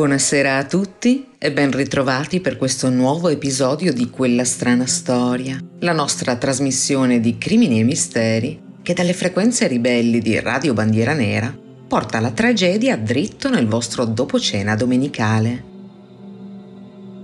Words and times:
Buonasera 0.00 0.56
a 0.56 0.64
tutti 0.64 1.26
e 1.36 1.52
ben 1.52 1.70
ritrovati 1.72 2.40
per 2.40 2.56
questo 2.56 2.88
nuovo 2.88 3.28
episodio 3.28 3.92
di 3.92 4.08
Quella 4.08 4.46
strana 4.46 4.86
storia, 4.86 5.62
la 5.80 5.92
nostra 5.92 6.36
trasmissione 6.36 7.20
di 7.20 7.36
crimini 7.36 7.80
e 7.80 7.84
misteri 7.84 8.62
che 8.80 8.94
dalle 8.94 9.12
frequenze 9.12 9.66
ribelli 9.66 10.20
di 10.20 10.40
Radio 10.40 10.72
Bandiera 10.72 11.12
Nera 11.12 11.54
porta 11.86 12.18
la 12.18 12.30
tragedia 12.30 12.96
dritto 12.96 13.50
nel 13.50 13.66
vostro 13.66 14.06
dopo 14.06 14.40
cena 14.40 14.74
domenicale. 14.74 15.64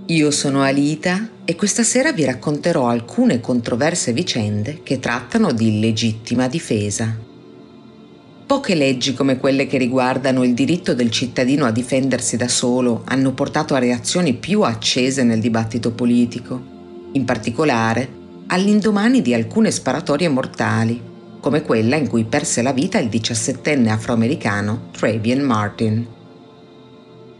Io 0.05 0.29
sono 0.29 0.61
Alita 0.61 1.29
e 1.45 1.55
questa 1.55 1.81
sera 1.81 2.11
vi 2.11 2.25
racconterò 2.25 2.89
alcune 2.89 3.39
controverse 3.39 4.13
vicende 4.13 4.81
che 4.83 4.99
trattano 4.99 5.51
di 5.51 5.79
legittima 5.79 6.47
difesa. 6.47 7.25
Poche 8.47 8.75
leggi 8.75 9.13
come 9.13 9.39
quelle 9.39 9.67
che 9.67 9.77
riguardano 9.77 10.41
il 10.41 10.53
diritto 10.53 10.93
del 10.93 11.11
cittadino 11.11 11.65
a 11.65 11.71
difendersi 11.71 12.37
da 12.37 12.47
solo 12.47 13.01
hanno 13.03 13.33
portato 13.33 13.75
a 13.75 13.79
reazioni 13.79 14.35
più 14.35 14.61
accese 14.61 15.23
nel 15.23 15.41
dibattito 15.41 15.91
politico, 15.91 17.09
in 17.11 17.25
particolare 17.25 18.07
all'indomani 18.47 19.21
di 19.21 19.33
alcune 19.33 19.69
sparatorie 19.69 20.29
mortali, 20.29 21.01
come 21.41 21.61
quella 21.61 21.97
in 21.97 22.07
cui 22.07 22.23
perse 22.23 22.61
la 22.61 22.71
vita 22.71 22.99
il 22.99 23.09
diciassettenne 23.09 23.91
afroamericano 23.91 24.91
Travian 24.91 25.41
Martin. 25.41 26.07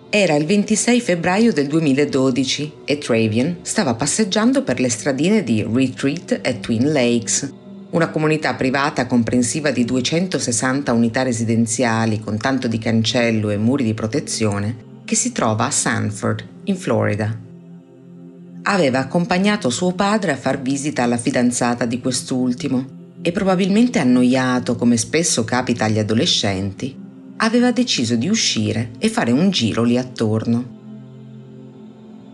Era 0.09 0.35
il 0.35 0.45
26 0.45 0.99
febbraio 0.99 1.53
del 1.53 1.67
2012 1.67 2.73
e 2.83 2.97
Travian 2.97 3.59
stava 3.61 3.93
passeggiando 3.95 4.61
per 4.61 4.81
le 4.81 4.89
stradine 4.89 5.41
di 5.41 5.65
Retreat 5.65 6.41
e 6.43 6.59
Twin 6.59 6.91
Lakes, 6.91 7.53
una 7.97 8.09
comunità 8.09 8.53
privata 8.53 9.07
comprensiva 9.07 9.71
di 9.71 9.83
260 9.83 10.93
unità 10.93 11.23
residenziali 11.23 12.19
con 12.19 12.37
tanto 12.37 12.67
di 12.67 12.77
cancello 12.77 13.49
e 13.49 13.57
muri 13.57 13.83
di 13.83 13.95
protezione 13.95 14.85
che 15.03 15.15
si 15.15 15.31
trova 15.31 15.65
a 15.65 15.71
Sanford, 15.71 16.45
in 16.65 16.75
Florida. 16.75 17.35
Aveva 18.63 18.99
accompagnato 18.99 19.71
suo 19.71 19.93
padre 19.93 20.33
a 20.33 20.37
far 20.37 20.61
visita 20.61 21.01
alla 21.01 21.17
fidanzata 21.17 21.85
di 21.85 21.99
quest'ultimo 21.99 22.85
e 23.23 23.31
probabilmente 23.31 23.97
annoiato 23.97 24.75
come 24.75 24.95
spesso 24.95 25.43
capita 25.43 25.85
agli 25.85 25.97
adolescenti, 25.97 26.95
aveva 27.37 27.71
deciso 27.71 28.15
di 28.15 28.29
uscire 28.29 28.91
e 28.99 29.09
fare 29.09 29.31
un 29.31 29.49
giro 29.49 29.81
lì 29.81 29.97
attorno. 29.97 30.75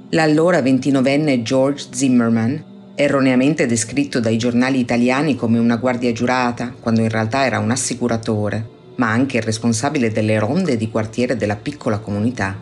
L'allora 0.09 0.61
ventinovenne 0.61 1.41
George 1.41 1.85
Zimmerman, 1.91 2.71
erroneamente 2.95 3.65
descritto 3.65 4.19
dai 4.19 4.37
giornali 4.37 4.79
italiani 4.79 5.35
come 5.35 5.57
una 5.57 5.77
guardia 5.77 6.11
giurata, 6.11 6.73
quando 6.79 7.01
in 7.01 7.09
realtà 7.09 7.45
era 7.45 7.59
un 7.59 7.71
assicuratore, 7.71 8.69
ma 8.95 9.09
anche 9.09 9.37
il 9.37 9.43
responsabile 9.43 10.11
delle 10.11 10.37
ronde 10.37 10.77
di 10.77 10.89
quartiere 10.89 11.35
della 11.35 11.55
piccola 11.55 11.97
comunità, 11.97 12.55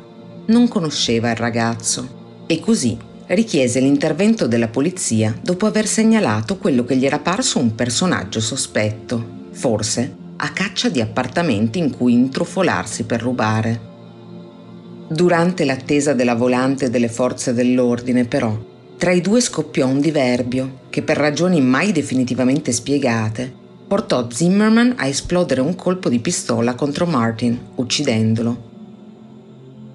non 0.48 0.68
conosceva 0.68 1.30
il 1.32 1.36
ragazzo 1.36 2.44
e 2.48 2.60
così 2.60 2.98
richiese 3.28 3.80
l'intervento 3.80 4.48
della 4.48 4.68
polizia 4.68 5.38
dopo 5.42 5.66
aver 5.66 5.88
segnalato 5.88 6.58
quello 6.58 6.84
che 6.84 6.96
gli 6.96 7.06
era 7.06 7.20
parso 7.20 7.60
un 7.60 7.76
personaggio 7.76 8.40
sospetto, 8.40 9.48
forse 9.52 10.16
a 10.38 10.50
caccia 10.50 10.90
di 10.90 11.02
appartamenti 11.02 11.78
in 11.78 11.92
cui 11.96 12.14
intrufolarsi 12.14 13.04
per 13.04 13.22
rubare. 13.22 13.90
Durante 15.08 15.66
l'attesa 15.66 16.14
della 16.14 16.36
volante 16.36 16.90
delle 16.90 17.10
forze 17.10 17.54
dell'ordine, 17.54 18.26
però, 18.26 18.58
tra 19.02 19.12
i 19.14 19.20
due 19.20 19.42
scoppiò 19.42 19.88
un 19.88 20.00
diverbio 20.00 20.82
che, 20.92 21.02
per 21.02 21.18
ragioni 21.18 21.60
mai 21.60 21.92
definitivamente 21.92 22.72
spiegate, 22.72 23.52
portò 23.88 24.30
Zimmerman 24.30 24.94
a 24.98 25.08
esplodere 25.08 25.60
un 25.60 25.74
colpo 25.74 26.08
di 26.08 26.20
pistola 26.20 26.76
contro 26.76 27.08
Martin, 27.08 27.60
uccidendolo. 27.74 28.70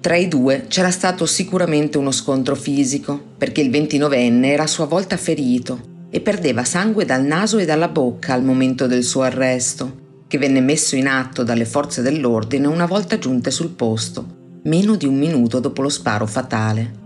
Tra 0.01 0.17
i 0.17 0.27
due 0.27 0.65
c'era 0.67 0.91
stato 0.91 1.25
sicuramente 1.25 1.97
uno 1.97 2.11
scontro 2.11 2.53
fisico, 2.53 3.17
perché 3.37 3.61
il 3.61 3.71
ventinovenne 3.71 4.51
era 4.51 4.63
a 4.63 4.67
sua 4.67 4.87
volta 4.87 5.15
ferito 5.15 5.79
e 6.09 6.19
perdeva 6.19 6.65
sangue 6.65 7.05
dal 7.05 7.23
naso 7.23 7.59
e 7.59 7.65
dalla 7.65 7.87
bocca 7.87 8.33
al 8.33 8.43
momento 8.43 8.87
del 8.87 9.05
suo 9.05 9.21
arresto 9.21 10.25
che 10.27 10.37
venne 10.37 10.59
messo 10.59 10.97
in 10.97 11.07
atto 11.07 11.43
dalle 11.43 11.63
forze 11.63 12.01
dell'ordine 12.01 12.67
una 12.67 12.85
volta 12.85 13.17
giunte 13.17 13.51
sul 13.51 13.69
posto, 13.69 14.59
meno 14.63 14.97
di 14.97 15.05
un 15.05 15.17
minuto 15.17 15.61
dopo 15.61 15.81
lo 15.81 15.87
sparo 15.87 16.25
fatale. 16.25 17.05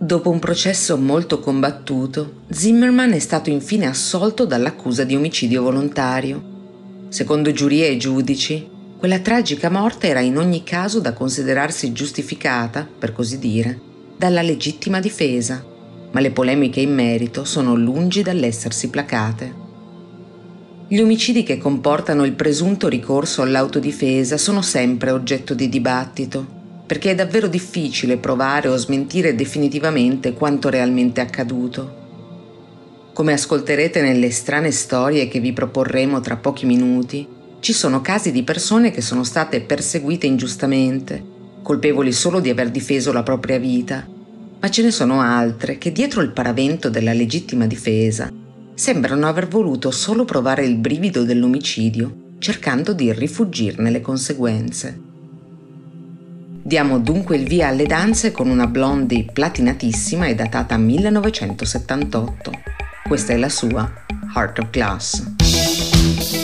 Dopo 0.00 0.30
un 0.30 0.38
processo 0.38 0.96
molto 0.96 1.40
combattuto, 1.40 2.42
Zimmerman 2.50 3.14
è 3.14 3.18
stato 3.18 3.50
infine 3.50 3.86
assolto 3.86 4.46
dall'accusa 4.46 5.02
di 5.02 5.16
omicidio 5.16 5.60
volontario. 5.60 6.40
Secondo 7.08 7.50
giurie 7.50 7.88
e 7.88 7.96
giudici, 7.96 8.64
quella 8.96 9.18
tragica 9.18 9.68
morte 9.68 10.06
era 10.06 10.20
in 10.20 10.38
ogni 10.38 10.62
caso 10.62 11.00
da 11.00 11.12
considerarsi 11.12 11.90
giustificata, 11.90 12.86
per 12.96 13.12
così 13.12 13.40
dire, 13.40 13.80
dalla 14.16 14.40
legittima 14.40 15.00
difesa, 15.00 15.64
ma 16.12 16.20
le 16.20 16.30
polemiche 16.30 16.78
in 16.78 16.94
merito 16.94 17.44
sono 17.44 17.74
lungi 17.74 18.22
dall'essersi 18.22 18.90
placate. 18.90 19.66
Gli 20.86 21.00
omicidi 21.00 21.42
che 21.42 21.58
comportano 21.58 22.24
il 22.24 22.34
presunto 22.34 22.86
ricorso 22.86 23.42
all'autodifesa 23.42 24.36
sono 24.36 24.62
sempre 24.62 25.10
oggetto 25.10 25.54
di 25.54 25.68
dibattito, 25.68 26.57
perché 26.88 27.10
è 27.10 27.14
davvero 27.14 27.48
difficile 27.48 28.16
provare 28.16 28.68
o 28.68 28.76
smentire 28.76 29.34
definitivamente 29.34 30.32
quanto 30.32 30.70
realmente 30.70 31.20
accaduto. 31.20 31.96
Come 33.12 33.34
ascolterete 33.34 34.00
nelle 34.00 34.30
strane 34.30 34.70
storie 34.70 35.28
che 35.28 35.38
vi 35.38 35.52
proporremo 35.52 36.20
tra 36.20 36.36
pochi 36.36 36.64
minuti, 36.64 37.28
ci 37.60 37.74
sono 37.74 38.00
casi 38.00 38.32
di 38.32 38.42
persone 38.42 38.90
che 38.90 39.02
sono 39.02 39.22
state 39.22 39.60
perseguite 39.60 40.26
ingiustamente, 40.26 41.22
colpevoli 41.62 42.10
solo 42.10 42.40
di 42.40 42.48
aver 42.48 42.70
difeso 42.70 43.12
la 43.12 43.22
propria 43.22 43.58
vita, 43.58 44.08
ma 44.58 44.70
ce 44.70 44.82
ne 44.82 44.90
sono 44.90 45.20
altre 45.20 45.76
che 45.76 45.92
dietro 45.92 46.22
il 46.22 46.32
paravento 46.32 46.88
della 46.88 47.12
legittima 47.12 47.66
difesa 47.66 48.32
sembrano 48.72 49.26
aver 49.26 49.46
voluto 49.46 49.90
solo 49.90 50.24
provare 50.24 50.64
il 50.64 50.76
brivido 50.76 51.24
dell'omicidio, 51.24 52.36
cercando 52.38 52.94
di 52.94 53.12
rifuggirne 53.12 53.90
le 53.90 54.00
conseguenze. 54.00 55.07
Diamo 56.68 56.98
dunque 56.98 57.38
il 57.38 57.48
via 57.48 57.68
alle 57.68 57.86
danze 57.86 58.30
con 58.30 58.50
una 58.50 58.66
blondie 58.66 59.24
platinatissima 59.24 60.26
e 60.26 60.34
datata 60.34 60.76
1978. 60.76 62.50
Questa 63.04 63.32
è 63.32 63.38
la 63.38 63.48
sua 63.48 63.90
Heart 64.36 64.58
of 64.58 64.68
Glass. 64.68 66.37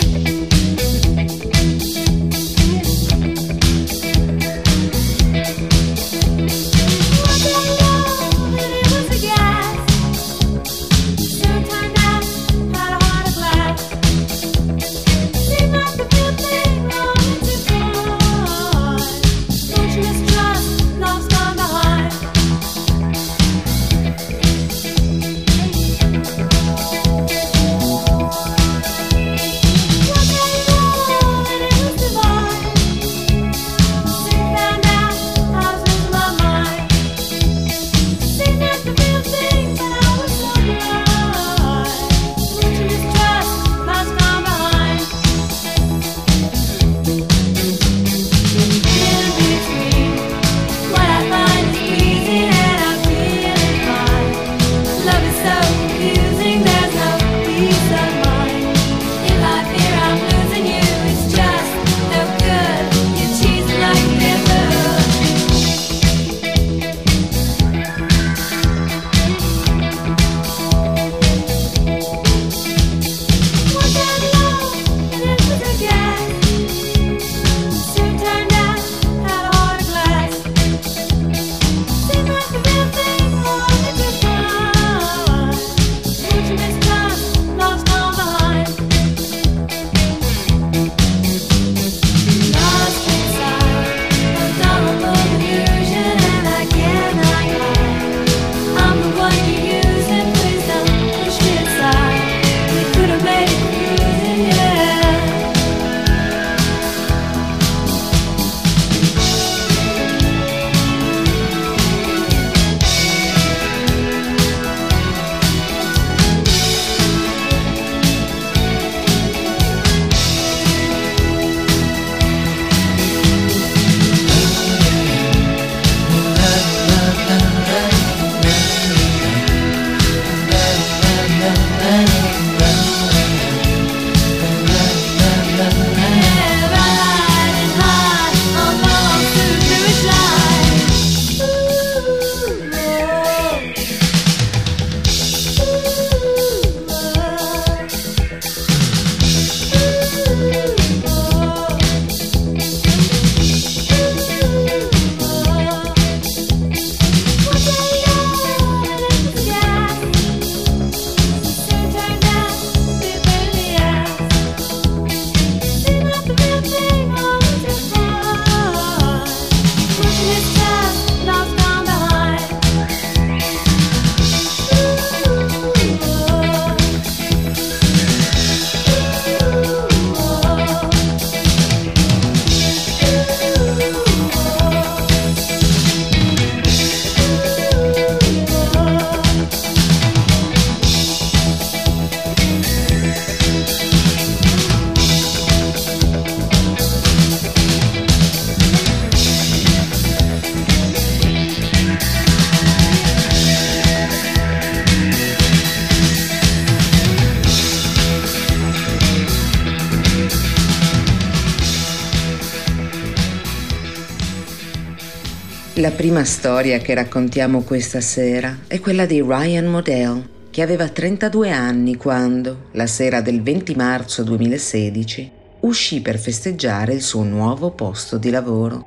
La 215.84 215.90
prima 215.90 216.24
storia 216.24 216.78
che 216.78 216.94
raccontiamo 216.94 217.60
questa 217.60 218.00
sera 218.00 218.60
è 218.66 218.80
quella 218.80 219.04
di 219.04 219.20
Ryan 219.20 219.66
Modell, 219.66 220.26
che 220.50 220.62
aveva 220.62 220.88
32 220.88 221.50
anni 221.50 221.96
quando, 221.96 222.68
la 222.70 222.86
sera 222.86 223.20
del 223.20 223.42
20 223.42 223.74
marzo 223.74 224.22
2016, 224.22 225.30
uscì 225.60 226.00
per 226.00 226.18
festeggiare 226.18 226.94
il 226.94 227.02
suo 227.02 227.22
nuovo 227.22 227.72
posto 227.72 228.16
di 228.16 228.30
lavoro. 228.30 228.86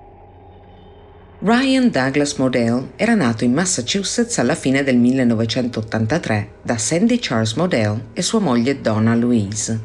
Ryan 1.42 1.92
Douglas 1.92 2.34
Modell 2.38 2.94
era 2.96 3.14
nato 3.14 3.44
in 3.44 3.54
Massachusetts 3.54 4.40
alla 4.40 4.56
fine 4.56 4.82
del 4.82 4.98
1983 4.98 6.50
da 6.64 6.80
Sandy 6.80 7.20
Charles 7.20 7.54
Modell 7.54 8.06
e 8.14 8.24
sua 8.24 8.40
moglie 8.40 8.82
Donna 8.82 9.14
Louise. 9.14 9.80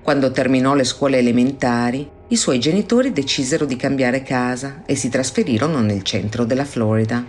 Quando 0.00 0.30
terminò 0.30 0.74
le 0.74 0.84
scuole 0.84 1.18
elementari, 1.18 2.08
i 2.32 2.36
suoi 2.36 2.58
genitori 2.58 3.12
decisero 3.12 3.66
di 3.66 3.76
cambiare 3.76 4.22
casa 4.22 4.84
e 4.86 4.94
si 4.94 5.10
trasferirono 5.10 5.82
nel 5.82 6.02
centro 6.02 6.46
della 6.46 6.64
Florida. 6.64 7.22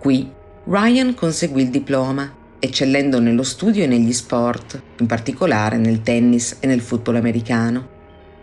Qui 0.00 0.32
Ryan 0.64 1.14
conseguì 1.14 1.62
il 1.62 1.70
diploma, 1.70 2.28
eccellendo 2.58 3.20
nello 3.20 3.44
studio 3.44 3.84
e 3.84 3.86
negli 3.86 4.12
sport, 4.12 4.82
in 4.98 5.06
particolare 5.06 5.76
nel 5.76 6.02
tennis 6.02 6.56
e 6.58 6.66
nel 6.66 6.80
football 6.80 7.16
americano. 7.16 7.88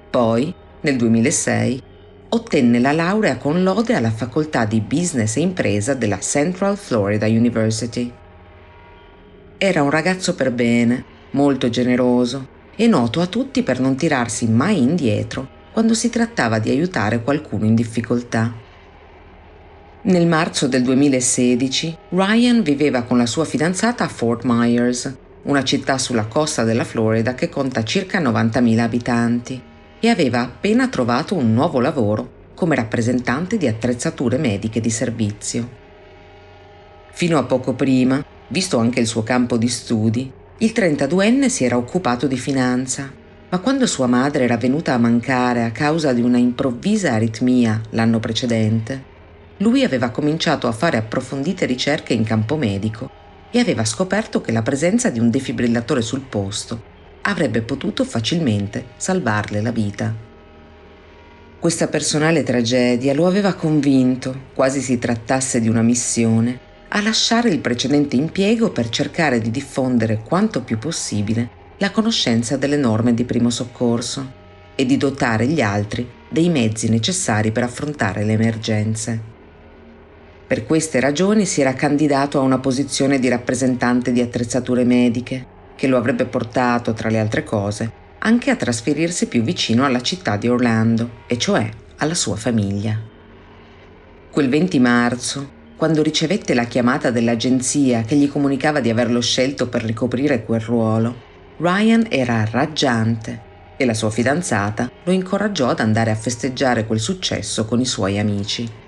Poi, 0.09 0.53
nel 0.79 0.95
2006, 0.95 1.83
ottenne 2.29 2.79
la 2.79 2.93
laurea 2.93 3.35
con 3.35 3.61
lode 3.61 3.93
alla 3.93 4.11
facoltà 4.11 4.63
di 4.63 4.79
Business 4.79 5.35
e 5.35 5.41
Impresa 5.41 5.93
della 5.95 6.19
Central 6.19 6.77
Florida 6.77 7.25
University. 7.25 8.09
Era 9.57 9.83
un 9.83 9.89
ragazzo 9.89 10.33
per 10.33 10.53
bene, 10.53 11.03
molto 11.31 11.69
generoso 11.69 12.53
e 12.75 12.87
noto 12.87 13.21
a 13.21 13.27
tutti 13.27 13.63
per 13.63 13.79
non 13.79 13.95
tirarsi 13.95 14.47
mai 14.47 14.81
indietro 14.81 15.47
quando 15.71 15.93
si 15.93 16.09
trattava 16.09 16.59
di 16.59 16.69
aiutare 16.69 17.21
qualcuno 17.21 17.65
in 17.65 17.75
difficoltà. 17.75 18.53
Nel 20.03 20.27
marzo 20.27 20.67
del 20.67 20.83
2016 20.83 21.97
Ryan 22.09 22.61
viveva 22.61 23.01
con 23.03 23.17
la 23.17 23.25
sua 23.25 23.43
fidanzata 23.43 24.03
a 24.03 24.07
Fort 24.07 24.43
Myers, 24.43 25.13
una 25.43 25.63
città 25.63 25.97
sulla 25.97 26.25
costa 26.25 26.63
della 26.63 26.83
Florida 26.83 27.33
che 27.33 27.49
conta 27.49 27.83
circa 27.83 28.21
90.000 28.21 28.79
abitanti, 28.79 29.61
e 29.99 30.09
aveva 30.09 30.41
appena 30.41 30.87
trovato 30.87 31.35
un 31.35 31.53
nuovo 31.53 31.79
lavoro 31.79 32.43
come 32.53 32.75
rappresentante 32.75 33.57
di 33.57 33.67
attrezzature 33.67 34.37
mediche 34.37 34.79
di 34.79 34.89
servizio. 34.89 35.69
Fino 37.11 37.37
a 37.37 37.43
poco 37.43 37.73
prima, 37.73 38.23
visto 38.47 38.77
anche 38.77 38.99
il 38.99 39.07
suo 39.07 39.23
campo 39.23 39.57
di 39.57 39.67
studi, 39.67 40.31
il 40.59 40.71
32enne 40.73 41.47
si 41.47 41.65
era 41.65 41.75
occupato 41.75 42.27
di 42.27 42.37
finanza, 42.37 43.11
ma 43.49 43.59
quando 43.59 43.85
sua 43.85 44.07
madre 44.07 44.45
era 44.45 44.55
venuta 44.55 44.93
a 44.93 44.97
mancare 44.97 45.63
a 45.63 45.71
causa 45.71 46.13
di 46.13 46.21
una 46.21 46.37
improvvisa 46.37 47.11
aritmia 47.11 47.81
l'anno 47.89 48.19
precedente, 48.19 49.13
lui 49.57 49.83
aveva 49.83 50.11
cominciato 50.11 50.67
a 50.67 50.71
fare 50.71 50.95
approfondite 50.95 51.65
ricerche 51.65 52.13
in 52.13 52.23
campo 52.23 52.55
medico 52.55 53.09
e 53.51 53.59
aveva 53.59 53.83
scoperto 53.83 54.39
che 54.39 54.53
la 54.53 54.61
presenza 54.61 55.09
di 55.09 55.19
un 55.19 55.29
defibrillatore 55.29 56.01
sul 56.01 56.21
posto 56.21 56.93
avrebbe 57.23 57.61
potuto 57.61 58.05
facilmente 58.05 58.85
salvarle 58.95 59.61
la 59.61 59.71
vita. 59.71 60.13
Questa 61.59 61.87
personale 61.87 62.43
tragedia 62.43 63.13
lo 63.13 63.27
aveva 63.27 63.53
convinto, 63.55 64.33
quasi 64.53 64.79
si 64.79 64.99
trattasse 64.99 65.59
di 65.59 65.67
una 65.67 65.81
missione, 65.81 66.59
a 66.95 67.01
lasciare 67.01 67.49
il 67.49 67.59
precedente 67.59 68.15
impiego 68.15 68.71
per 68.71 68.87
cercare 68.87 69.41
di 69.41 69.51
diffondere 69.51 70.21
quanto 70.25 70.61
più 70.61 70.77
possibile 70.77 71.49
la 71.79 71.91
conoscenza 71.91 72.55
delle 72.55 72.77
norme 72.77 73.13
di 73.13 73.25
primo 73.25 73.49
soccorso 73.49 74.43
e 74.75 74.85
di 74.85 74.95
dotare 74.95 75.45
gli 75.45 75.59
altri 75.59 76.09
dei 76.29 76.47
mezzi 76.47 76.87
necessari 76.87 77.51
per 77.51 77.63
affrontare 77.63 78.23
le 78.23 78.31
emergenze. 78.31 79.21
Per 80.47 80.65
queste 80.65 81.01
ragioni 81.01 81.45
si 81.45 81.59
era 81.59 81.73
candidato 81.73 82.39
a 82.39 82.43
una 82.43 82.59
posizione 82.59 83.19
di 83.19 83.27
rappresentante 83.27 84.13
di 84.13 84.21
attrezzature 84.21 84.85
mediche, 84.85 85.45
che 85.75 85.87
lo 85.87 85.97
avrebbe 85.97 86.25
portato, 86.25 86.93
tra 86.93 87.09
le 87.09 87.19
altre 87.19 87.43
cose, 87.43 87.91
anche 88.19 88.51
a 88.51 88.55
trasferirsi 88.55 89.27
più 89.27 89.41
vicino 89.41 89.83
alla 89.83 90.01
città 90.01 90.37
di 90.37 90.47
Orlando, 90.47 91.23
e 91.27 91.37
cioè 91.37 91.69
alla 91.97 92.13
sua 92.13 92.37
famiglia. 92.37 92.97
Quel 94.31 94.47
20 94.47 94.79
marzo, 94.79 95.54
quando 95.77 96.01
ricevette 96.01 96.53
la 96.53 96.63
chiamata 96.63 97.11
dell'agenzia 97.11 98.03
che 98.03 98.15
gli 98.15 98.29
comunicava 98.29 98.79
di 98.79 98.89
averlo 98.89 99.19
scelto 99.21 99.67
per 99.67 99.83
ricoprire 99.83 100.45
quel 100.45 100.61
ruolo, 100.61 101.33
Ryan 101.57 102.07
era 102.09 102.45
raggiante 102.49 103.41
e 103.77 103.85
la 103.85 103.93
sua 103.93 104.09
fidanzata 104.09 104.89
lo 105.03 105.11
incoraggiò 105.11 105.69
ad 105.69 105.81
andare 105.81 106.11
a 106.11 106.15
festeggiare 106.15 106.85
quel 106.85 106.99
successo 106.99 107.65
con 107.65 107.81
i 107.81 107.85
suoi 107.85 108.17
amici. 108.17 108.83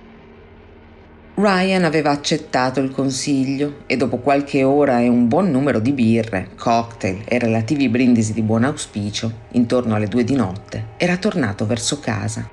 Ryan 1.35 1.83
aveva 1.83 2.09
accettato 2.09 2.79
il 2.79 2.89
consiglio 2.89 3.83
e 3.85 3.95
dopo 3.95 4.17
qualche 4.17 4.63
ora 4.63 5.01
e 5.01 5.07
un 5.07 5.27
buon 5.27 5.51
numero 5.51 5.79
di 5.79 5.91
birre, 5.91 6.49
cocktail 6.57 7.21
e 7.25 7.37
relativi 7.37 7.89
brindisi 7.89 8.33
di 8.33 8.41
buon 8.41 8.63
auspicio, 8.63 9.31
intorno 9.51 9.93
alle 9.93 10.07
due 10.07 10.23
di 10.23 10.35
notte, 10.35 10.87
era 10.97 11.17
tornato 11.17 11.67
verso 11.67 11.99
casa. 11.99 12.49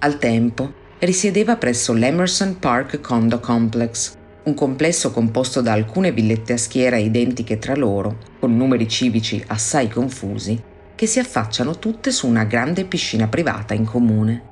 Al 0.00 0.18
tempo, 0.18 0.79
risiedeva 1.00 1.56
presso 1.56 1.92
l'Emerson 1.92 2.58
Park 2.58 3.00
Condo 3.00 3.40
Complex, 3.40 4.16
un 4.42 4.54
complesso 4.54 5.10
composto 5.10 5.60
da 5.60 5.72
alcune 5.72 6.12
villette 6.12 6.52
a 6.52 6.56
schiera 6.58 6.96
identiche 6.96 7.58
tra 7.58 7.74
loro, 7.74 8.18
con 8.38 8.56
numeri 8.56 8.86
civici 8.86 9.42
assai 9.46 9.88
confusi, 9.88 10.60
che 10.94 11.06
si 11.06 11.18
affacciano 11.18 11.78
tutte 11.78 12.10
su 12.10 12.28
una 12.28 12.44
grande 12.44 12.84
piscina 12.84 13.28
privata 13.28 13.72
in 13.72 13.84
comune. 13.84 14.48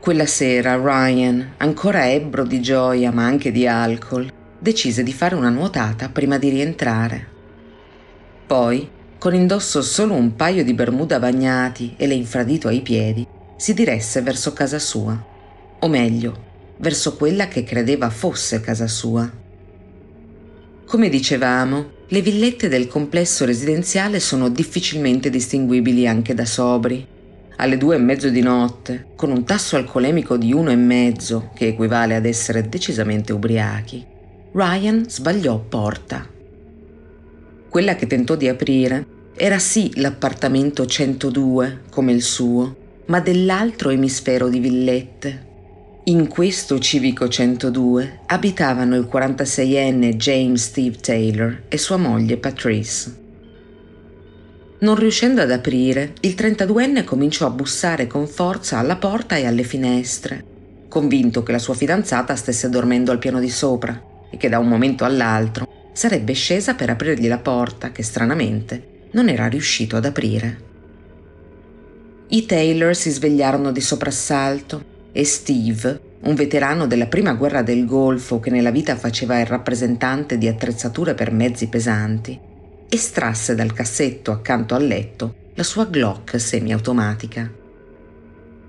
Quella 0.00 0.26
sera 0.26 0.74
Ryan, 0.74 1.54
ancora 1.58 2.10
ebbro 2.10 2.44
di 2.44 2.60
gioia 2.60 3.12
ma 3.12 3.24
anche 3.24 3.52
di 3.52 3.68
alcol, 3.68 4.28
decise 4.58 5.04
di 5.04 5.12
fare 5.12 5.36
una 5.36 5.50
nuotata 5.50 6.08
prima 6.08 6.38
di 6.38 6.48
rientrare. 6.48 7.28
Poi, 8.44 8.88
con 9.18 9.34
indosso 9.34 9.82
solo 9.82 10.14
un 10.14 10.34
paio 10.34 10.64
di 10.64 10.74
bermuda 10.74 11.20
bagnati 11.20 11.94
e 11.96 12.08
l'infradito 12.08 12.66
ai 12.66 12.80
piedi, 12.80 13.24
si 13.62 13.74
diresse 13.74 14.22
verso 14.22 14.52
casa 14.52 14.80
sua, 14.80 15.24
o 15.78 15.86
meglio, 15.86 16.74
verso 16.78 17.14
quella 17.14 17.46
che 17.46 17.62
credeva 17.62 18.10
fosse 18.10 18.60
casa 18.60 18.88
sua. 18.88 19.30
Come 20.84 21.08
dicevamo, 21.08 21.90
le 22.08 22.22
villette 22.22 22.66
del 22.66 22.88
complesso 22.88 23.44
residenziale 23.44 24.18
sono 24.18 24.48
difficilmente 24.48 25.30
distinguibili 25.30 26.08
anche 26.08 26.34
da 26.34 26.44
sobri. 26.44 27.06
Alle 27.58 27.78
due 27.78 27.94
e 27.94 28.00
mezzo 28.00 28.30
di 28.30 28.40
notte, 28.40 29.06
con 29.14 29.30
un 29.30 29.44
tasso 29.44 29.76
alcolemico 29.76 30.36
di 30.36 30.52
uno 30.52 30.72
e 30.72 30.76
mezzo, 30.76 31.52
che 31.54 31.68
equivale 31.68 32.16
ad 32.16 32.26
essere 32.26 32.68
decisamente 32.68 33.32
ubriachi, 33.32 34.04
Ryan 34.54 35.08
sbagliò 35.08 35.60
porta. 35.60 36.28
Quella 37.68 37.94
che 37.94 38.08
tentò 38.08 38.34
di 38.34 38.48
aprire 38.48 39.06
era 39.36 39.60
sì 39.60 39.92
l'appartamento 40.00 40.84
102, 40.84 41.82
come 41.90 42.10
il 42.10 42.22
suo, 42.22 42.80
ma 43.12 43.20
dell'altro 43.20 43.90
emisfero 43.90 44.48
di 44.48 44.58
villette. 44.58 45.50
In 46.04 46.28
questo 46.28 46.78
civico 46.78 47.28
102 47.28 48.20
abitavano 48.24 48.96
il 48.96 49.06
46enne 49.12 50.16
James 50.16 50.62
Steve 50.62 50.96
Taylor 50.96 51.64
e 51.68 51.76
sua 51.76 51.98
moglie 51.98 52.38
Patrice. 52.38 53.20
Non 54.78 54.94
riuscendo 54.94 55.42
ad 55.42 55.50
aprire, 55.50 56.14
il 56.20 56.32
32enne 56.34 57.04
cominciò 57.04 57.44
a 57.44 57.50
bussare 57.50 58.06
con 58.06 58.26
forza 58.26 58.78
alla 58.78 58.96
porta 58.96 59.36
e 59.36 59.44
alle 59.44 59.62
finestre, 59.62 60.42
convinto 60.88 61.42
che 61.42 61.52
la 61.52 61.58
sua 61.58 61.74
fidanzata 61.74 62.34
stesse 62.34 62.70
dormendo 62.70 63.10
al 63.10 63.18
piano 63.18 63.40
di 63.40 63.50
sopra 63.50 64.02
e 64.30 64.38
che 64.38 64.48
da 64.48 64.58
un 64.58 64.68
momento 64.68 65.04
all'altro 65.04 65.90
sarebbe 65.92 66.32
scesa 66.32 66.74
per 66.74 66.88
aprirgli 66.88 67.28
la 67.28 67.36
porta 67.36 67.92
che 67.92 68.02
stranamente 68.02 69.08
non 69.10 69.28
era 69.28 69.48
riuscito 69.48 69.96
ad 69.96 70.06
aprire. 70.06 70.70
I 72.34 72.46
Taylor 72.46 72.96
si 72.96 73.10
svegliarono 73.10 73.72
di 73.72 73.82
soprassalto 73.82 74.82
e 75.12 75.22
Steve, 75.22 76.00
un 76.20 76.34
veterano 76.34 76.86
della 76.86 77.04
prima 77.04 77.34
guerra 77.34 77.60
del 77.60 77.84
Golfo 77.84 78.40
che 78.40 78.48
nella 78.48 78.70
vita 78.70 78.96
faceva 78.96 79.38
il 79.38 79.44
rappresentante 79.44 80.38
di 80.38 80.48
attrezzature 80.48 81.12
per 81.12 81.30
mezzi 81.30 81.68
pesanti, 81.68 82.40
estrasse 82.88 83.54
dal 83.54 83.74
cassetto 83.74 84.32
accanto 84.32 84.74
al 84.74 84.86
letto 84.86 85.34
la 85.56 85.62
sua 85.62 85.84
Glock 85.84 86.40
semiautomatica. 86.40 87.50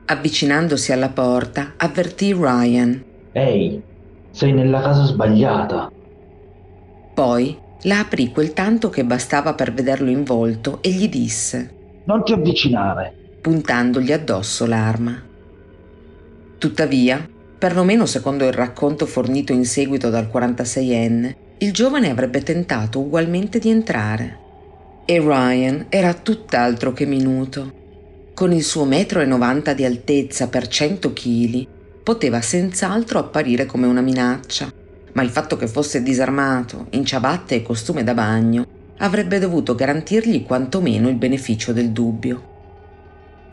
Avvicinandosi 0.08 0.92
alla 0.92 1.08
porta, 1.08 1.76
avvertì 1.78 2.34
Ryan. 2.34 3.02
Ehi, 3.32 3.82
sei 4.30 4.52
nella 4.52 4.82
casa 4.82 5.06
sbagliata. 5.06 5.90
Poi 7.14 7.58
la 7.84 8.00
aprì 8.00 8.30
quel 8.30 8.52
tanto 8.52 8.90
che 8.90 9.06
bastava 9.06 9.54
per 9.54 9.72
vederlo 9.72 10.10
in 10.10 10.26
volto 10.26 10.80
e 10.82 10.90
gli 10.90 11.08
disse: 11.08 12.02
Non 12.04 12.26
ti 12.26 12.34
avvicinare 12.34 13.22
puntandogli 13.44 14.14
addosso 14.14 14.66
l'arma. 14.66 15.22
Tuttavia, 16.58 17.28
perlomeno 17.58 18.06
secondo 18.06 18.46
il 18.46 18.54
racconto 18.54 19.06
fornito 19.06 19.52
in 19.52 19.66
seguito 19.66 20.10
dal 20.10 20.30
46enne, 20.34 21.36
il 21.58 21.74
giovane 21.74 22.10
avrebbe 22.10 22.42
tentato 22.42 23.02
ugualmente 23.02 23.60
di 23.60 23.70
entrare. 23.70 24.40
E 25.04 25.20
Ryan 25.20 25.88
era 25.90 26.14
tutt'altro 26.14 26.94
che 26.94 27.06
minuto. 27.06 27.74
Con 28.34 28.54
il 28.54 28.64
suo 28.64 28.86
metro 28.86 29.20
e 29.20 29.26
90 29.26 29.74
di 29.74 29.84
altezza 29.84 30.48
per 30.48 30.66
100 30.66 31.12
kg, 31.12 31.68
poteva 32.02 32.40
senz'altro 32.40 33.20
apparire 33.20 33.66
come 33.66 33.88
una 33.88 34.00
minaccia, 34.00 34.72
ma 35.12 35.22
il 35.22 35.30
fatto 35.30 35.58
che 35.58 35.68
fosse 35.68 36.02
disarmato, 36.02 36.88
in 36.92 37.04
ciabatte 37.04 37.56
e 37.56 37.62
costume 37.62 38.06
da 38.06 38.14
bagno, 38.14 38.66
avrebbe 39.00 39.38
dovuto 39.38 39.76
garantirgli 39.76 40.46
quantomeno 40.46 41.10
il 41.10 41.16
beneficio 41.16 41.74
del 41.74 41.90
dubbio. 41.90 42.52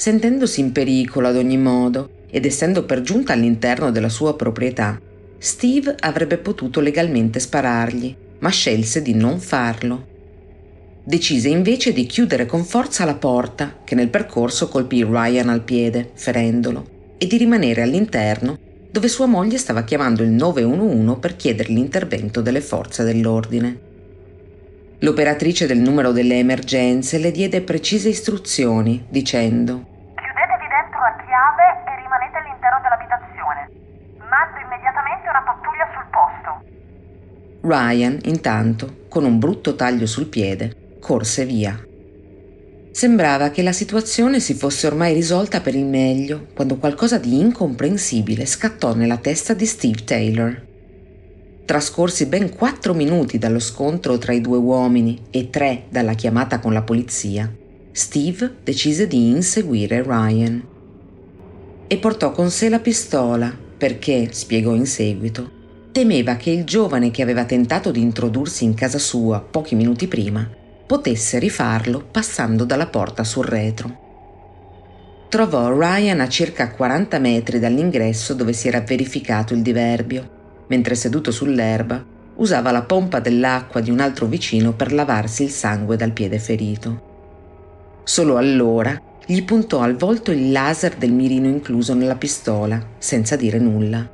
Sentendosi 0.00 0.60
in 0.60 0.72
pericolo 0.72 1.28
ad 1.28 1.36
ogni 1.36 1.58
modo 1.58 2.08
ed 2.30 2.46
essendo 2.46 2.86
per 2.86 3.02
giunta 3.02 3.34
all'interno 3.34 3.90
della 3.90 4.08
sua 4.08 4.34
proprietà, 4.34 4.98
Steve 5.36 5.94
avrebbe 5.98 6.38
potuto 6.38 6.80
legalmente 6.80 7.38
sparargli, 7.38 8.16
ma 8.38 8.48
scelse 8.48 9.02
di 9.02 9.12
non 9.12 9.38
farlo. 9.40 10.06
Decise 11.04 11.50
invece 11.50 11.92
di 11.92 12.06
chiudere 12.06 12.46
con 12.46 12.64
forza 12.64 13.04
la 13.04 13.16
porta, 13.16 13.80
che 13.84 13.94
nel 13.94 14.08
percorso 14.08 14.68
colpì 14.68 15.04
Ryan 15.04 15.50
al 15.50 15.64
piede, 15.64 16.12
ferendolo, 16.14 16.86
e 17.18 17.26
di 17.26 17.36
rimanere 17.36 17.82
all'interno, 17.82 18.56
dove 18.90 19.06
sua 19.06 19.26
moglie 19.26 19.58
stava 19.58 19.84
chiamando 19.84 20.22
il 20.22 20.30
911 20.30 21.18
per 21.20 21.36
chiedere 21.36 21.74
l'intervento 21.74 22.40
delle 22.40 22.62
forze 22.62 23.04
dell'ordine. 23.04 23.89
L'operatrice 25.02 25.66
del 25.66 25.78
numero 25.78 26.12
delle 26.12 26.38
emergenze 26.38 27.16
le 27.16 27.30
diede 27.30 27.62
precise 27.62 28.10
istruzioni, 28.10 29.06
dicendo 29.08 29.86
Chiudetevi 30.14 30.68
dentro 30.68 31.00
a 31.00 31.16
chiave 31.24 31.64
e 31.88 32.02
rimanete 32.02 32.36
all'interno 32.36 32.80
dell'abitazione. 32.82 33.70
Mando 34.28 34.58
immediatamente 34.60 35.26
una 35.26 35.42
pattuglia 35.42 35.88
sul 35.94 36.04
posto. 36.12 36.60
Ryan, 37.62 38.18
intanto, 38.24 39.06
con 39.08 39.24
un 39.24 39.38
brutto 39.38 39.74
taglio 39.74 40.04
sul 40.04 40.26
piede, 40.26 40.98
corse 41.00 41.46
via. 41.46 41.82
Sembrava 42.92 43.48
che 43.48 43.62
la 43.62 43.72
situazione 43.72 44.38
si 44.38 44.52
fosse 44.52 44.86
ormai 44.86 45.14
risolta 45.14 45.62
per 45.62 45.74
il 45.74 45.86
meglio 45.86 46.48
quando 46.52 46.76
qualcosa 46.76 47.16
di 47.16 47.40
incomprensibile 47.40 48.44
scattò 48.44 48.92
nella 48.92 49.16
testa 49.16 49.54
di 49.54 49.64
Steve 49.64 50.04
Taylor. 50.04 50.68
Trascorsi 51.70 52.26
ben 52.26 52.52
quattro 52.52 52.94
minuti 52.94 53.38
dallo 53.38 53.60
scontro 53.60 54.18
tra 54.18 54.32
i 54.32 54.40
due 54.40 54.58
uomini 54.58 55.26
e 55.30 55.50
tre 55.50 55.84
dalla 55.88 56.14
chiamata 56.14 56.58
con 56.58 56.72
la 56.72 56.82
polizia, 56.82 57.48
Steve 57.92 58.56
decise 58.64 59.06
di 59.06 59.28
inseguire 59.28 60.02
Ryan. 60.02 60.66
E 61.86 61.96
portò 61.98 62.32
con 62.32 62.50
sé 62.50 62.68
la 62.68 62.80
pistola 62.80 63.56
perché, 63.78 64.30
spiegò 64.32 64.74
in 64.74 64.84
seguito, 64.84 65.48
temeva 65.92 66.34
che 66.34 66.50
il 66.50 66.64
giovane 66.64 67.12
che 67.12 67.22
aveva 67.22 67.44
tentato 67.44 67.92
di 67.92 68.00
introdursi 68.00 68.64
in 68.64 68.74
casa 68.74 68.98
sua 68.98 69.38
pochi 69.38 69.76
minuti 69.76 70.08
prima 70.08 70.44
potesse 70.88 71.38
rifarlo 71.38 72.04
passando 72.10 72.64
dalla 72.64 72.88
porta 72.88 73.22
sul 73.22 73.44
retro. 73.44 73.98
Trovò 75.28 75.72
Ryan 75.72 76.18
a 76.18 76.28
circa 76.28 76.72
40 76.72 77.20
metri 77.20 77.60
dall'ingresso 77.60 78.34
dove 78.34 78.54
si 78.54 78.66
era 78.66 78.80
verificato 78.80 79.54
il 79.54 79.62
diverbio 79.62 80.38
mentre 80.70 80.94
seduto 80.94 81.30
sull'erba 81.30 82.18
usava 82.36 82.70
la 82.70 82.82
pompa 82.82 83.20
dell'acqua 83.20 83.80
di 83.80 83.90
un 83.90 84.00
altro 84.00 84.26
vicino 84.26 84.72
per 84.72 84.92
lavarsi 84.92 85.42
il 85.42 85.50
sangue 85.50 85.96
dal 85.96 86.12
piede 86.12 86.38
ferito. 86.38 87.08
Solo 88.02 88.36
allora 88.36 88.98
gli 89.26 89.44
puntò 89.44 89.80
al 89.80 89.96
volto 89.96 90.30
il 90.30 90.50
laser 90.50 90.96
del 90.96 91.12
mirino 91.12 91.46
incluso 91.46 91.94
nella 91.94 92.16
pistola, 92.16 92.84
senza 92.98 93.36
dire 93.36 93.58
nulla. 93.58 94.08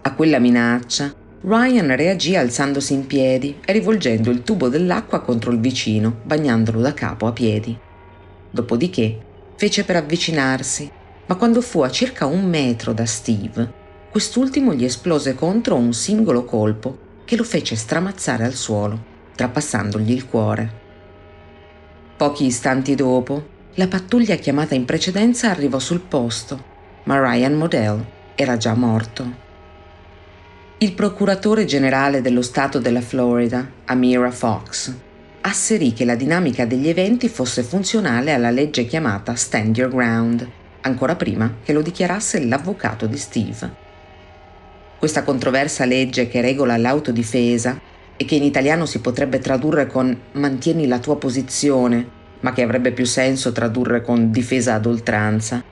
A 0.00 0.14
quella 0.14 0.38
minaccia, 0.38 1.12
Ryan 1.40 1.94
reagì 1.94 2.34
alzandosi 2.34 2.94
in 2.94 3.06
piedi 3.06 3.58
e 3.64 3.72
rivolgendo 3.72 4.30
il 4.30 4.42
tubo 4.42 4.68
dell'acqua 4.68 5.20
contro 5.20 5.52
il 5.52 5.60
vicino, 5.60 6.16
bagnandolo 6.24 6.80
da 6.80 6.94
capo 6.94 7.26
a 7.26 7.32
piedi. 7.32 7.78
Dopodiché 8.50 9.18
fece 9.56 9.84
per 9.84 9.96
avvicinarsi, 9.96 10.90
ma 11.26 11.34
quando 11.36 11.60
fu 11.60 11.80
a 11.82 11.90
circa 11.90 12.26
un 12.26 12.44
metro 12.44 12.92
da 12.92 13.04
Steve, 13.04 13.77
quest'ultimo 14.10 14.74
gli 14.74 14.84
esplose 14.84 15.34
contro 15.34 15.76
un 15.76 15.92
singolo 15.92 16.44
colpo 16.44 17.06
che 17.24 17.36
lo 17.36 17.44
fece 17.44 17.76
stramazzare 17.76 18.44
al 18.44 18.54
suolo, 18.54 18.98
trapassandogli 19.34 20.10
il 20.10 20.26
cuore. 20.26 20.86
Pochi 22.16 22.46
istanti 22.46 22.94
dopo, 22.94 23.56
la 23.74 23.86
pattuglia 23.86 24.36
chiamata 24.36 24.74
in 24.74 24.86
precedenza 24.86 25.50
arrivò 25.50 25.78
sul 25.78 26.00
posto, 26.00 26.64
ma 27.04 27.20
Ryan 27.20 27.52
Modell 27.52 28.04
era 28.34 28.56
già 28.56 28.74
morto. 28.74 29.46
Il 30.78 30.94
procuratore 30.94 31.64
generale 31.66 32.22
dello 32.22 32.42
Stato 32.42 32.78
della 32.78 33.02
Florida, 33.02 33.68
Amira 33.84 34.30
Fox, 34.30 34.92
asserì 35.42 35.92
che 35.92 36.04
la 36.04 36.14
dinamica 36.14 36.64
degli 36.64 36.88
eventi 36.88 37.28
fosse 37.28 37.62
funzionale 37.62 38.32
alla 38.32 38.50
legge 38.50 38.86
chiamata 38.86 39.34
Stand 39.34 39.76
Your 39.76 39.90
Ground, 39.90 40.48
ancora 40.80 41.14
prima 41.14 41.56
che 41.62 41.72
lo 41.72 41.82
dichiarasse 41.82 42.44
l'avvocato 42.44 43.06
di 43.06 43.18
Steve 43.18 43.86
questa 44.98 45.22
controversa 45.22 45.84
legge 45.84 46.26
che 46.26 46.40
regola 46.40 46.76
l'autodifesa 46.76 47.80
e 48.16 48.24
che 48.24 48.34
in 48.34 48.42
italiano 48.42 48.84
si 48.84 49.00
potrebbe 49.00 49.38
tradurre 49.38 49.86
con 49.86 50.16
mantieni 50.32 50.88
la 50.88 50.98
tua 50.98 51.16
posizione, 51.16 52.16
ma 52.40 52.52
che 52.52 52.62
avrebbe 52.62 52.90
più 52.90 53.04
senso 53.04 53.52
tradurre 53.52 54.02
con 54.02 54.32
difesa 54.32 54.74
ad 54.74 54.86
oltranza, 54.86 55.62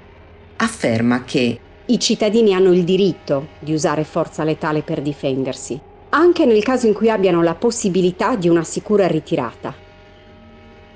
afferma 0.57 1.25
che 1.25 1.59
i 1.87 1.99
cittadini 1.99 2.55
hanno 2.55 2.73
il 2.73 2.85
diritto 2.85 3.49
di 3.59 3.73
usare 3.73 4.05
forza 4.05 4.45
letale 4.45 4.83
per 4.83 5.03
difendersi, 5.03 5.79
anche 6.11 6.47
nel 6.47 6.63
caso 6.63 6.87
in 6.87 6.95
cui 6.95 7.11
abbiano 7.11 7.43
la 7.43 7.55
possibilità 7.55 8.37
di 8.37 8.49
una 8.49 8.65
sicura 8.65 9.09
ritirata. 9.09 9.75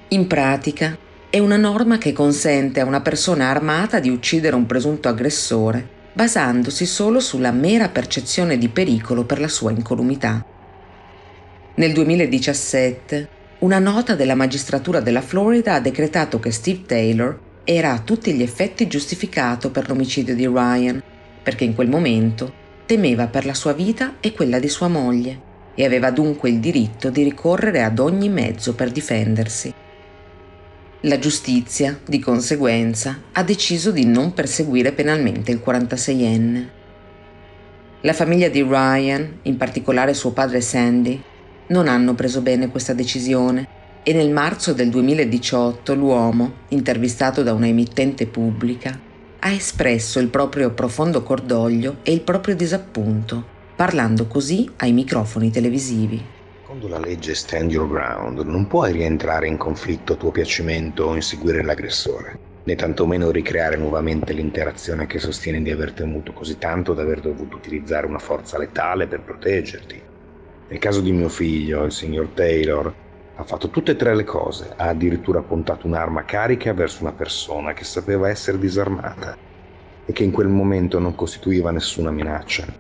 In 0.09 0.27
pratica, 0.29 0.97
è 1.29 1.39
una 1.39 1.57
norma 1.57 1.99
che 1.99 2.13
consente 2.13 2.81
a 2.81 2.85
una 2.85 3.01
persona 3.01 3.49
armata 3.49 3.99
di 3.99 4.09
uccidere 4.09 4.57
un 4.57 4.67
presunto 4.67 5.09
aggressore 5.09 5.99
basandosi 6.13 6.87
solo 6.87 7.21
sulla 7.21 7.53
mera 7.53 7.89
percezione 7.89 8.59
di 8.59 8.69
pericolo 8.69 9.25
per 9.25 9.41
la 9.41 9.49
sua 9.49 9.71
incolumità. 9.71 10.45
Nel 11.75 11.93
2017, 11.93 13.29
una 13.61 13.79
nota 13.79 14.15
della 14.15 14.35
magistratura 14.35 15.01
della 15.01 15.21
Florida 15.21 15.75
ha 15.75 15.81
decretato 15.81 16.41
che 16.41 16.51
Steve 16.51 16.83
Taylor 16.87 17.39
era 17.65 17.93
a 17.93 18.01
tutti 18.01 18.33
gli 18.33 18.43
effetti 18.43 18.87
giustificato 18.87 19.71
per 19.71 19.89
l'omicidio 19.89 20.35
di 20.35 20.47
Ryan, 20.47 21.03
perché 21.43 21.65
in 21.65 21.75
quel 21.75 21.89
momento 21.89 22.53
temeva 22.87 23.29
per 23.29 23.47
la 23.47 23.55
sua 23.55 23.73
vita 23.73 24.17
e 24.21 24.33
quella 24.33 24.59
di 24.59 24.69
sua 24.69 24.89
moglie 24.89 25.49
e 25.75 25.85
aveva 25.85 26.11
dunque 26.11 26.51
il 26.51 26.59
diritto 26.59 27.11
di 27.11 27.23
ricorrere 27.23 27.83
ad 27.83 27.99
ogni 27.99 28.29
mezzo 28.29 28.75
per 28.75 28.91
difendersi. 28.91 29.73
La 31.05 31.19
giustizia, 31.19 31.99
di 32.05 32.19
conseguenza, 32.19 33.23
ha 33.33 33.43
deciso 33.43 33.91
di 33.91 34.05
non 34.05 34.35
perseguire 34.35 34.93
penalmente 34.93 35.51
il 35.51 35.63
46enne. 35.65 36.67
La 38.03 38.13
famiglia 38.13 38.51
di 38.51 38.61
Ryan, 38.61 39.39
in 39.45 39.57
particolare 39.57 40.13
suo 40.13 40.33
padre 40.33 40.61
Sandy, 40.61 41.19
non 41.69 41.89
hanno 41.89 42.15
preso 42.15 42.43
bene 42.43 42.69
questa 42.69 42.93
decisione 42.93 43.67
e 44.03 44.13
nel 44.13 44.31
marzo 44.31 44.75
del 44.75 44.91
2018 44.91 45.95
l'uomo, 45.95 46.53
intervistato 46.69 47.43
da 47.43 47.55
una 47.55 47.69
emittente 47.69 48.27
pubblica, 48.27 49.01
ha 49.39 49.51
espresso 49.51 50.19
il 50.19 50.29
proprio 50.29 50.73
profondo 50.73 51.23
cordoglio 51.23 52.01
e 52.03 52.13
il 52.13 52.21
proprio 52.21 52.55
disappunto, 52.55 53.43
parlando 53.75 54.27
così 54.27 54.69
ai 54.77 54.93
microfoni 54.93 55.51
televisivi. 55.51 56.23
Secondo 56.71 56.97
la 56.97 57.05
legge 57.05 57.35
Stand 57.35 57.73
Your 57.73 57.89
Ground 57.89 58.39
non 58.43 58.69
puoi 58.69 58.93
rientrare 58.93 59.49
in 59.49 59.57
conflitto 59.57 60.13
a 60.13 60.17
tuo 60.17 60.31
piacimento 60.31 61.07
o 61.07 61.17
inseguire 61.17 61.65
l'aggressore, 61.65 62.35
né 62.65 62.77
tantomeno 62.77 63.33
ricreare 63.33 63.77
nuovamente 63.77 64.33
l'interazione 64.33 65.07
che 65.07 65.19
sostiene 65.19 65.63
di 65.63 65.73
aver 65.73 65.93
temuto 65.93 66.33
così 66.33 66.59
tanto 66.59 66.95
da 66.95 67.03
aver 67.03 67.23
dovuto 67.23 67.57
utilizzare 67.57 68.07
una 68.07 68.21
forza 68.21 68.57
letale 68.57 69.09
per 69.09 69.25
proteggerti. 69.25 70.01
Nel 70.69 70.79
caso 70.79 71.01
di 71.01 71.11
mio 71.11 71.29
figlio, 71.29 71.83
il 71.83 71.91
signor 71.91 72.29
Taylor, 72.29 72.95
ha 73.37 73.43
fatto 73.43 73.69
tutte 73.71 73.91
e 73.91 73.97
tre 73.97 74.15
le 74.15 74.23
cose, 74.23 74.73
ha 74.77 74.91
addirittura 74.91 75.43
puntato 75.43 75.89
un'arma 75.89 76.25
carica 76.25 76.73
verso 76.73 77.03
una 77.03 77.15
persona 77.15 77.73
che 77.73 77.83
sapeva 77.83 78.29
essere 78.29 78.61
disarmata 78.61 79.37
e 80.05 80.13
che 80.13 80.23
in 80.23 80.31
quel 80.31 80.47
momento 80.47 81.01
non 81.01 81.17
costituiva 81.17 81.73
nessuna 81.73 82.13
minaccia. 82.13 82.73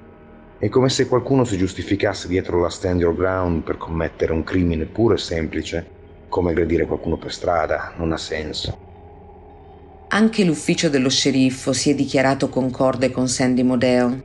È 0.60 0.68
come 0.68 0.90
se 0.90 1.08
qualcuno 1.08 1.44
si 1.44 1.56
giustificasse 1.56 2.28
dietro 2.28 2.60
la 2.60 2.68
stand 2.68 3.00
your 3.00 3.16
ground 3.16 3.62
per 3.62 3.78
commettere 3.78 4.32
un 4.32 4.44
crimine 4.44 4.84
puro 4.84 5.14
e 5.14 5.18
semplice, 5.18 5.86
come 6.28 6.50
aggredire 6.50 6.84
qualcuno 6.84 7.16
per 7.16 7.32
strada, 7.32 7.94
non 7.96 8.12
ha 8.12 8.18
senso. 8.18 8.78
Anche 10.08 10.44
l'ufficio 10.44 10.90
dello 10.90 11.08
sceriffo 11.08 11.72
si 11.72 11.88
è 11.88 11.94
dichiarato 11.94 12.50
concorde 12.50 13.10
con 13.10 13.26
Sandy 13.26 13.62
Modell. 13.62 14.22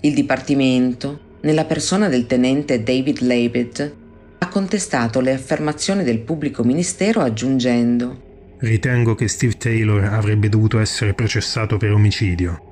Il 0.00 0.12
dipartimento, 0.12 1.38
nella 1.42 1.64
persona 1.64 2.08
del 2.08 2.26
tenente 2.26 2.82
David 2.82 3.20
Leavitt, 3.20 3.94
ha 4.38 4.48
contestato 4.48 5.20
le 5.20 5.32
affermazioni 5.32 6.02
del 6.02 6.18
pubblico 6.18 6.64
ministero 6.64 7.20
aggiungendo 7.20 8.28
Ritengo 8.60 9.14
che 9.14 9.26
Steve 9.26 9.56
Taylor 9.56 10.04
avrebbe 10.04 10.50
dovuto 10.50 10.80
essere 10.80 11.14
processato 11.14 11.78
per 11.78 11.92
omicidio. 11.92 12.69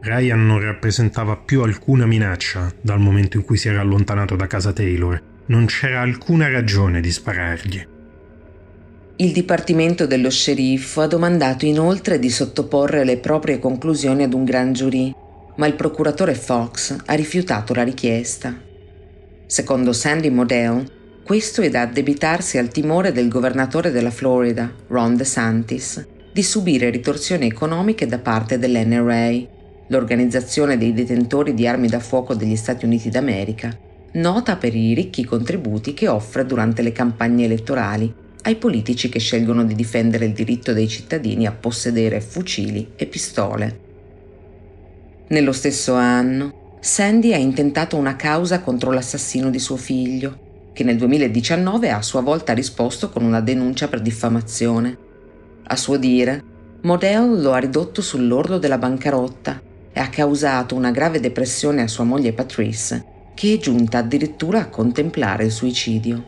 Ryan 0.00 0.46
non 0.46 0.60
rappresentava 0.60 1.36
più 1.36 1.62
alcuna 1.62 2.06
minaccia 2.06 2.72
dal 2.80 3.00
momento 3.00 3.36
in 3.36 3.44
cui 3.44 3.56
si 3.56 3.68
era 3.68 3.80
allontanato 3.80 4.36
da 4.36 4.46
casa 4.46 4.72
Taylor. 4.72 5.22
Non 5.46 5.66
c'era 5.66 6.00
alcuna 6.00 6.48
ragione 6.48 7.00
di 7.00 7.10
sparargli. 7.10 7.86
Il 9.16 9.32
Dipartimento 9.32 10.06
dello 10.06 10.30
Sceriffo 10.30 11.00
ha 11.00 11.06
domandato 11.06 11.66
inoltre 11.66 12.18
di 12.18 12.30
sottoporre 12.30 13.04
le 13.04 13.18
proprie 13.18 13.58
conclusioni 13.58 14.22
ad 14.22 14.32
un 14.32 14.44
gran 14.44 14.72
giurì 14.72 15.12
ma 15.58 15.66
il 15.66 15.74
procuratore 15.74 16.34
Fox 16.34 16.96
ha 17.04 17.14
rifiutato 17.14 17.74
la 17.74 17.82
richiesta. 17.82 18.56
Secondo 19.46 19.92
Sandy 19.92 20.30
Modell, 20.30 20.86
questo 21.24 21.62
è 21.62 21.68
da 21.68 21.82
addebitarsi 21.82 22.58
al 22.58 22.68
timore 22.68 23.12
del 23.12 23.28
governatore 23.28 23.90
della 23.90 24.10
Florida, 24.10 24.72
Ron 24.86 25.16
DeSantis, 25.16 26.06
di 26.32 26.42
subire 26.42 26.90
ritorsioni 26.90 27.46
economiche 27.46 28.06
da 28.06 28.18
parte 28.18 28.58
dell'NRA, 28.58 29.56
l'organizzazione 29.88 30.76
dei 30.76 30.92
detentori 30.92 31.54
di 31.54 31.66
armi 31.66 31.88
da 31.88 32.00
fuoco 32.00 32.34
degli 32.34 32.56
Stati 32.56 32.84
Uniti 32.84 33.08
d'America, 33.08 33.76
nota 34.12 34.56
per 34.56 34.74
i 34.74 34.94
ricchi 34.94 35.24
contributi 35.24 35.94
che 35.94 36.08
offre 36.08 36.46
durante 36.46 36.82
le 36.82 36.92
campagne 36.92 37.44
elettorali 37.44 38.12
ai 38.42 38.56
politici 38.56 39.08
che 39.08 39.18
scelgono 39.18 39.64
di 39.64 39.74
difendere 39.74 40.26
il 40.26 40.32
diritto 40.32 40.72
dei 40.72 40.88
cittadini 40.88 41.46
a 41.46 41.52
possedere 41.52 42.20
fucili 42.20 42.92
e 42.96 43.06
pistole. 43.06 43.80
Nello 45.28 45.52
stesso 45.52 45.94
anno, 45.94 46.76
Sandy 46.80 47.32
ha 47.32 47.36
intentato 47.36 47.96
una 47.96 48.16
causa 48.16 48.60
contro 48.60 48.92
l'assassino 48.92 49.50
di 49.50 49.58
suo 49.58 49.76
figlio, 49.76 50.46
che 50.72 50.84
nel 50.84 50.96
2019 50.96 51.90
ha 51.90 51.96
a 51.96 52.02
sua 52.02 52.20
volta 52.20 52.52
risposto 52.52 53.10
con 53.10 53.24
una 53.24 53.40
denuncia 53.40 53.88
per 53.88 54.00
diffamazione. 54.00 54.96
A 55.64 55.76
suo 55.76 55.96
dire, 55.96 56.42
Modell 56.82 57.42
lo 57.42 57.52
ha 57.52 57.58
ridotto 57.58 58.00
sull'orlo 58.00 58.58
della 58.58 58.78
bancarotta 58.78 59.66
e 59.98 60.00
ha 60.00 60.10
causato 60.10 60.76
una 60.76 60.92
grave 60.92 61.18
depressione 61.18 61.82
a 61.82 61.88
sua 61.88 62.04
moglie 62.04 62.32
Patrice, 62.32 63.04
che 63.34 63.54
è 63.54 63.58
giunta 63.58 63.98
addirittura 63.98 64.60
a 64.60 64.68
contemplare 64.68 65.46
il 65.46 65.50
suicidio. 65.50 66.24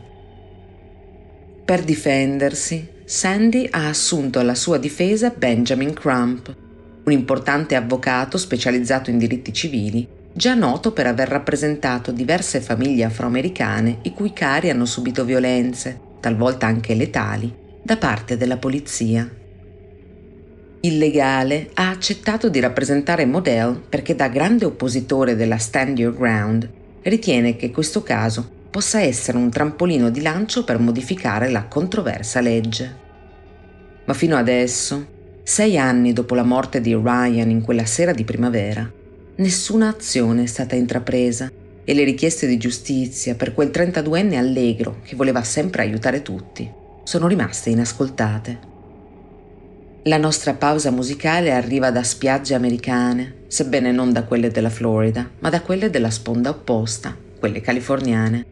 Per 1.63 1.81
difendersi, 1.81 2.85
Sandy 3.05 3.69
ha 3.71 3.87
assunto 3.87 4.39
alla 4.39 4.55
sua 4.55 4.77
difesa 4.77 5.29
Benjamin 5.29 5.93
Crump, 5.93 6.53
un 7.05 7.11
importante 7.13 7.75
avvocato 7.75 8.37
specializzato 8.37 9.09
in 9.09 9.17
diritti 9.17 9.53
civili, 9.53 10.05
già 10.33 10.53
noto 10.53 10.91
per 10.91 11.07
aver 11.07 11.29
rappresentato 11.29 12.11
diverse 12.11 12.59
famiglie 12.59 13.05
afroamericane 13.05 13.99
i 14.01 14.13
cui 14.13 14.33
cari 14.33 14.69
hanno 14.69 14.85
subito 14.85 15.23
violenze, 15.23 15.97
talvolta 16.19 16.65
anche 16.65 16.93
letali, 16.93 17.55
da 17.81 17.95
parte 17.95 18.35
della 18.35 18.57
polizia. 18.57 19.39
Il 20.81 20.97
legale 20.97 21.69
ha 21.75 21.89
accettato 21.89 22.49
di 22.49 22.59
rappresentare 22.59 23.25
Modell 23.25 23.79
perché 23.87 24.15
da 24.15 24.27
grande 24.27 24.65
oppositore 24.65 25.35
della 25.35 25.57
Stand 25.57 25.99
Your 25.99 26.15
Ground 26.15 26.69
ritiene 27.03 27.55
che 27.55 27.71
questo 27.71 28.03
caso 28.03 28.49
possa 28.69 29.01
essere 29.01 29.37
un 29.37 29.49
trampolino 29.49 30.09
di 30.09 30.21
lancio 30.21 30.63
per 30.63 30.79
modificare 30.79 31.49
la 31.49 31.65
controversa 31.65 32.39
legge. 32.41 32.97
Ma 34.05 34.13
fino 34.13 34.35
adesso 34.35 35.19
Sei 35.43 35.77
anni 35.77 36.13
dopo 36.13 36.35
la 36.35 36.43
morte 36.43 36.79
di 36.79 36.93
Ryan 36.93 37.49
in 37.49 37.61
quella 37.61 37.85
sera 37.85 38.13
di 38.13 38.23
primavera, 38.23 38.89
nessuna 39.37 39.89
azione 39.89 40.43
è 40.43 40.45
stata 40.45 40.75
intrapresa 40.75 41.51
e 41.83 41.93
le 41.93 42.03
richieste 42.03 42.45
di 42.47 42.57
giustizia 42.57 43.35
per 43.35 43.53
quel 43.53 43.69
32enne 43.69 44.37
allegro 44.37 45.01
che 45.03 45.15
voleva 45.15 45.43
sempre 45.43 45.81
aiutare 45.81 46.21
tutti 46.21 46.71
sono 47.03 47.27
rimaste 47.27 47.71
inascoltate. 47.71 48.70
La 50.05 50.17
nostra 50.17 50.55
pausa 50.55 50.89
musicale 50.89 51.51
arriva 51.51 51.91
da 51.91 52.01
spiagge 52.01 52.55
americane, 52.55 53.43
sebbene 53.45 53.91
non 53.91 54.11
da 54.11 54.23
quelle 54.23 54.49
della 54.49 54.71
Florida, 54.71 55.29
ma 55.37 55.49
da 55.49 55.61
quelle 55.61 55.91
della 55.91 56.09
sponda 56.09 56.49
opposta, 56.49 57.15
quelle 57.37 57.61
californiane. 57.61 58.43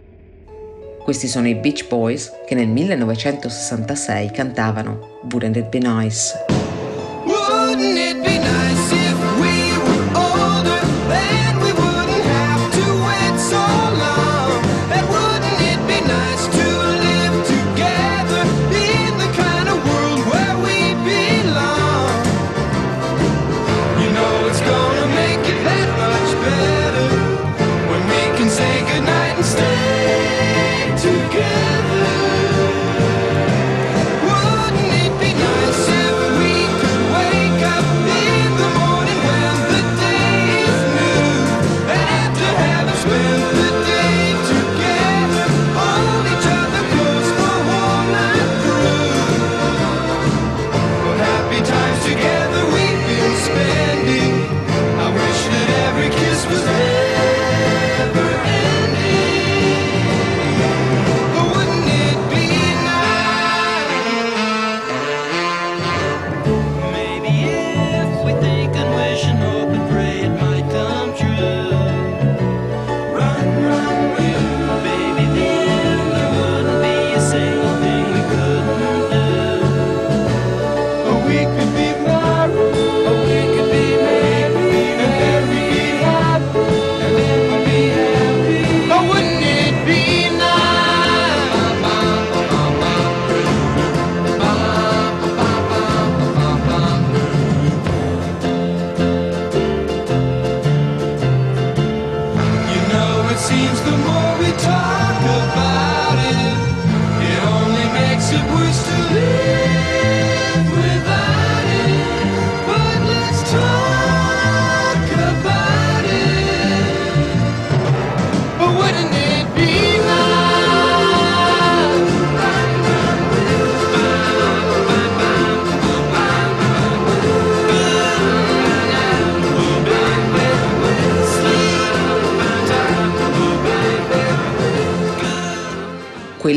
Questi 1.03 1.27
sono 1.27 1.47
i 1.47 1.55
Beach 1.55 1.87
Boys 1.87 2.31
che 2.45 2.53
nel 2.53 2.67
1966 2.67 4.29
cantavano 4.29 5.21
Wouldn't 5.23 5.57
It 5.57 5.69
Be 5.69 5.79
Nice? 5.79 6.48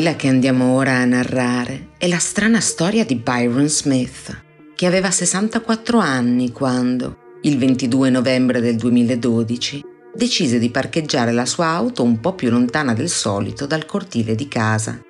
Quella 0.02 0.16
che 0.16 0.26
andiamo 0.26 0.74
ora 0.74 0.94
a 0.94 1.04
narrare 1.04 1.90
è 1.96 2.08
la 2.08 2.18
strana 2.18 2.58
storia 2.58 3.04
di 3.04 3.14
Byron 3.14 3.68
Smith, 3.68 4.36
che 4.74 4.86
aveva 4.86 5.12
64 5.12 5.96
anni 6.00 6.50
quando, 6.50 7.36
il 7.42 7.56
22 7.56 8.10
novembre 8.10 8.60
del 8.60 8.74
2012, 8.74 9.80
decise 10.12 10.58
di 10.58 10.70
parcheggiare 10.70 11.30
la 11.30 11.46
sua 11.46 11.66
auto 11.66 12.02
un 12.02 12.18
po' 12.18 12.34
più 12.34 12.50
lontana 12.50 12.94
del 12.94 13.08
solito 13.08 13.64
dal 13.64 13.86
cortile 13.86 14.34
di 14.34 14.48
casa. 14.48 15.00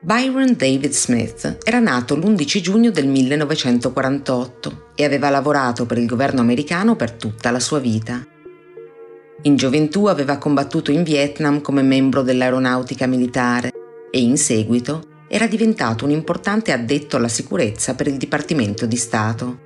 Byron 0.00 0.56
David 0.56 0.90
Smith 0.90 1.58
era 1.62 1.78
nato 1.78 2.16
l'11 2.16 2.60
giugno 2.60 2.90
del 2.90 3.06
1948 3.06 4.86
e 4.96 5.04
aveva 5.04 5.30
lavorato 5.30 5.86
per 5.86 5.98
il 5.98 6.06
governo 6.06 6.40
americano 6.40 6.96
per 6.96 7.12
tutta 7.12 7.52
la 7.52 7.60
sua 7.60 7.78
vita. 7.78 8.26
In 9.44 9.56
gioventù 9.56 10.06
aveva 10.06 10.38
combattuto 10.38 10.92
in 10.92 11.02
Vietnam 11.02 11.60
come 11.62 11.82
membro 11.82 12.22
dell'aeronautica 12.22 13.06
militare 13.06 13.72
e 14.08 14.20
in 14.20 14.36
seguito 14.36 15.24
era 15.26 15.48
diventato 15.48 16.04
un 16.04 16.12
importante 16.12 16.70
addetto 16.70 17.16
alla 17.16 17.26
sicurezza 17.26 17.96
per 17.96 18.06
il 18.06 18.18
Dipartimento 18.18 18.86
di 18.86 18.96
Stato. 18.96 19.60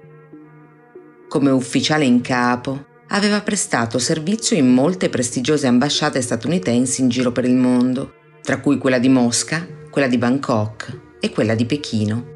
Come 1.28 1.50
ufficiale 1.50 2.06
in 2.06 2.22
capo, 2.22 2.86
aveva 3.08 3.42
prestato 3.42 3.98
servizio 3.98 4.56
in 4.56 4.72
molte 4.72 5.10
prestigiose 5.10 5.66
ambasciate 5.66 6.22
statunitensi 6.22 7.02
in 7.02 7.10
giro 7.10 7.30
per 7.30 7.44
il 7.44 7.56
mondo, 7.56 8.14
tra 8.40 8.60
cui 8.60 8.78
quella 8.78 8.98
di 8.98 9.10
Mosca, 9.10 9.66
quella 9.90 10.08
di 10.08 10.16
Bangkok 10.16 11.00
e 11.20 11.30
quella 11.30 11.54
di 11.54 11.66
Pechino. 11.66 12.34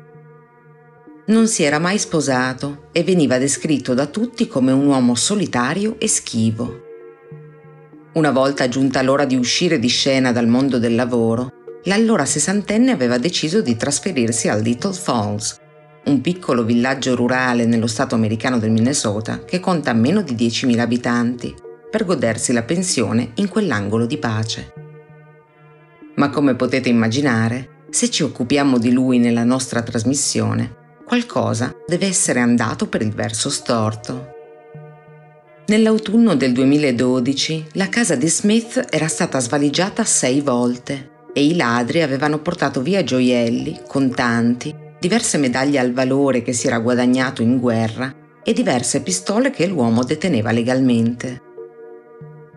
Non 1.26 1.46
si 1.46 1.62
era 1.62 1.79
mai 1.79 1.98
sposato 1.98 2.88
e 2.92 3.03
veniva 3.03 3.38
descritto 3.38 3.94
da 3.94 4.07
tutti 4.07 4.46
come 4.46 4.72
un 4.72 4.87
uomo 4.87 5.14
solitario 5.14 5.94
e 5.98 6.07
schivo. 6.07 6.88
Una 8.12 8.33
volta 8.33 8.68
giunta 8.68 9.03
l'ora 9.03 9.25
di 9.25 9.37
uscire 9.37 9.79
di 9.79 9.87
scena 9.87 10.33
dal 10.33 10.49
mondo 10.49 10.81
del 10.81 10.96
lavoro, 10.96 11.53
l'allora 11.85 12.25
sessantenne 12.25 12.90
aveva 12.90 13.18
deciso 13.18 13.62
di 13.62 13.77
trasferirsi 13.77 14.49
a 14.49 14.57
Little 14.57 14.92
Falls, 14.92 15.61
un 16.07 16.20
piccolo 16.20 16.64
villaggio 16.64 17.14
rurale 17.14 17.66
nello 17.66 17.87
stato 17.87 18.16
americano 18.16 18.59
del 18.59 18.73
Minnesota 18.73 19.44
che 19.44 19.61
conta 19.61 19.92
meno 19.92 20.23
di 20.23 20.35
10.000 20.35 20.81
abitanti, 20.81 21.55
per 21.88 22.05
godersi 22.05 22.53
la 22.53 22.64
pensione 22.64 23.31
in 23.35 23.49
quell'angolo 23.49 24.07
di 24.07 24.18
pace. 24.18 24.73
Ma 26.16 26.31
come 26.31 26.57
potete 26.57 26.88
immaginare, 26.88 27.85
se 27.90 28.11
ci 28.11 28.25
occupiamo 28.25 28.79
di 28.79 28.90
lui 28.90 29.18
nella 29.18 29.44
nostra 29.44 29.83
trasmissione, 29.83 30.99
qualcosa 31.07 31.73
deve 31.87 32.07
essere 32.07 32.40
andato 32.40 32.88
per 32.88 33.03
il 33.03 33.12
verso 33.12 33.51
storto. 33.51 34.39
Nell'autunno 35.70 36.35
del 36.35 36.50
2012 36.50 37.66
la 37.74 37.88
casa 37.88 38.16
di 38.16 38.28
Smith 38.28 38.88
era 38.90 39.06
stata 39.06 39.38
svaligiata 39.38 40.02
sei 40.02 40.40
volte 40.40 41.28
e 41.33 41.44
i 41.44 41.54
ladri 41.54 42.02
avevano 42.02 42.40
portato 42.40 42.83
via 42.83 43.04
gioielli, 43.04 43.83
contanti, 43.87 44.74
diverse 44.98 45.38
medaglie 45.38 45.78
al 45.78 45.92
valore 45.92 46.42
che 46.42 46.52
si 46.52 46.66
era 46.66 46.80
guadagnato 46.80 47.40
in 47.42 47.61
guerra 47.61 48.12
e 48.42 48.52
diverse 48.52 49.00
pistole 49.00 49.52
che 49.52 49.68
l'uomo 49.68 50.02
deteneva 50.02 50.50
legalmente. 50.50 51.40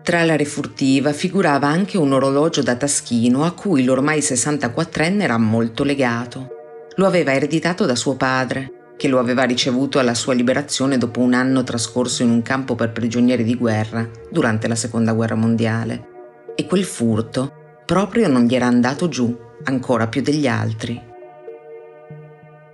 Tra 0.02 0.24
la 0.24 0.34
refurtiva 0.34 1.12
figurava 1.12 1.68
anche 1.68 1.96
un 1.96 2.12
orologio 2.12 2.62
da 2.62 2.74
taschino 2.74 3.44
a 3.44 3.52
cui 3.52 3.84
l'ormai 3.84 4.18
64enne 4.18 5.20
era 5.20 5.38
molto 5.38 5.84
legato. 5.84 6.48
Lo 6.96 7.06
aveva 7.06 7.32
ereditato 7.32 7.86
da 7.86 7.94
suo 7.94 8.16
padre 8.16 8.82
che 8.96 9.08
lo 9.08 9.18
aveva 9.18 9.42
ricevuto 9.42 9.98
alla 9.98 10.14
sua 10.14 10.34
liberazione 10.34 10.98
dopo 10.98 11.20
un 11.20 11.34
anno 11.34 11.64
trascorso 11.64 12.22
in 12.22 12.30
un 12.30 12.42
campo 12.42 12.74
per 12.74 12.92
prigionieri 12.92 13.44
di 13.44 13.56
guerra 13.56 14.08
durante 14.30 14.68
la 14.68 14.76
Seconda 14.76 15.12
Guerra 15.12 15.34
Mondiale. 15.34 16.12
E 16.54 16.66
quel 16.66 16.84
furto 16.84 17.52
proprio 17.84 18.28
non 18.28 18.44
gli 18.44 18.54
era 18.54 18.66
andato 18.66 19.08
giù, 19.08 19.36
ancora 19.64 20.06
più 20.06 20.22
degli 20.22 20.46
altri. 20.46 21.00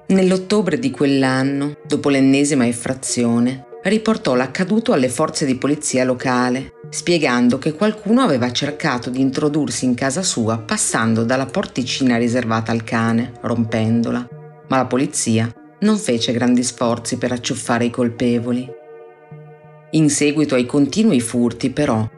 Nell'ottobre 0.08 0.78
di 0.78 0.90
quell'anno, 0.90 1.76
dopo 1.86 2.08
l'ennesima 2.08 2.66
effrazione, 2.66 3.66
riportò 3.84 4.34
l'accaduto 4.34 4.92
alle 4.92 5.08
forze 5.08 5.46
di 5.46 5.56
polizia 5.56 6.04
locale, 6.04 6.72
spiegando 6.90 7.58
che 7.58 7.72
qualcuno 7.72 8.20
aveva 8.20 8.50
cercato 8.52 9.08
di 9.08 9.20
introdursi 9.20 9.84
in 9.84 9.94
casa 9.94 10.22
sua 10.22 10.58
passando 10.58 11.24
dalla 11.24 11.46
porticina 11.46 12.16
riservata 12.16 12.72
al 12.72 12.84
cane, 12.84 13.32
rompendola, 13.40 14.28
ma 14.68 14.76
la 14.76 14.86
polizia 14.86 15.50
non 15.80 15.96
fece 15.96 16.32
grandi 16.32 16.62
sforzi 16.62 17.16
per 17.16 17.32
acciuffare 17.32 17.86
i 17.86 17.90
colpevoli. 17.90 18.68
In 19.92 20.10
seguito 20.10 20.54
ai 20.54 20.66
continui 20.66 21.20
furti, 21.20 21.70
però, 21.70 22.08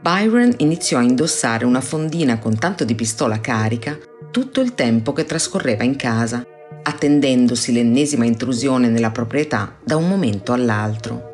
Byron 0.00 0.52
iniziò 0.58 0.98
a 0.98 1.02
indossare 1.02 1.64
una 1.64 1.80
fondina 1.80 2.38
con 2.38 2.58
tanto 2.58 2.84
di 2.84 2.94
pistola 2.94 3.40
carica 3.40 3.96
tutto 4.30 4.60
il 4.60 4.74
tempo 4.74 5.12
che 5.12 5.24
trascorreva 5.24 5.84
in 5.84 5.96
casa, 5.96 6.44
attendendosi 6.82 7.72
l'ennesima 7.72 8.24
intrusione 8.24 8.88
nella 8.88 9.10
proprietà 9.10 9.78
da 9.84 9.96
un 9.96 10.08
momento 10.08 10.52
all'altro. 10.52 11.30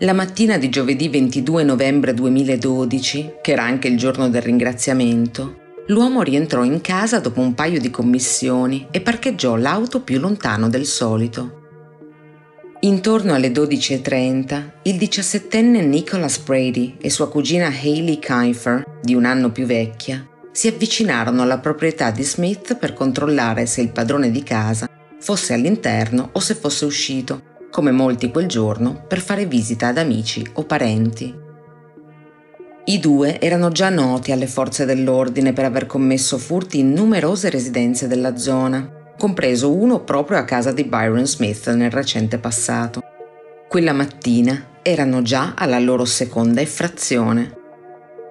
La 0.00 0.12
mattina 0.12 0.58
di 0.58 0.68
giovedì 0.68 1.08
22 1.08 1.62
novembre 1.62 2.12
2012, 2.12 3.36
che 3.40 3.52
era 3.52 3.62
anche 3.62 3.88
il 3.88 3.96
giorno 3.96 4.28
del 4.28 4.42
ringraziamento, 4.42 5.62
L'uomo 5.88 6.22
rientrò 6.22 6.64
in 6.64 6.80
casa 6.80 7.18
dopo 7.18 7.40
un 7.40 7.52
paio 7.52 7.78
di 7.78 7.90
commissioni 7.90 8.88
e 8.90 9.02
parcheggiò 9.02 9.56
l'auto 9.56 10.00
più 10.00 10.18
lontano 10.18 10.70
del 10.70 10.86
solito. 10.86 11.60
Intorno 12.80 13.34
alle 13.34 13.48
12.30, 13.48 14.62
il 14.84 14.96
diciassettenne 14.96 15.82
Nicholas 15.82 16.38
Brady 16.38 16.96
e 16.98 17.10
sua 17.10 17.28
cugina 17.28 17.66
Hayley 17.66 18.18
Kiefer, 18.18 18.98
di 19.02 19.14
un 19.14 19.26
anno 19.26 19.52
più 19.52 19.66
vecchia, 19.66 20.26
si 20.52 20.68
avvicinarono 20.68 21.42
alla 21.42 21.58
proprietà 21.58 22.10
di 22.10 22.22
Smith 22.22 22.76
per 22.76 22.94
controllare 22.94 23.66
se 23.66 23.82
il 23.82 23.90
padrone 23.90 24.30
di 24.30 24.42
casa 24.42 24.88
fosse 25.20 25.52
all'interno 25.52 26.30
o 26.32 26.40
se 26.40 26.54
fosse 26.54 26.86
uscito, 26.86 27.42
come 27.70 27.90
molti 27.90 28.30
quel 28.30 28.46
giorno, 28.46 29.04
per 29.06 29.20
fare 29.20 29.44
visita 29.44 29.88
ad 29.88 29.98
amici 29.98 30.46
o 30.54 30.64
parenti. 30.64 31.42
I 32.86 32.98
due 32.98 33.40
erano 33.40 33.70
già 33.70 33.88
noti 33.88 34.30
alle 34.30 34.46
forze 34.46 34.84
dell'ordine 34.84 35.54
per 35.54 35.64
aver 35.64 35.86
commesso 35.86 36.36
furti 36.36 36.80
in 36.80 36.92
numerose 36.92 37.48
residenze 37.48 38.06
della 38.06 38.36
zona, 38.36 38.86
compreso 39.16 39.74
uno 39.74 40.00
proprio 40.00 40.36
a 40.36 40.44
casa 40.44 40.70
di 40.70 40.84
Byron 40.84 41.26
Smith 41.26 41.72
nel 41.72 41.90
recente 41.90 42.36
passato. 42.36 43.00
Quella 43.68 43.94
mattina 43.94 44.66
erano 44.82 45.22
già 45.22 45.54
alla 45.56 45.78
loro 45.78 46.04
seconda 46.04 46.60
effrazione. 46.60 47.56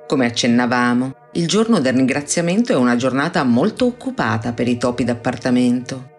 Come 0.06 0.28
accennavamo, 0.28 1.16
il 1.34 1.48
giorno 1.48 1.80
del 1.80 1.96
ringraziamento 1.96 2.74
è 2.74 2.76
una 2.76 2.96
giornata 2.96 3.44
molto 3.44 3.88
occupata 3.88 4.54
per 4.54 4.68
i 4.68 4.78
topi 4.78 5.04
d'appartamento. 5.04 6.12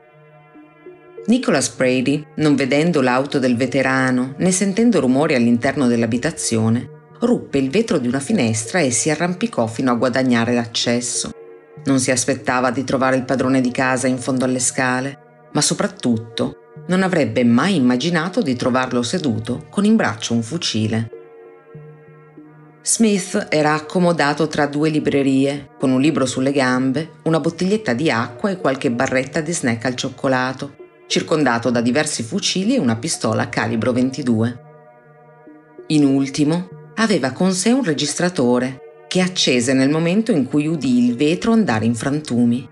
Nicholas 1.26 1.68
Brady, 1.68 2.26
non 2.36 2.56
vedendo 2.56 3.00
l'auto 3.00 3.38
del 3.38 3.56
veterano 3.56 4.34
né 4.38 4.50
sentendo 4.50 4.98
rumori 4.98 5.36
all'interno 5.36 5.86
dell'abitazione, 5.86 6.93
ruppe 7.20 7.58
il 7.58 7.70
vetro 7.70 7.98
di 7.98 8.08
una 8.08 8.20
finestra 8.20 8.80
e 8.80 8.90
si 8.90 9.10
arrampicò 9.10 9.66
fino 9.66 9.90
a 9.90 9.96
guadagnare 9.96 10.52
l'accesso. 10.52 11.30
Non 11.84 11.98
si 11.98 12.10
aspettava 12.10 12.70
di 12.70 12.84
trovare 12.84 13.16
il 13.16 13.24
padrone 13.24 13.60
di 13.60 13.70
casa 13.70 14.06
in 14.06 14.18
fondo 14.18 14.44
alle 14.44 14.60
scale, 14.60 15.48
ma 15.52 15.60
soprattutto 15.60 16.58
non 16.86 17.02
avrebbe 17.02 17.44
mai 17.44 17.76
immaginato 17.76 18.42
di 18.42 18.54
trovarlo 18.56 19.02
seduto 19.02 19.66
con 19.70 19.84
in 19.84 19.96
braccio 19.96 20.34
un 20.34 20.42
fucile. 20.42 21.10
Smith 22.82 23.46
era 23.48 23.72
accomodato 23.72 24.46
tra 24.46 24.66
due 24.66 24.90
librerie, 24.90 25.70
con 25.78 25.90
un 25.90 26.00
libro 26.02 26.26
sulle 26.26 26.52
gambe, 26.52 27.12
una 27.22 27.40
bottiglietta 27.40 27.94
di 27.94 28.10
acqua 28.10 28.50
e 28.50 28.58
qualche 28.58 28.90
barretta 28.90 29.40
di 29.40 29.54
snack 29.54 29.86
al 29.86 29.94
cioccolato, 29.94 30.76
circondato 31.06 31.70
da 31.70 31.80
diversi 31.80 32.22
fucili 32.22 32.74
e 32.74 32.78
una 32.78 32.96
pistola 32.96 33.48
calibro 33.48 33.92
22. 33.92 34.62
In 35.86 36.04
ultimo, 36.04 36.68
aveva 36.96 37.32
con 37.32 37.52
sé 37.52 37.72
un 37.72 37.82
registratore 37.82 38.80
che 39.08 39.20
accese 39.20 39.72
nel 39.72 39.90
momento 39.90 40.32
in 40.32 40.44
cui 40.46 40.66
udì 40.66 41.06
il 41.06 41.16
vetro 41.16 41.52
andare 41.52 41.84
in 41.84 41.94
frantumi. 41.94 42.68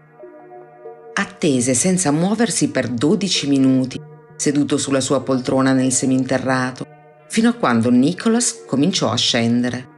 Attese 1.15 1.75
senza 1.75 2.11
muoversi 2.11 2.71
per 2.71 2.89
12 2.89 3.49
minuti, 3.49 4.01
seduto 4.37 4.77
sulla 4.79 5.01
sua 5.01 5.23
poltrona 5.23 5.73
nel 5.73 5.93
seminterrato, 5.93 6.87
fino 7.29 7.49
a 7.49 7.55
quando 7.55 7.91
Nicholas 7.91 8.65
cominciò 8.67 9.11
a 9.11 9.17
scendere. 9.17 9.89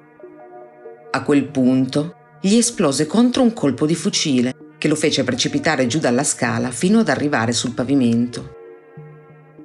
A 1.11 1.23
quel 1.23 1.45
punto 1.45 2.15
gli 2.41 2.57
esplose 2.57 3.07
contro 3.07 3.43
un 3.43 3.53
colpo 3.53 3.87
di 3.87 3.95
fucile 3.95 4.55
che 4.79 4.89
lo 4.89 4.97
fece 4.97 5.25
precipitare 5.25 5.87
giù 5.87 5.99
dalla 5.99 6.25
scala 6.25 6.71
fino 6.71 6.99
ad 6.99 7.09
arrivare 7.09 7.53
sul 7.53 7.73
pavimento. 7.73 8.57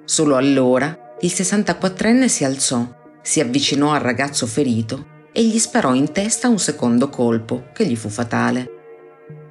Solo 0.05 0.37
allora 0.37 1.15
il 1.21 1.29
64enne 1.29 2.27
si 2.27 2.45
alzò 2.45 2.98
si 3.21 3.39
avvicinò 3.39 3.93
al 3.93 4.01
ragazzo 4.01 4.45
ferito 4.45 5.17
e 5.31 5.43
gli 5.43 5.59
sparò 5.59 5.93
in 5.93 6.11
testa 6.11 6.47
un 6.47 6.59
secondo 6.59 7.09
colpo 7.09 7.65
che 7.73 7.85
gli 7.85 7.95
fu 7.95 8.09
fatale. 8.09 8.69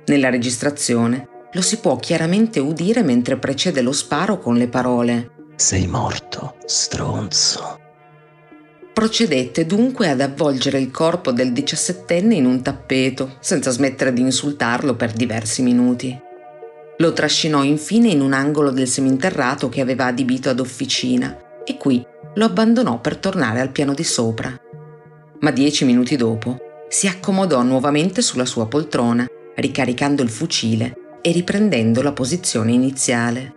Nella 0.06 0.30
registrazione 0.30 1.28
lo 1.52 1.62
si 1.62 1.78
può 1.78 1.96
chiaramente 1.96 2.60
udire 2.60 3.02
mentre 3.02 3.38
precede 3.38 3.82
lo 3.82 3.92
sparo 3.92 4.38
con 4.38 4.56
le 4.56 4.68
parole 4.68 5.30
Sei 5.60 5.88
morto, 5.88 6.54
stronzo. 6.66 7.80
Procedette 8.92 9.66
dunque 9.66 10.08
ad 10.08 10.20
avvolgere 10.20 10.78
il 10.78 10.92
corpo 10.92 11.32
del 11.32 11.52
diciassettenne 11.52 12.36
in 12.36 12.46
un 12.46 12.62
tappeto, 12.62 13.38
senza 13.40 13.72
smettere 13.72 14.12
di 14.12 14.20
insultarlo 14.20 14.94
per 14.94 15.12
diversi 15.12 15.62
minuti. 15.62 16.16
Lo 16.98 17.12
trascinò 17.12 17.64
infine 17.64 18.06
in 18.06 18.20
un 18.20 18.34
angolo 18.34 18.70
del 18.70 18.86
seminterrato 18.86 19.68
che 19.68 19.80
aveva 19.80 20.06
adibito 20.06 20.48
ad 20.48 20.60
officina 20.60 21.36
e 21.64 21.76
qui 21.76 22.06
lo 22.34 22.44
abbandonò 22.44 23.00
per 23.00 23.16
tornare 23.16 23.60
al 23.60 23.70
piano 23.70 23.94
di 23.94 24.04
sopra. 24.04 24.54
Ma 25.40 25.50
dieci 25.50 25.84
minuti 25.84 26.16
dopo 26.16 26.56
si 26.88 27.06
accomodò 27.06 27.62
nuovamente 27.62 28.22
sulla 28.22 28.44
sua 28.44 28.66
poltrona, 28.66 29.26
ricaricando 29.56 30.22
il 30.22 30.30
fucile 30.30 31.18
e 31.20 31.32
riprendendo 31.32 32.02
la 32.02 32.12
posizione 32.12 32.72
iniziale. 32.72 33.54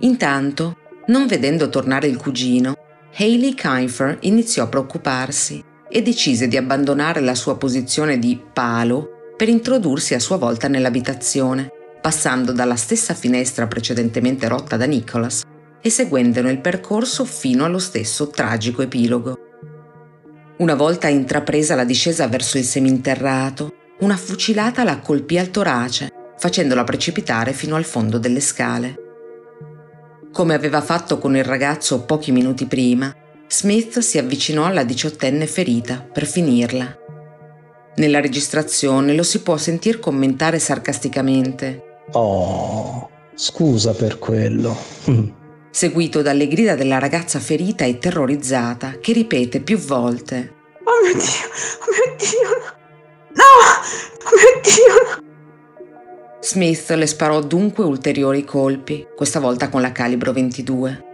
Intanto, 0.00 0.76
non 1.06 1.26
vedendo 1.26 1.68
tornare 1.68 2.06
il 2.06 2.16
cugino, 2.16 2.74
Hayley 3.16 3.54
Kiefer 3.54 4.18
iniziò 4.20 4.64
a 4.64 4.68
preoccuparsi 4.68 5.62
e 5.88 6.02
decise 6.02 6.48
di 6.48 6.56
abbandonare 6.56 7.20
la 7.20 7.34
sua 7.34 7.56
posizione 7.56 8.18
di 8.18 8.40
palo 8.52 9.32
per 9.36 9.48
introdursi 9.48 10.14
a 10.14 10.20
sua 10.20 10.36
volta 10.36 10.68
nell'abitazione, 10.68 11.70
passando 12.00 12.52
dalla 12.52 12.76
stessa 12.76 13.14
finestra 13.14 13.66
precedentemente 13.66 14.48
rotta 14.48 14.76
da 14.76 14.86
Nicholas 14.86 15.42
e 15.86 15.90
seguendone 15.90 16.50
il 16.50 16.62
percorso 16.62 17.26
fino 17.26 17.66
allo 17.66 17.78
stesso 17.78 18.28
tragico 18.28 18.80
epilogo. 18.80 19.36
Una 20.56 20.74
volta 20.74 21.08
intrapresa 21.08 21.74
la 21.74 21.84
discesa 21.84 22.26
verso 22.26 22.56
il 22.56 22.64
seminterrato, 22.64 23.70
una 23.98 24.16
fucilata 24.16 24.82
la 24.82 25.00
colpì 25.00 25.36
al 25.36 25.50
torace, 25.50 26.10
facendola 26.38 26.84
precipitare 26.84 27.52
fino 27.52 27.76
al 27.76 27.84
fondo 27.84 28.16
delle 28.16 28.40
scale. 28.40 28.94
Come 30.32 30.54
aveva 30.54 30.80
fatto 30.80 31.18
con 31.18 31.36
il 31.36 31.44
ragazzo 31.44 32.04
pochi 32.04 32.32
minuti 32.32 32.64
prima, 32.64 33.14
Smith 33.46 33.98
si 33.98 34.16
avvicinò 34.16 34.64
alla 34.64 34.84
diciottenne 34.84 35.46
ferita 35.46 35.98
per 36.00 36.24
finirla. 36.24 36.96
Nella 37.96 38.22
registrazione 38.22 39.14
lo 39.14 39.22
si 39.22 39.42
può 39.42 39.58
sentir 39.58 39.98
commentare 39.98 40.58
sarcasticamente. 40.58 42.00
Oh, 42.12 43.10
scusa 43.34 43.92
per 43.92 44.18
quello. 44.18 45.42
Seguito 45.74 46.22
dalle 46.22 46.46
grida 46.46 46.76
della 46.76 47.00
ragazza 47.00 47.40
ferita 47.40 47.84
e 47.84 47.98
terrorizzata 47.98 48.98
che 49.00 49.12
ripete 49.12 49.58
più 49.60 49.76
volte. 49.76 50.54
Oh 50.84 51.02
mio 51.02 51.14
Dio, 51.14 51.48
oh 51.80 51.90
mio 51.90 52.16
Dio, 52.16 52.48
no, 53.34 53.50
oh 54.22 54.30
mio 54.36 54.60
Dio. 54.62 55.22
Smith 56.40 56.90
le 56.90 57.06
sparò 57.08 57.40
dunque 57.40 57.82
ulteriori 57.82 58.44
colpi, 58.44 59.04
questa 59.16 59.40
volta 59.40 59.68
con 59.68 59.80
la 59.80 59.90
calibro 59.90 60.32
22. 60.32 61.04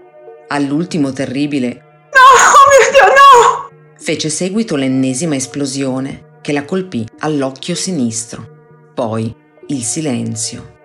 All'ultimo 0.49 1.11
terribile 1.11 1.69
No, 2.13 2.21
oh 2.21 2.69
mio 2.69 2.91
Dio, 2.91 3.07
no! 3.15 3.95
fece 3.97 4.29
seguito 4.29 4.77
l'ennesima 4.77 5.37
esplosione 5.37 6.39
che 6.43 6.53
la 6.53 6.67
colpì 6.67 7.09
all'occhio 7.21 7.75
sinistro. 7.75 8.91
Poi 8.93 9.35
il 9.69 9.83
silenzio. 9.83 10.80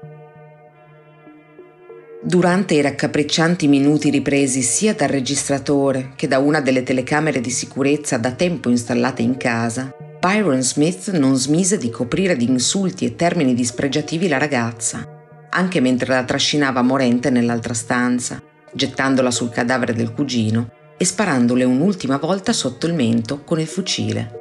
Durante 2.27 2.73
i 2.73 2.81
raccapriccianti 2.81 3.67
minuti 3.67 4.09
ripresi 4.09 4.63
sia 4.63 4.95
dal 4.95 5.09
registratore 5.09 6.13
che 6.15 6.27
da 6.27 6.39
una 6.39 6.59
delle 6.59 6.81
telecamere 6.81 7.39
di 7.39 7.51
sicurezza 7.51 8.17
da 8.17 8.31
tempo 8.31 8.69
installate 8.69 9.21
in 9.21 9.38
casa, 9.38 9.95
Byron 10.19 10.63
Smith 10.63 11.11
non 11.11 11.35
smise 11.35 11.77
di 11.77 11.91
coprire 11.91 12.35
di 12.35 12.49
insulti 12.49 13.05
e 13.05 13.15
termini 13.15 13.53
dispregiativi 13.53 14.27
la 14.27 14.39
ragazza, 14.39 15.07
anche 15.51 15.79
mentre 15.79 16.15
la 16.15 16.23
trascinava 16.23 16.81
morente 16.81 17.29
nell'altra 17.29 17.75
stanza, 17.75 18.41
gettandola 18.73 19.29
sul 19.29 19.51
cadavere 19.51 19.93
del 19.93 20.11
cugino 20.11 20.71
e 20.97 21.05
sparandole 21.05 21.63
un'ultima 21.63 22.17
volta 22.17 22.53
sotto 22.53 22.88
il 22.88 22.95
mento 22.95 23.43
con 23.43 23.59
il 23.59 23.67
fucile. 23.67 24.31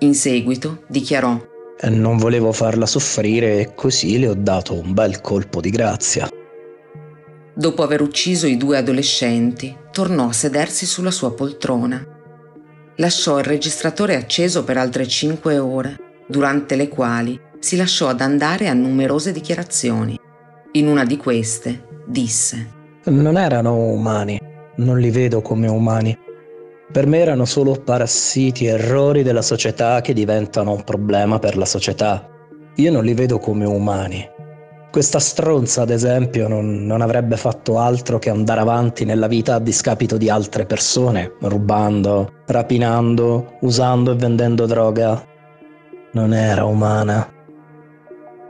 In 0.00 0.14
seguito 0.14 0.82
dichiarò 0.88 1.40
Non 1.82 2.16
volevo 2.16 2.50
farla 2.50 2.86
soffrire 2.86 3.60
e 3.60 3.74
così 3.76 4.18
le 4.18 4.26
ho 4.26 4.34
dato 4.34 4.74
un 4.74 4.92
bel 4.92 5.20
colpo 5.20 5.60
di 5.60 5.70
grazia. 5.70 6.28
Dopo 7.56 7.84
aver 7.84 8.02
ucciso 8.02 8.48
i 8.48 8.56
due 8.56 8.78
adolescenti, 8.78 9.76
tornò 9.92 10.26
a 10.26 10.32
sedersi 10.32 10.86
sulla 10.86 11.12
sua 11.12 11.34
poltrona. 11.34 12.04
Lasciò 12.96 13.38
il 13.38 13.44
registratore 13.44 14.16
acceso 14.16 14.64
per 14.64 14.76
altre 14.76 15.06
cinque 15.06 15.58
ore, 15.58 15.96
durante 16.26 16.74
le 16.74 16.88
quali 16.88 17.40
si 17.60 17.76
lasciò 17.76 18.08
ad 18.08 18.20
andare 18.20 18.66
a 18.66 18.74
numerose 18.74 19.30
dichiarazioni. 19.30 20.18
In 20.72 20.88
una 20.88 21.04
di 21.04 21.16
queste 21.16 22.02
disse 22.04 22.70
Non 23.04 23.36
erano 23.36 23.76
umani, 23.76 24.40
non 24.76 24.98
li 24.98 25.10
vedo 25.10 25.40
come 25.40 25.68
umani. 25.68 26.18
Per 26.90 27.06
me 27.06 27.18
erano 27.18 27.44
solo 27.44 27.72
parassiti, 27.74 28.66
errori 28.66 29.22
della 29.22 29.42
società 29.42 30.00
che 30.00 30.12
diventano 30.12 30.72
un 30.72 30.82
problema 30.82 31.38
per 31.38 31.56
la 31.56 31.66
società. 31.66 32.28
Io 32.76 32.90
non 32.90 33.04
li 33.04 33.14
vedo 33.14 33.38
come 33.38 33.64
umani. 33.64 34.28
Questa 34.94 35.18
stronza, 35.18 35.82
ad 35.82 35.90
esempio, 35.90 36.46
non, 36.46 36.86
non, 36.86 37.00
avrebbe 37.00 37.36
fatto 37.36 37.80
altro 37.80 38.20
che 38.20 38.30
andare 38.30 38.60
avanti 38.60 39.04
nella 39.04 39.26
vita 39.26 39.56
a 39.56 39.58
discapito 39.58 40.16
di 40.16 40.30
altre 40.30 40.66
persone, 40.66 41.32
rubando, 41.40 42.42
rapinando, 42.46 43.56
usando 43.62 44.12
e 44.12 44.14
vendendo 44.14 44.66
droga. 44.66 45.20
Non 46.12 46.32
era 46.32 46.64
umana. 46.64 47.28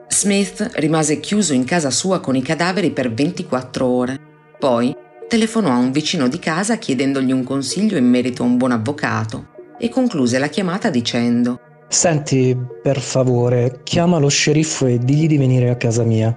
Smith 0.09 0.73
rimase 0.75 1.19
chiuso 1.19 1.55
in 1.55 1.65
casa 1.65 1.89
sua 1.89 2.21
con 2.21 2.37
i 2.37 2.43
cadaveri 2.43 2.91
per 2.91 3.11
24 3.11 3.87
ore. 3.87 4.21
Poi 4.59 4.95
telefonò 5.27 5.71
a 5.71 5.79
un 5.79 5.93
vicino 5.93 6.29
di 6.29 6.39
casa 6.39 6.77
chiedendogli 6.77 7.33
un 7.33 7.43
consiglio 7.43 7.97
in 7.97 8.05
merito 8.07 8.43
a 8.43 8.47
un 8.47 8.59
buon 8.59 8.73
avvocato 8.73 9.47
e 9.79 9.89
concluse 9.89 10.39
la 10.39 10.49
chiamata 10.49 10.91
dicendo 10.91 11.59
Senti, 11.89 12.57
per 12.83 13.01
favore, 13.01 13.81
chiama 13.83 14.19
lo 14.19 14.29
sceriffo 14.29 14.87
e 14.87 14.99
digli 14.99 15.27
di 15.27 15.39
venire 15.39 15.71
a 15.71 15.77
casa 15.77 16.03
mia. 16.03 16.37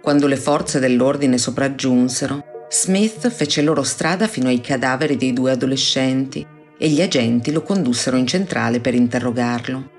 Quando 0.00 0.26
le 0.26 0.36
forze 0.36 0.78
dell'ordine 0.78 1.36
sopraggiunsero, 1.36 2.42
Smith 2.70 3.28
fece 3.30 3.62
loro 3.62 3.82
strada 3.82 4.28
fino 4.28 4.48
ai 4.48 4.60
cadaveri 4.60 5.16
dei 5.16 5.32
due 5.32 5.50
adolescenti 5.50 6.46
e 6.78 6.88
gli 6.88 7.02
agenti 7.02 7.52
lo 7.52 7.62
condussero 7.62 8.16
in 8.16 8.26
centrale 8.26 8.80
per 8.80 8.94
interrogarlo. 8.94 9.90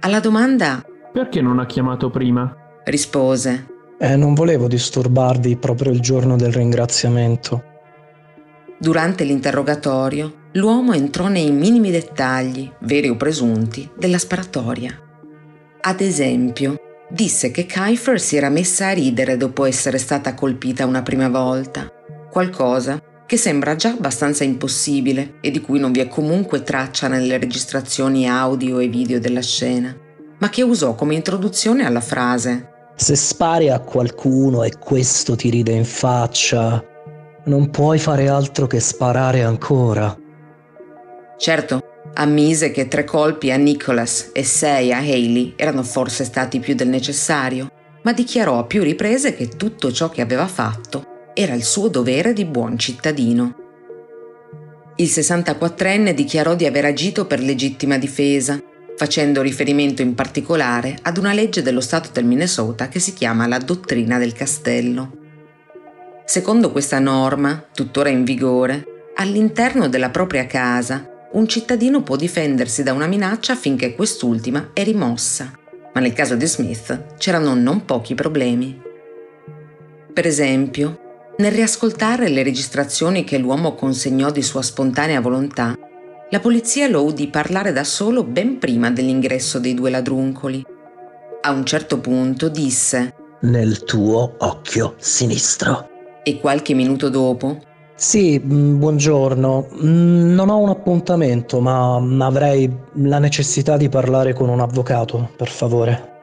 Alla 0.00 0.20
domanda 0.20 0.84
Perché 1.12 1.40
non 1.40 1.58
ha 1.58 1.66
chiamato 1.66 2.10
prima? 2.10 2.52
rispose 2.84 3.66
Eh, 3.98 4.16
non 4.16 4.34
volevo 4.34 4.66
disturbarvi 4.66 5.56
proprio 5.56 5.92
il 5.92 6.00
giorno 6.00 6.36
del 6.36 6.52
ringraziamento. 6.52 7.67
Durante 8.80 9.24
l'interrogatorio, 9.24 10.50
l'uomo 10.52 10.92
entrò 10.92 11.26
nei 11.26 11.50
minimi 11.50 11.90
dettagli, 11.90 12.70
veri 12.82 13.08
o 13.08 13.16
presunti, 13.16 13.90
della 13.96 14.18
sparatoria. 14.18 14.96
Ad 15.80 16.00
esempio, 16.00 16.76
disse 17.10 17.50
che 17.50 17.66
Kiefer 17.66 18.20
si 18.20 18.36
era 18.36 18.48
messa 18.48 18.86
a 18.86 18.92
ridere 18.92 19.36
dopo 19.36 19.64
essere 19.64 19.98
stata 19.98 20.34
colpita 20.34 20.86
una 20.86 21.02
prima 21.02 21.28
volta, 21.28 21.92
qualcosa 22.30 23.02
che 23.26 23.36
sembra 23.36 23.74
già 23.74 23.90
abbastanza 23.90 24.44
impossibile 24.44 25.34
e 25.40 25.50
di 25.50 25.60
cui 25.60 25.80
non 25.80 25.90
vi 25.90 26.00
è 26.00 26.06
comunque 26.06 26.62
traccia 26.62 27.08
nelle 27.08 27.36
registrazioni 27.36 28.28
audio 28.28 28.78
e 28.78 28.86
video 28.86 29.18
della 29.18 29.42
scena, 29.42 29.94
ma 30.38 30.48
che 30.50 30.62
usò 30.62 30.94
come 30.94 31.16
introduzione 31.16 31.84
alla 31.84 32.00
frase 32.00 32.92
Se 32.94 33.16
spari 33.16 33.70
a 33.70 33.80
qualcuno 33.80 34.62
e 34.62 34.78
questo 34.78 35.34
ti 35.34 35.50
ride 35.50 35.72
in 35.72 35.84
faccia, 35.84 36.82
non 37.44 37.70
puoi 37.70 37.98
fare 37.98 38.28
altro 38.28 38.66
che 38.66 38.80
sparare 38.80 39.42
ancora. 39.42 40.16
Certo, 41.38 41.80
ammise 42.14 42.70
che 42.70 42.88
tre 42.88 43.04
colpi 43.04 43.50
a 43.50 43.56
Nicholas 43.56 44.30
e 44.32 44.44
sei 44.44 44.92
a 44.92 44.98
Haley 44.98 45.54
erano 45.56 45.82
forse 45.82 46.24
stati 46.24 46.58
più 46.58 46.74
del 46.74 46.88
necessario, 46.88 47.70
ma 48.02 48.12
dichiarò 48.12 48.58
a 48.58 48.64
più 48.64 48.82
riprese 48.82 49.34
che 49.34 49.48
tutto 49.48 49.92
ciò 49.92 50.08
che 50.08 50.20
aveva 50.20 50.46
fatto 50.46 51.30
era 51.34 51.54
il 51.54 51.62
suo 51.62 51.88
dovere 51.88 52.32
di 52.32 52.44
buon 52.44 52.76
cittadino. 52.76 53.54
Il 54.96 55.06
64enne 55.06 56.12
dichiarò 56.12 56.56
di 56.56 56.66
aver 56.66 56.86
agito 56.86 57.26
per 57.26 57.40
legittima 57.40 57.98
difesa, 57.98 58.60
facendo 58.96 59.42
riferimento 59.42 60.02
in 60.02 60.16
particolare 60.16 60.98
ad 61.02 61.18
una 61.18 61.32
legge 61.32 61.62
dello 61.62 61.80
Stato 61.80 62.08
del 62.12 62.24
Minnesota 62.24 62.88
che 62.88 62.98
si 62.98 63.12
chiama 63.12 63.46
la 63.46 63.58
dottrina 63.58 64.18
del 64.18 64.32
castello. 64.32 65.27
Secondo 66.28 66.70
questa 66.72 66.98
norma, 66.98 67.64
tuttora 67.74 68.10
in 68.10 68.22
vigore, 68.22 69.12
all'interno 69.14 69.88
della 69.88 70.10
propria 70.10 70.46
casa 70.46 71.08
un 71.32 71.48
cittadino 71.48 72.02
può 72.02 72.16
difendersi 72.16 72.82
da 72.82 72.92
una 72.92 73.06
minaccia 73.06 73.56
finché 73.56 73.94
quest'ultima 73.94 74.72
è 74.74 74.84
rimossa, 74.84 75.50
ma 75.94 76.00
nel 76.02 76.12
caso 76.12 76.34
di 76.34 76.44
Smith 76.46 77.16
c'erano 77.16 77.54
non 77.54 77.86
pochi 77.86 78.14
problemi. 78.14 78.78
Per 80.12 80.26
esempio, 80.26 81.32
nel 81.38 81.52
riascoltare 81.52 82.28
le 82.28 82.42
registrazioni 82.42 83.24
che 83.24 83.38
l'uomo 83.38 83.74
consegnò 83.74 84.30
di 84.30 84.42
sua 84.42 84.60
spontanea 84.60 85.22
volontà, 85.22 85.74
la 86.28 86.40
polizia 86.40 86.88
lo 86.88 87.04
udì 87.04 87.28
parlare 87.28 87.72
da 87.72 87.84
solo 87.84 88.22
ben 88.22 88.58
prima 88.58 88.90
dell'ingresso 88.90 89.58
dei 89.58 89.72
due 89.72 89.88
ladruncoli. 89.88 90.62
A 91.40 91.52
un 91.52 91.64
certo 91.64 91.98
punto 92.00 92.50
disse 92.50 93.14
Nel 93.40 93.82
tuo 93.84 94.34
occhio 94.36 94.94
sinistro. 94.98 95.96
E 96.28 96.38
qualche 96.40 96.74
minuto 96.74 97.08
dopo 97.08 97.62
sì, 97.96 98.38
buongiorno. 98.38 99.70
Non 99.80 100.48
ho 100.50 100.58
un 100.58 100.68
appuntamento, 100.68 101.58
ma 101.58 101.96
avrei 102.24 102.72
la 103.02 103.18
necessità 103.18 103.76
di 103.76 103.88
parlare 103.88 104.34
con 104.34 104.48
un 104.48 104.60
avvocato, 104.60 105.32
per 105.36 105.48
favore. 105.48 106.20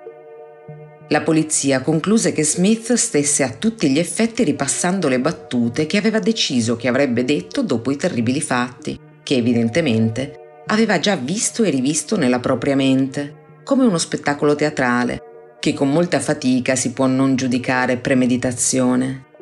La 1.09 1.21
polizia 1.21 1.81
concluse 1.81 2.31
che 2.31 2.45
Smith 2.45 2.93
stesse 2.93 3.43
a 3.43 3.49
tutti 3.49 3.89
gli 3.89 3.99
effetti 3.99 4.45
ripassando 4.45 5.09
le 5.09 5.19
battute 5.19 5.85
che 5.85 5.97
aveva 5.97 6.19
deciso 6.19 6.77
che 6.77 6.87
avrebbe 6.87 7.25
detto 7.25 7.61
dopo 7.61 7.91
i 7.91 7.97
terribili 7.97 8.39
fatti, 8.39 8.97
che 9.21 9.35
evidentemente 9.35 10.61
aveva 10.67 10.97
già 10.99 11.17
visto 11.17 11.63
e 11.63 11.71
rivisto 11.71 12.15
nella 12.15 12.39
propria 12.39 12.77
mente, 12.77 13.59
come 13.65 13.83
uno 13.83 13.97
spettacolo 13.97 14.55
teatrale, 14.55 15.19
che 15.59 15.73
con 15.73 15.91
molta 15.91 16.21
fatica 16.21 16.77
si 16.77 16.93
può 16.93 17.05
non 17.05 17.35
giudicare 17.35 17.97
premeditazione. 17.97 19.33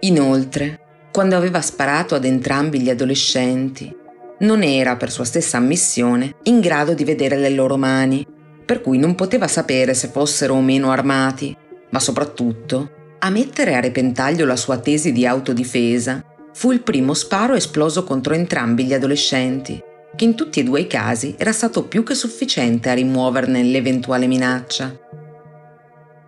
Inoltre, 0.00 0.80
quando 1.10 1.36
aveva 1.36 1.60
sparato 1.60 2.14
ad 2.14 2.24
entrambi 2.24 2.80
gli 2.80 2.90
adolescenti, 2.90 3.94
non 4.40 4.62
era, 4.62 4.96
per 4.96 5.10
sua 5.10 5.24
stessa 5.24 5.56
ammissione, 5.56 6.36
in 6.44 6.60
grado 6.60 6.94
di 6.94 7.02
vedere 7.02 7.36
le 7.36 7.50
loro 7.50 7.76
mani, 7.76 8.24
per 8.64 8.80
cui 8.80 8.98
non 8.98 9.14
poteva 9.16 9.48
sapere 9.48 9.94
se 9.94 10.08
fossero 10.08 10.54
o 10.54 10.60
meno 10.60 10.92
armati, 10.92 11.56
ma 11.90 11.98
soprattutto, 11.98 12.90
a 13.18 13.30
mettere 13.30 13.74
a 13.74 13.80
repentaglio 13.80 14.46
la 14.46 14.54
sua 14.54 14.78
tesi 14.78 15.10
di 15.10 15.26
autodifesa, 15.26 16.22
fu 16.52 16.70
il 16.70 16.82
primo 16.82 17.14
sparo 17.14 17.54
esploso 17.54 18.04
contro 18.04 18.34
entrambi 18.34 18.84
gli 18.84 18.94
adolescenti, 18.94 19.82
che 20.14 20.24
in 20.24 20.34
tutti 20.36 20.60
e 20.60 20.62
due 20.62 20.82
i 20.82 20.86
casi 20.86 21.34
era 21.36 21.52
stato 21.52 21.84
più 21.84 22.04
che 22.04 22.14
sufficiente 22.14 22.90
a 22.90 22.94
rimuoverne 22.94 23.62
l'eventuale 23.62 24.26
minaccia. 24.26 24.96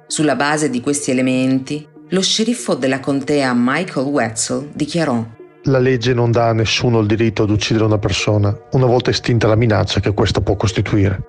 Sulla 0.07 0.35
base 0.35 0.71
di 0.71 0.81
questi 0.81 1.13
elementi, 1.13 1.87
lo 2.11 2.23
sceriffo 2.23 2.75
della 2.75 2.99
contea 2.99 3.53
Michael 3.55 4.07
Wetzel 4.07 4.71
dichiarò 4.73 5.25
La 5.65 5.79
legge 5.79 6.13
non 6.13 6.33
dà 6.33 6.49
a 6.49 6.53
nessuno 6.53 7.01
il 7.01 7.07
diritto 7.07 7.45
ad 7.45 7.51
uccidere 7.51 7.85
una 7.85 7.99
persona, 7.99 8.57
una 8.73 8.87
volta 8.87 9.11
estinta 9.11 9.47
la 9.47 9.55
minaccia 9.55 10.01
che 10.01 10.13
questa 10.13 10.41
può 10.41 10.57
costituire. 10.57 11.23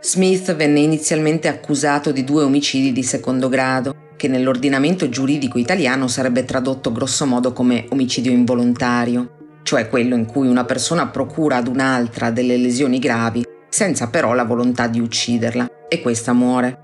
Smith 0.00 0.54
venne 0.54 0.78
inizialmente 0.78 1.48
accusato 1.48 2.12
di 2.12 2.22
due 2.22 2.44
omicidi 2.44 2.92
di 2.92 3.02
secondo 3.02 3.48
grado, 3.48 3.94
che 4.16 4.28
nell'ordinamento 4.28 5.08
giuridico 5.08 5.58
italiano 5.58 6.06
sarebbe 6.06 6.44
tradotto 6.44 6.92
grossomodo 6.92 7.52
come 7.52 7.86
omicidio 7.88 8.30
involontario, 8.30 9.30
cioè 9.64 9.88
quello 9.88 10.14
in 10.14 10.26
cui 10.26 10.46
una 10.46 10.64
persona 10.64 11.08
procura 11.08 11.56
ad 11.56 11.66
un'altra 11.66 12.30
delle 12.30 12.56
lesioni 12.56 13.00
gravi 13.00 13.44
senza 13.68 14.08
però 14.08 14.32
la 14.34 14.44
volontà 14.44 14.86
di 14.86 15.00
ucciderla, 15.00 15.68
e 15.88 16.00
questa 16.00 16.32
muore. 16.32 16.78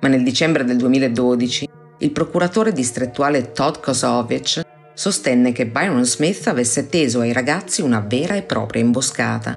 Ma 0.00 0.08
nel 0.08 0.22
dicembre 0.22 0.64
del 0.64 0.76
2012 0.76 1.68
il 1.98 2.10
procuratore 2.10 2.72
distrettuale 2.72 3.52
Todd 3.52 3.76
Kosovic 3.80 4.62
sostenne 4.94 5.52
che 5.52 5.66
Byron 5.66 6.04
Smith 6.04 6.46
avesse 6.46 6.88
teso 6.88 7.20
ai 7.20 7.32
ragazzi 7.32 7.82
una 7.82 8.00
vera 8.00 8.34
e 8.34 8.42
propria 8.42 8.82
imboscata 8.82 9.56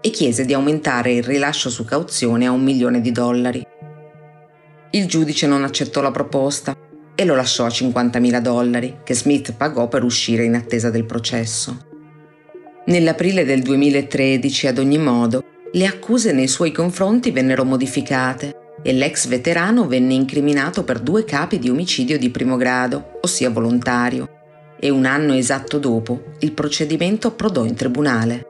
e 0.00 0.10
chiese 0.10 0.44
di 0.44 0.52
aumentare 0.52 1.12
il 1.12 1.22
rilascio 1.22 1.70
su 1.70 1.84
cauzione 1.84 2.46
a 2.46 2.50
un 2.50 2.62
milione 2.62 3.00
di 3.00 3.12
dollari. 3.12 3.66
Il 4.90 5.06
giudice 5.06 5.46
non 5.46 5.64
accettò 5.64 6.00
la 6.00 6.10
proposta 6.10 6.76
e 7.14 7.24
lo 7.24 7.34
lasciò 7.34 7.64
a 7.64 7.68
50.000 7.68 8.40
dollari 8.40 8.98
che 9.02 9.14
Smith 9.14 9.52
pagò 9.52 9.88
per 9.88 10.04
uscire 10.04 10.44
in 10.44 10.54
attesa 10.54 10.90
del 10.90 11.04
processo. 11.04 11.84
Nell'aprile 12.86 13.44
del 13.44 13.62
2013, 13.62 14.68
ad 14.68 14.78
ogni 14.78 14.98
modo, 14.98 15.42
le 15.72 15.86
accuse 15.86 16.32
nei 16.32 16.46
suoi 16.46 16.70
confronti 16.70 17.32
vennero 17.32 17.64
modificate 17.64 18.65
e 18.82 18.92
l'ex 18.92 19.26
veterano 19.26 19.86
venne 19.86 20.14
incriminato 20.14 20.84
per 20.84 21.00
due 21.00 21.24
capi 21.24 21.58
di 21.58 21.68
omicidio 21.68 22.18
di 22.18 22.30
primo 22.30 22.56
grado, 22.56 23.18
ossia 23.22 23.50
volontario, 23.50 24.28
e 24.78 24.90
un 24.90 25.04
anno 25.04 25.34
esatto 25.34 25.78
dopo 25.78 26.22
il 26.40 26.52
procedimento 26.52 27.28
approdò 27.28 27.64
in 27.64 27.74
tribunale. 27.74 28.46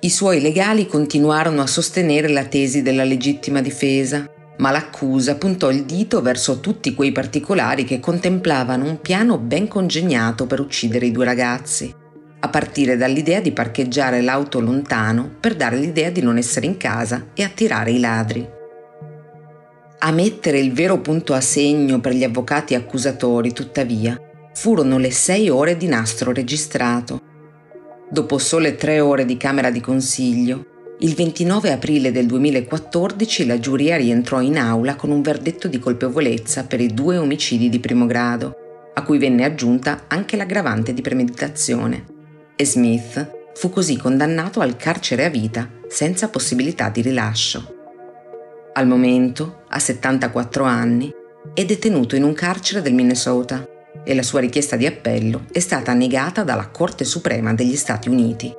I 0.00 0.10
suoi 0.10 0.40
legali 0.40 0.86
continuarono 0.86 1.62
a 1.62 1.66
sostenere 1.66 2.28
la 2.28 2.44
tesi 2.44 2.82
della 2.82 3.04
legittima 3.04 3.60
difesa, 3.60 4.28
ma 4.58 4.70
l'accusa 4.70 5.36
puntò 5.36 5.70
il 5.70 5.84
dito 5.84 6.22
verso 6.22 6.60
tutti 6.60 6.94
quei 6.94 7.12
particolari 7.12 7.84
che 7.84 8.00
contemplavano 8.00 8.84
un 8.84 9.00
piano 9.00 9.38
ben 9.38 9.68
congegnato 9.68 10.46
per 10.46 10.60
uccidere 10.60 11.06
i 11.06 11.12
due 11.12 11.24
ragazzi, 11.24 11.92
a 12.38 12.48
partire 12.48 12.96
dall'idea 12.96 13.40
di 13.40 13.52
parcheggiare 13.52 14.20
l'auto 14.20 14.60
lontano 14.60 15.30
per 15.40 15.56
dare 15.56 15.76
l'idea 15.76 16.10
di 16.10 16.22
non 16.22 16.36
essere 16.36 16.66
in 16.66 16.76
casa 16.76 17.28
e 17.34 17.42
attirare 17.42 17.90
i 17.90 17.98
ladri. 17.98 18.55
A 19.98 20.10
mettere 20.10 20.58
il 20.58 20.72
vero 20.72 21.00
punto 21.00 21.32
a 21.32 21.40
segno 21.40 22.00
per 22.00 22.12
gli 22.12 22.22
avvocati 22.22 22.74
accusatori, 22.74 23.52
tuttavia, 23.52 24.20
furono 24.52 24.98
le 24.98 25.10
sei 25.10 25.48
ore 25.48 25.78
di 25.78 25.86
nastro 25.86 26.32
registrato. 26.32 27.18
Dopo 28.10 28.36
sole 28.36 28.76
tre 28.76 29.00
ore 29.00 29.24
di 29.24 29.38
Camera 29.38 29.70
di 29.70 29.80
Consiglio, 29.80 30.66
il 31.00 31.14
29 31.14 31.72
aprile 31.72 32.12
del 32.12 32.26
2014 32.26 33.46
la 33.46 33.58
giuria 33.58 33.96
rientrò 33.96 34.40
in 34.40 34.58
aula 34.58 34.96
con 34.96 35.10
un 35.10 35.22
verdetto 35.22 35.66
di 35.66 35.78
colpevolezza 35.78 36.64
per 36.64 36.80
i 36.80 36.92
due 36.92 37.16
omicidi 37.16 37.70
di 37.70 37.80
primo 37.80 38.04
grado, 38.04 38.54
a 38.94 39.02
cui 39.02 39.16
venne 39.16 39.44
aggiunta 39.44 40.04
anche 40.08 40.36
l'aggravante 40.36 40.92
di 40.92 41.00
premeditazione. 41.00 42.04
E 42.54 42.66
Smith 42.66 43.30
fu 43.54 43.70
così 43.70 43.96
condannato 43.96 44.60
al 44.60 44.76
carcere 44.76 45.24
a 45.24 45.30
vita 45.30 45.70
senza 45.88 46.28
possibilità 46.28 46.90
di 46.90 47.00
rilascio. 47.00 47.75
Al 48.78 48.86
momento, 48.86 49.62
a 49.70 49.78
74 49.78 50.62
anni, 50.64 51.10
è 51.54 51.64
detenuto 51.64 52.14
in 52.14 52.24
un 52.24 52.34
carcere 52.34 52.82
del 52.82 52.92
Minnesota 52.92 53.66
e 54.04 54.14
la 54.14 54.22
sua 54.22 54.40
richiesta 54.40 54.76
di 54.76 54.84
appello 54.84 55.46
è 55.50 55.60
stata 55.60 55.94
negata 55.94 56.42
dalla 56.42 56.68
Corte 56.68 57.04
Suprema 57.04 57.54
degli 57.54 57.74
Stati 57.74 58.10
Uniti. 58.10 58.52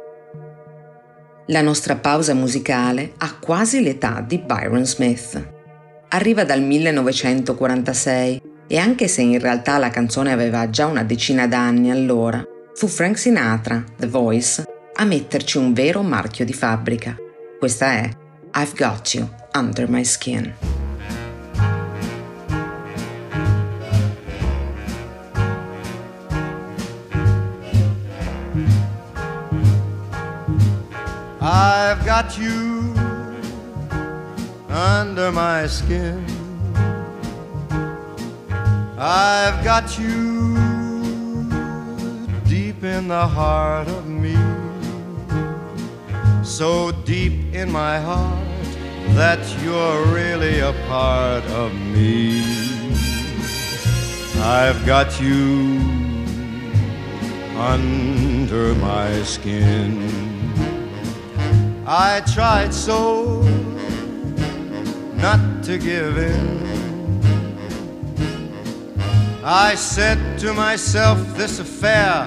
La 1.49 1.61
nostra 1.61 1.97
pausa 1.97 2.33
musicale 2.33 3.13
ha 3.17 3.37
quasi 3.39 3.83
l'età 3.83 4.25
di 4.25 4.39
Byron 4.39 4.87
Smith. 4.87 5.53
Arriva 6.07 6.43
dal 6.43 6.63
1946 6.63 8.41
e 8.65 8.77
anche 8.79 9.07
se 9.07 9.21
in 9.21 9.39
realtà 9.39 9.77
la 9.77 9.91
canzone 9.91 10.31
aveva 10.31 10.67
già 10.71 10.87
una 10.87 11.03
decina 11.03 11.45
d'anni 11.45 11.91
allora, 11.91 12.43
fu 12.73 12.87
Frank 12.87 13.19
Sinatra, 13.19 13.83
The 13.95 14.07
Voice, 14.07 14.63
a 14.95 15.05
metterci 15.05 15.59
un 15.59 15.73
vero 15.73 16.01
marchio 16.01 16.43
di 16.43 16.53
fabbrica. 16.53 17.15
Questa 17.59 17.91
è 17.91 18.09
I've 18.53 18.75
Got 18.75 19.13
You 19.13 19.29
under 19.53 19.87
my 19.87 20.03
skin. 20.03 20.53
I've 31.39 32.05
got 32.05 32.37
you 32.37 32.93
under 34.69 35.31
my 35.31 35.67
skin. 35.67 36.25
I've 38.97 39.63
got 39.63 39.97
you 39.97 40.55
deep 42.47 42.83
in 42.83 43.07
the 43.07 43.27
heart 43.27 43.87
of 43.87 44.07
me. 44.07 44.46
So 46.47 46.91
deep 47.03 47.53
in 47.53 47.69
my 47.69 47.99
heart 47.99 48.47
that 49.19 49.37
you're 49.61 50.05
really 50.05 50.61
a 50.61 50.71
part 50.87 51.43
of 51.51 51.75
me. 51.75 52.41
I've 54.41 54.83
got 54.85 55.19
you 55.21 55.77
under 57.57 58.73
my 58.75 59.21
skin. 59.23 60.09
I 61.85 62.21
tried 62.33 62.73
so 62.73 63.41
not 65.15 65.63
to 65.65 65.77
give 65.77 66.17
in. 66.17 67.21
I 69.43 69.75
said 69.75 70.39
to 70.39 70.53
myself, 70.53 71.19
this 71.35 71.59
affair 71.59 72.25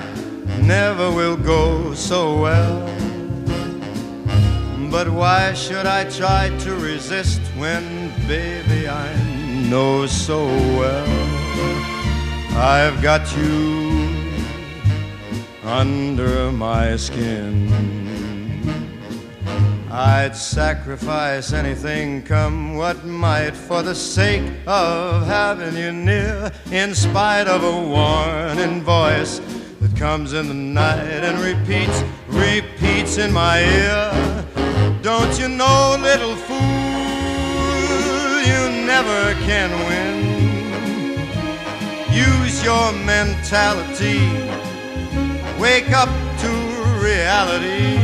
never 0.61 1.11
will 1.11 1.39
go 1.39 1.95
so 1.95 2.39
well. 2.39 3.10
But 4.91 5.09
why 5.09 5.55
should 5.55 5.87
I 5.87 6.05
try 6.11 6.51
to 6.65 6.75
resist 6.75 7.41
when, 7.57 8.11
baby, 8.27 8.89
I 8.89 9.15
know 9.69 10.07
so 10.07 10.47
well 10.47 11.07
I've 12.57 13.01
got 13.01 13.25
you 13.37 14.09
under 15.63 16.51
my 16.51 16.97
skin? 16.97 17.71
I'd 19.93 20.35
sacrifice 20.35 21.53
anything, 21.53 22.23
come 22.23 22.75
what 22.75 23.05
might, 23.05 23.55
for 23.57 23.83
the 23.83 23.95
sake 23.95 24.51
of 24.67 25.25
having 25.27 25.77
you 25.77 25.93
near, 25.93 26.51
in 26.73 26.97
spite 26.97 27.47
of 27.47 27.63
a 27.63 27.89
warning 27.89 28.83
voice 28.83 29.41
that 29.81 29.97
comes 29.97 30.33
in 30.33 30.49
the 30.49 30.55
night 30.55 31.23
and 31.25 31.39
repeats, 31.39 32.03
repeats 32.29 33.19
in 33.19 33.33
my 33.33 33.61
ear. 33.61 34.40
Don't 35.03 35.39
you 35.41 35.49
know, 35.49 35.97
little 35.99 36.37
fool, 36.37 36.59
you 38.45 38.85
never 38.85 39.33
can 39.47 39.71
win. 39.89 40.21
Use 42.13 42.63
your 42.63 42.93
mentality, 42.93 44.21
wake 45.59 45.91
up 45.93 46.11
to 46.41 46.49
reality. 47.03 47.97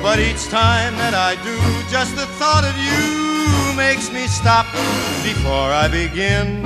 But 0.00 0.20
each 0.20 0.46
time 0.50 0.94
that 0.98 1.14
I 1.14 1.34
do, 1.42 1.58
just 1.90 2.14
the 2.14 2.26
thought 2.38 2.62
of 2.62 2.76
you 2.78 3.76
makes 3.76 4.12
me 4.12 4.28
stop 4.28 4.66
before 5.24 5.72
I 5.72 5.88
begin. 5.88 6.62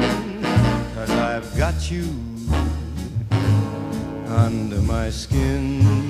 Cause 0.95 1.11
I've 1.11 1.57
got 1.57 1.91
you 1.91 2.05
under 4.29 4.83
my 4.83 5.09
skin. 5.09 6.10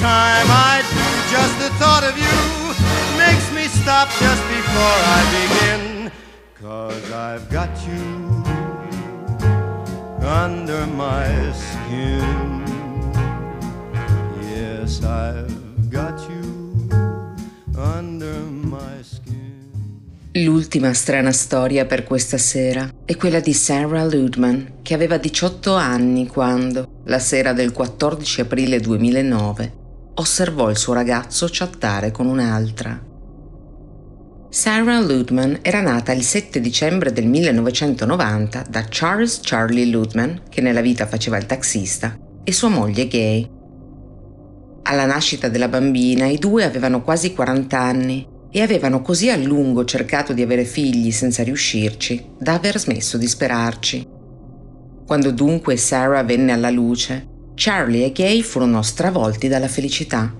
time 0.00 0.48
I 0.48 0.80
do, 0.88 1.04
just 1.28 1.58
the 1.58 1.68
thought 1.76 2.04
of 2.04 2.16
you 2.16 2.40
makes 3.18 3.52
me 3.52 3.64
stop 3.68 4.08
just 4.18 4.42
before 4.48 4.98
I 5.16 5.20
begin. 5.38 6.10
Cause 6.58 7.12
I've 7.12 7.46
got 7.50 7.68
you 7.86 8.42
under 10.24 10.86
my 10.86 11.28
skin. 11.52 12.64
Yes, 14.40 15.02
I've 15.02 15.90
got 15.90 16.18
you 16.30 16.88
under 17.76 18.40
my 18.48 19.02
skin. 19.02 20.00
L'ultima 20.32 20.94
strana 20.94 21.32
storia 21.32 21.84
per 21.84 22.04
questa 22.04 22.38
sera 22.38 22.88
è 23.04 23.16
quella 23.16 23.40
di 23.40 23.52
Sarah 23.52 24.04
Ludman, 24.04 24.78
che 24.80 24.94
aveva 24.94 25.18
18 25.18 25.74
anni 25.74 26.26
quando, 26.26 27.02
la 27.04 27.18
sera 27.18 27.52
del 27.52 27.72
14 27.72 28.42
aprile 28.42 28.78
2009, 28.80 29.79
osservò 30.20 30.68
il 30.68 30.76
suo 30.76 30.92
ragazzo 30.92 31.48
chattare 31.50 32.10
con 32.10 32.26
un'altra. 32.26 33.08
Sarah 34.50 35.00
Ludman 35.00 35.60
era 35.62 35.80
nata 35.80 36.12
il 36.12 36.22
7 36.22 36.60
dicembre 36.60 37.10
del 37.12 37.26
1990 37.26 38.66
da 38.68 38.84
Charles 38.88 39.40
Charlie 39.42 39.86
Ludman, 39.86 40.42
che 40.50 40.60
nella 40.60 40.82
vita 40.82 41.06
faceva 41.06 41.38
il 41.38 41.46
taxista, 41.46 42.18
e 42.44 42.52
sua 42.52 42.68
moglie 42.68 43.08
Gay. 43.08 43.48
Alla 44.82 45.06
nascita 45.06 45.48
della 45.48 45.68
bambina 45.68 46.26
i 46.26 46.36
due 46.36 46.64
avevano 46.64 47.02
quasi 47.02 47.32
40 47.32 47.78
anni 47.78 48.28
e 48.50 48.60
avevano 48.60 49.00
così 49.00 49.30
a 49.30 49.36
lungo 49.36 49.84
cercato 49.84 50.34
di 50.34 50.42
avere 50.42 50.64
figli 50.64 51.12
senza 51.12 51.42
riuscirci 51.42 52.32
da 52.38 52.54
aver 52.54 52.78
smesso 52.78 53.16
di 53.16 53.26
sperarci. 53.26 54.06
Quando 55.06 55.30
dunque 55.30 55.76
Sarah 55.76 56.24
venne 56.24 56.52
alla 56.52 56.70
luce, 56.70 57.26
Charlie 57.54 58.06
e 58.06 58.12
Gay 58.12 58.42
furono 58.42 58.82
stravolti 58.82 59.48
dalla 59.48 59.68
felicità. 59.68 60.34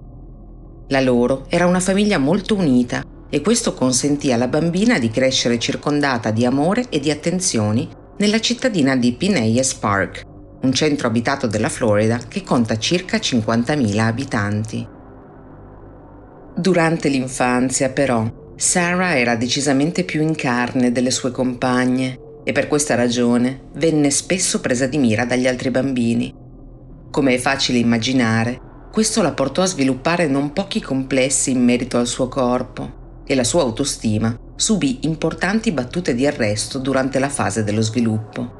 La 0.89 1.01
loro 1.01 1.45
era 1.49 1.67
una 1.67 1.81
famiglia 1.81 2.19
molto 2.19 2.55
unita 2.55 3.03
e 3.29 3.41
questo 3.41 3.75
consentì 3.75 4.33
alla 4.33 4.49
bambina 4.49 4.99
di 4.99 5.11
crescere 5.11 5.59
circondata 5.59 6.31
di 6.31 6.45
amore 6.45 6.87
e 6.89 6.99
di 6.99 7.11
attenzioni 7.11 7.89
nella 8.19 8.41
cittadina 8.41 8.97
di 8.97 9.13
Pineyes 9.13 9.75
Park, 9.75 10.23
un 10.63 10.73
centro 10.73 11.07
abitato 11.07 11.47
della 11.47 11.69
Florida 11.69 12.19
che 12.29 12.43
conta 12.43 12.77
circa 12.77 13.19
50.000 13.19 13.99
abitanti. 13.99 14.89
Durante 16.57 17.09
l'infanzia, 17.09 17.91
però, 17.91 18.29
Sarah 18.57 19.17
era 19.17 19.37
decisamente 19.37 20.05
più 20.05 20.21
in 20.21 20.35
carne 20.35 20.93
delle 20.93 21.11
sue 21.11 21.31
compagne 21.31 22.19
e 22.45 22.53
per 22.53 22.69
questa 22.69 22.95
ragione 22.95 23.69
venne 23.75 24.11
spesso 24.11 24.61
presa 24.61 24.87
di 24.87 24.99
mira 24.99 25.25
dagli 25.25 25.47
altri 25.47 25.71
bambini. 25.71 26.40
Come 27.11 27.35
è 27.35 27.39
facile 27.39 27.79
immaginare, 27.79 28.61
questo 28.93 29.21
la 29.21 29.33
portò 29.33 29.63
a 29.63 29.67
sviluppare 29.67 30.29
non 30.29 30.53
pochi 30.53 30.81
complessi 30.81 31.51
in 31.51 31.65
merito 31.65 31.99
al 31.99 32.07
suo 32.07 32.29
corpo 32.29 33.23
e 33.27 33.35
la 33.35 33.43
sua 33.43 33.63
autostima 33.63 34.33
subì 34.55 35.01
importanti 35.03 35.73
battute 35.73 36.15
di 36.15 36.25
arresto 36.25 36.79
durante 36.79 37.19
la 37.19 37.29
fase 37.29 37.65
dello 37.65 37.81
sviluppo. 37.81 38.59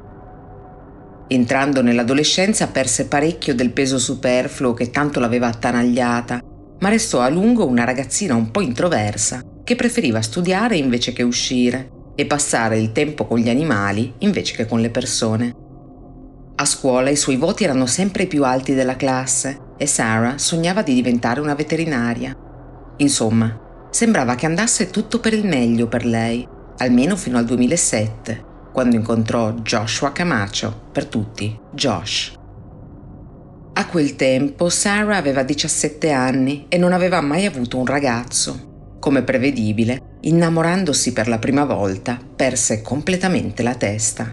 Entrando 1.29 1.81
nell'adolescenza 1.81 2.67
perse 2.67 3.07
parecchio 3.07 3.55
del 3.55 3.71
peso 3.71 3.97
superfluo 3.97 4.73
che 4.73 4.91
tanto 4.91 5.21
l'aveva 5.21 5.47
attanagliata 5.47 6.41
ma 6.79 6.89
restò 6.89 7.21
a 7.21 7.29
lungo 7.29 7.65
una 7.65 7.85
ragazzina 7.85 8.35
un 8.35 8.51
po' 8.51 8.59
introversa 8.59 9.41
che 9.63 9.77
preferiva 9.77 10.21
studiare 10.21 10.75
invece 10.75 11.13
che 11.13 11.23
uscire 11.23 11.89
e 12.15 12.25
passare 12.25 12.77
il 12.77 12.91
tempo 12.91 13.25
con 13.25 13.37
gli 13.37 13.49
animali 13.49 14.13
invece 14.19 14.55
che 14.55 14.65
con 14.65 14.81
le 14.81 14.89
persone. 14.89 15.60
A 16.61 16.65
scuola 16.65 17.09
i 17.09 17.15
suoi 17.15 17.37
voti 17.37 17.63
erano 17.63 17.87
sempre 17.87 18.27
più 18.27 18.43
alti 18.43 18.75
della 18.75 18.95
classe 18.95 19.73
e 19.77 19.87
Sarah 19.87 20.37
sognava 20.37 20.83
di 20.83 20.93
diventare 20.93 21.39
una 21.39 21.55
veterinaria. 21.55 22.37
Insomma, 22.97 23.87
sembrava 23.89 24.35
che 24.35 24.45
andasse 24.45 24.91
tutto 24.91 25.19
per 25.19 25.33
il 25.33 25.43
meglio 25.43 25.87
per 25.87 26.05
lei, 26.05 26.47
almeno 26.77 27.15
fino 27.15 27.39
al 27.39 27.45
2007, 27.45 28.45
quando 28.71 28.95
incontrò 28.95 29.53
Joshua 29.53 30.11
Camacho, 30.11 30.89
per 30.91 31.07
tutti, 31.07 31.59
Josh. 31.71 32.35
A 33.73 33.87
quel 33.87 34.15
tempo 34.15 34.69
Sarah 34.69 35.17
aveva 35.17 35.41
17 35.41 36.11
anni 36.11 36.67
e 36.69 36.77
non 36.77 36.93
aveva 36.93 37.21
mai 37.21 37.47
avuto 37.47 37.79
un 37.79 37.87
ragazzo. 37.87 38.97
Come 38.99 39.23
prevedibile, 39.23 40.17
innamorandosi 40.21 41.11
per 41.11 41.27
la 41.27 41.39
prima 41.39 41.65
volta, 41.65 42.19
perse 42.35 42.83
completamente 42.83 43.63
la 43.63 43.73
testa. 43.73 44.31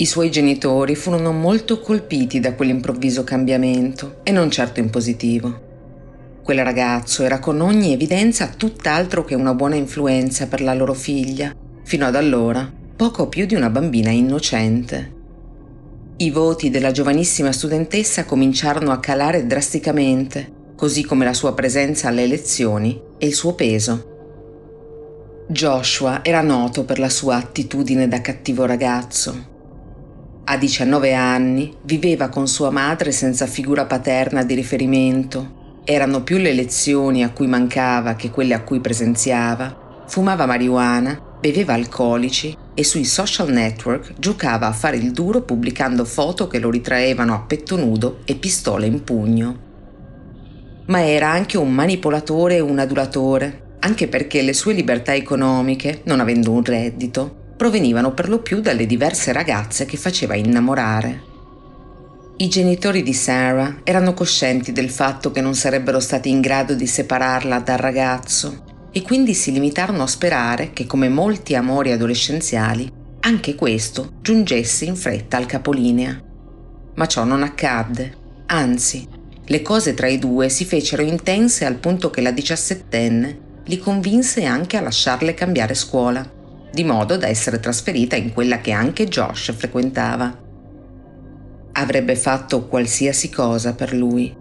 I 0.00 0.06
suoi 0.06 0.30
genitori 0.30 0.94
furono 0.94 1.32
molto 1.32 1.80
colpiti 1.80 2.38
da 2.38 2.54
quell'improvviso 2.54 3.24
cambiamento 3.24 4.20
e 4.22 4.30
non 4.30 4.48
certo 4.48 4.78
in 4.78 4.90
positivo. 4.90 5.66
Quel 6.44 6.62
ragazzo 6.62 7.24
era 7.24 7.40
con 7.40 7.60
ogni 7.60 7.92
evidenza 7.92 8.46
tutt'altro 8.46 9.24
che 9.24 9.34
una 9.34 9.54
buona 9.54 9.74
influenza 9.74 10.46
per 10.46 10.60
la 10.60 10.72
loro 10.72 10.94
figlia, 10.94 11.52
fino 11.82 12.06
ad 12.06 12.14
allora 12.14 12.72
poco 12.94 13.26
più 13.26 13.44
di 13.44 13.56
una 13.56 13.70
bambina 13.70 14.10
innocente. 14.10 15.14
I 16.18 16.30
voti 16.30 16.70
della 16.70 16.92
giovanissima 16.92 17.50
studentessa 17.50 18.24
cominciarono 18.24 18.92
a 18.92 19.00
calare 19.00 19.48
drasticamente, 19.48 20.52
così 20.76 21.04
come 21.04 21.24
la 21.24 21.34
sua 21.34 21.54
presenza 21.54 22.06
alle 22.06 22.22
elezioni 22.22 23.00
e 23.18 23.26
il 23.26 23.34
suo 23.34 23.54
peso. 23.54 24.06
Joshua 25.48 26.24
era 26.24 26.40
noto 26.40 26.84
per 26.84 27.00
la 27.00 27.08
sua 27.08 27.34
attitudine 27.34 28.06
da 28.06 28.20
cattivo 28.20 28.64
ragazzo. 28.64 29.56
A 30.50 30.56
19 30.56 31.12
anni 31.12 31.76
viveva 31.82 32.30
con 32.30 32.48
sua 32.48 32.70
madre 32.70 33.12
senza 33.12 33.46
figura 33.46 33.84
paterna 33.84 34.44
di 34.44 34.54
riferimento. 34.54 35.82
Erano 35.84 36.22
più 36.22 36.38
le 36.38 36.54
lezioni 36.54 37.22
a 37.22 37.32
cui 37.32 37.46
mancava 37.46 38.14
che 38.14 38.30
quelle 38.30 38.54
a 38.54 38.62
cui 38.62 38.80
presenziava. 38.80 40.04
Fumava 40.06 40.46
marijuana 40.46 41.20
beveva 41.38 41.74
alcolici 41.74 42.56
e 42.72 42.82
sui 42.82 43.04
social 43.04 43.50
network 43.50 44.14
giocava 44.18 44.66
a 44.68 44.72
fare 44.72 44.96
il 44.96 45.12
duro 45.12 45.42
pubblicando 45.42 46.06
foto 46.06 46.46
che 46.46 46.58
lo 46.58 46.70
ritraevano 46.70 47.34
a 47.34 47.40
petto 47.40 47.76
nudo 47.76 48.20
e 48.24 48.34
pistole 48.36 48.86
in 48.86 49.04
pugno. 49.04 49.58
Ma 50.86 51.04
era 51.04 51.28
anche 51.28 51.58
un 51.58 51.74
manipolatore 51.74 52.56
e 52.56 52.60
un 52.60 52.78
adulatore, 52.78 53.76
anche 53.80 54.08
perché 54.08 54.40
le 54.40 54.54
sue 54.54 54.72
libertà 54.72 55.14
economiche, 55.14 56.00
non 56.04 56.20
avendo 56.20 56.52
un 56.52 56.64
reddito, 56.64 57.47
provenivano 57.58 58.12
per 58.12 58.28
lo 58.28 58.38
più 58.38 58.60
dalle 58.60 58.86
diverse 58.86 59.32
ragazze 59.32 59.84
che 59.84 59.96
faceva 59.96 60.36
innamorare. 60.36 61.22
I 62.36 62.48
genitori 62.48 63.02
di 63.02 63.12
Sarah 63.12 63.80
erano 63.82 64.14
coscienti 64.14 64.70
del 64.70 64.88
fatto 64.88 65.32
che 65.32 65.40
non 65.40 65.56
sarebbero 65.56 65.98
stati 65.98 66.30
in 66.30 66.40
grado 66.40 66.74
di 66.74 66.86
separarla 66.86 67.58
dal 67.58 67.78
ragazzo 67.78 68.62
e 68.92 69.02
quindi 69.02 69.34
si 69.34 69.50
limitarono 69.50 70.04
a 70.04 70.06
sperare 70.06 70.72
che, 70.72 70.86
come 70.86 71.08
molti 71.08 71.56
amori 71.56 71.90
adolescenziali, 71.90 72.88
anche 73.20 73.56
questo 73.56 74.12
giungesse 74.22 74.84
in 74.84 74.94
fretta 74.94 75.36
al 75.36 75.46
capolinea. 75.46 76.22
Ma 76.94 77.06
ciò 77.06 77.24
non 77.24 77.42
accadde, 77.42 78.16
anzi, 78.46 79.04
le 79.46 79.62
cose 79.62 79.94
tra 79.94 80.06
i 80.06 80.20
due 80.20 80.48
si 80.48 80.64
fecero 80.64 81.02
intense 81.02 81.64
al 81.64 81.74
punto 81.74 82.08
che 82.10 82.20
la 82.20 82.30
diciassettenne 82.30 83.46
li 83.64 83.78
convinse 83.78 84.44
anche 84.44 84.76
a 84.76 84.80
lasciarle 84.80 85.34
cambiare 85.34 85.74
scuola, 85.74 86.36
di 86.70 86.84
modo 86.84 87.16
da 87.16 87.26
essere 87.26 87.60
trasferita 87.60 88.16
in 88.16 88.32
quella 88.32 88.60
che 88.60 88.72
anche 88.72 89.06
Josh 89.06 89.52
frequentava. 89.54 90.46
Avrebbe 91.72 92.16
fatto 92.16 92.66
qualsiasi 92.66 93.30
cosa 93.30 93.74
per 93.74 93.92
lui. 93.92 94.34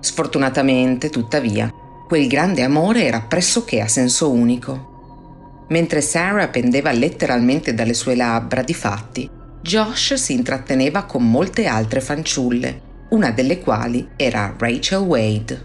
Sfortunatamente, 0.00 1.10
tuttavia, 1.10 1.70
Quel 2.06 2.28
grande 2.28 2.62
amore 2.62 3.04
era 3.04 3.20
pressoché 3.20 3.80
a 3.80 3.88
senso 3.88 4.30
unico. 4.30 5.64
Mentre 5.70 6.00
Sarah 6.00 6.46
pendeva 6.46 6.92
letteralmente 6.92 7.74
dalle 7.74 7.94
sue 7.94 8.14
labbra, 8.14 8.62
di 8.62 8.74
fatti, 8.74 9.28
Josh 9.60 10.14
si 10.14 10.32
intratteneva 10.32 11.02
con 11.02 11.28
molte 11.28 11.66
altre 11.66 12.00
fanciulle, 12.00 12.80
una 13.08 13.32
delle 13.32 13.58
quali 13.58 14.08
era 14.14 14.54
Rachel 14.56 15.00
Wade. 15.00 15.64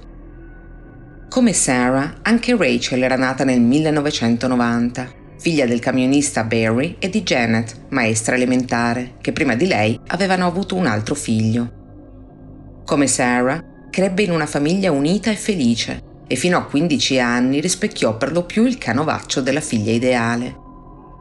Come 1.30 1.54
Sarah, 1.54 2.16
anche 2.24 2.58
Rachel 2.58 3.04
era 3.04 3.18
nata 3.18 3.44
nel 3.44 3.62
1990, 3.62 5.12
figlia 5.42 5.66
del 5.66 5.80
camionista 5.80 6.44
Barry 6.44 6.98
e 7.00 7.10
di 7.10 7.24
Janet, 7.24 7.88
maestra 7.90 8.36
elementare, 8.36 9.16
che 9.22 9.32
prima 9.32 9.56
di 9.56 9.66
lei 9.66 10.00
avevano 10.10 10.46
avuto 10.46 10.76
un 10.76 10.86
altro 10.86 11.16
figlio. 11.16 12.84
Come 12.86 13.08
Sarah, 13.08 13.88
crebbe 13.90 14.22
in 14.22 14.30
una 14.30 14.46
famiglia 14.46 14.92
unita 14.92 15.32
e 15.32 15.36
felice 15.36 16.00
e 16.28 16.36
fino 16.36 16.60
a 16.60 16.66
15 16.66 17.20
anni 17.20 17.60
rispecchiò 17.60 18.18
per 18.18 18.32
lo 18.34 18.44
più 18.44 18.68
il 18.68 18.78
canovaccio 18.78 19.42
della 19.42 19.62
figlia 19.62 19.92
ideale. 19.92 20.56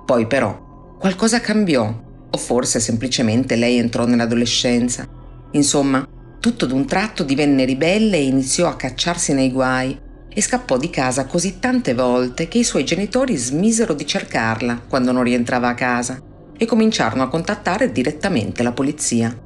Poi 0.04 0.26
però 0.26 0.96
qualcosa 0.98 1.40
cambiò, 1.40 1.90
o 2.30 2.36
forse 2.36 2.78
semplicemente 2.78 3.56
lei 3.56 3.78
entrò 3.78 4.04
nell'adolescenza. 4.04 5.08
Insomma, 5.52 6.06
tutto 6.38 6.66
d'un 6.66 6.84
tratto 6.84 7.24
divenne 7.24 7.64
ribelle 7.64 8.18
e 8.18 8.26
iniziò 8.26 8.68
a 8.68 8.76
cacciarsi 8.76 9.32
nei 9.32 9.50
guai 9.50 9.98
e 10.32 10.40
scappò 10.40 10.76
di 10.76 10.90
casa 10.90 11.26
così 11.26 11.58
tante 11.58 11.92
volte 11.94 12.48
che 12.48 12.58
i 12.58 12.64
suoi 12.64 12.84
genitori 12.84 13.36
smisero 13.36 13.94
di 13.94 14.06
cercarla 14.06 14.82
quando 14.88 15.12
non 15.12 15.24
rientrava 15.24 15.68
a 15.68 15.74
casa 15.74 16.20
e 16.56 16.66
cominciarono 16.66 17.22
a 17.22 17.28
contattare 17.28 17.90
direttamente 17.90 18.62
la 18.62 18.72
polizia. 18.72 19.36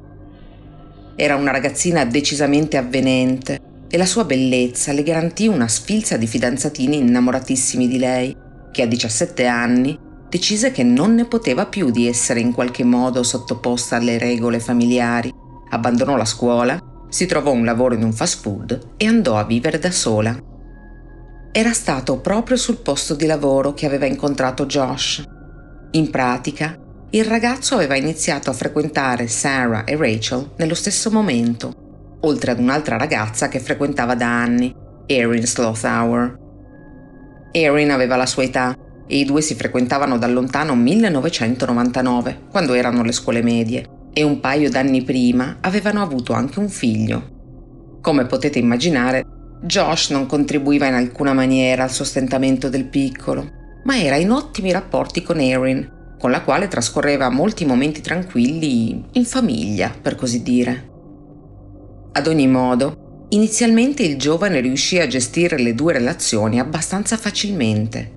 Era 1.15 1.35
una 1.35 1.51
ragazzina 1.51 2.03
decisamente 2.05 2.77
avvenente 2.77 3.59
e 3.87 3.97
la 3.97 4.05
sua 4.05 4.25
bellezza 4.25 4.91
le 4.91 5.03
garantì 5.03 5.47
una 5.47 5.67
sfilza 5.67 6.17
di 6.17 6.27
fidanzatini 6.27 6.97
innamoratissimi 6.97 7.87
di 7.87 7.97
lei, 7.97 8.35
che 8.71 8.81
a 8.81 8.85
17 8.85 9.45
anni 9.45 9.97
decise 10.27 10.71
che 10.71 10.83
non 10.83 11.15
ne 11.15 11.25
poteva 11.25 11.65
più 11.65 11.91
di 11.91 12.07
essere 12.07 12.41
in 12.41 12.51
qualche 12.51 12.83
modo 12.83 13.23
sottoposta 13.23 13.95
alle 13.95 14.17
regole 14.17 14.59
familiari, 14.59 15.33
abbandonò 15.69 16.17
la 16.17 16.25
scuola, 16.25 16.77
si 17.07 17.25
trovò 17.25 17.51
un 17.51 17.63
lavoro 17.63 17.95
in 17.95 18.03
un 18.03 18.11
fast 18.11 18.41
food 18.41 18.95
e 18.97 19.05
andò 19.05 19.37
a 19.37 19.45
vivere 19.45 19.79
da 19.79 19.91
sola. 19.91 20.37
Era 21.57 21.71
stato 21.71 22.19
proprio 22.19 22.57
sul 22.57 22.81
posto 22.81 23.15
di 23.15 23.25
lavoro 23.25 23.73
che 23.73 23.85
aveva 23.85 24.05
incontrato 24.05 24.65
Josh. 24.65 25.23
In 25.91 26.09
pratica, 26.09 26.77
il 27.11 27.23
ragazzo 27.23 27.75
aveva 27.75 27.95
iniziato 27.95 28.49
a 28.49 28.53
frequentare 28.53 29.27
Sarah 29.27 29.85
e 29.85 29.95
Rachel 29.95 30.51
nello 30.57 30.75
stesso 30.75 31.09
momento, 31.09 32.17
oltre 32.19 32.51
ad 32.51 32.59
un'altra 32.59 32.97
ragazza 32.97 33.47
che 33.47 33.61
frequentava 33.61 34.15
da 34.15 34.27
anni, 34.27 34.75
Erin 35.05 35.47
Slothauer. 35.47 36.37
Erin 37.53 37.91
aveva 37.91 38.17
la 38.17 38.25
sua 38.25 38.43
età 38.43 38.75
e 39.07 39.19
i 39.19 39.23
due 39.23 39.39
si 39.39 39.55
frequentavano 39.55 40.17
dal 40.17 40.33
lontano 40.33 40.75
1999, 40.75 42.47
quando 42.51 42.73
erano 42.73 42.99
alle 42.99 43.13
scuole 43.13 43.41
medie, 43.41 44.09
e 44.11 44.23
un 44.23 44.41
paio 44.41 44.69
d'anni 44.69 45.03
prima 45.03 45.59
avevano 45.61 46.01
avuto 46.01 46.33
anche 46.33 46.59
un 46.59 46.67
figlio. 46.67 47.99
Come 48.01 48.25
potete 48.25 48.59
immaginare, 48.59 49.23
Josh 49.61 50.09
non 50.09 50.25
contribuiva 50.25 50.87
in 50.87 50.93
alcuna 50.93 51.33
maniera 51.33 51.83
al 51.83 51.91
sostentamento 51.91 52.69
del 52.69 52.85
piccolo, 52.85 53.49
ma 53.83 53.97
era 53.97 54.15
in 54.15 54.31
ottimi 54.31 54.71
rapporti 54.71 55.21
con 55.21 55.39
Erin, 55.39 56.15
con 56.19 56.31
la 56.31 56.41
quale 56.41 56.67
trascorreva 56.67 57.29
molti 57.29 57.65
momenti 57.65 58.01
tranquilli 58.01 59.03
in 59.11 59.25
famiglia, 59.25 59.93
per 60.01 60.15
così 60.15 60.41
dire. 60.43 60.89
Ad 62.13 62.27
ogni 62.27 62.47
modo, 62.47 63.27
inizialmente 63.29 64.03
il 64.03 64.17
giovane 64.17 64.59
riuscì 64.59 64.99
a 64.99 65.07
gestire 65.07 65.57
le 65.59 65.75
due 65.75 65.93
relazioni 65.93 66.59
abbastanza 66.59 67.17
facilmente. 67.17 68.13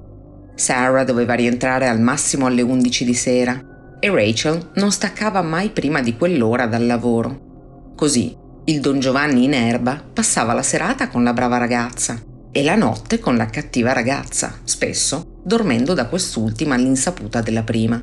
Sarah 0.54 1.04
doveva 1.04 1.34
rientrare 1.34 1.88
al 1.88 2.00
massimo 2.00 2.46
alle 2.46 2.62
11 2.62 3.04
di 3.04 3.14
sera 3.14 3.60
e 4.00 4.10
Rachel 4.10 4.70
non 4.74 4.92
staccava 4.92 5.42
mai 5.42 5.70
prima 5.70 6.00
di 6.00 6.16
quell'ora 6.16 6.66
dal 6.66 6.86
lavoro. 6.86 7.92
Così 7.96 8.37
il 8.68 8.80
Don 8.80 9.00
Giovanni 9.00 9.44
in 9.44 9.54
erba 9.54 10.02
passava 10.12 10.52
la 10.52 10.62
serata 10.62 11.08
con 11.08 11.24
la 11.24 11.32
brava 11.32 11.56
ragazza 11.56 12.20
e 12.52 12.62
la 12.62 12.74
notte 12.74 13.18
con 13.18 13.34
la 13.34 13.46
cattiva 13.46 13.94
ragazza, 13.94 14.58
spesso 14.62 15.40
dormendo 15.42 15.94
da 15.94 16.06
quest'ultima 16.06 16.74
all'insaputa 16.74 17.40
della 17.40 17.62
prima. 17.62 17.98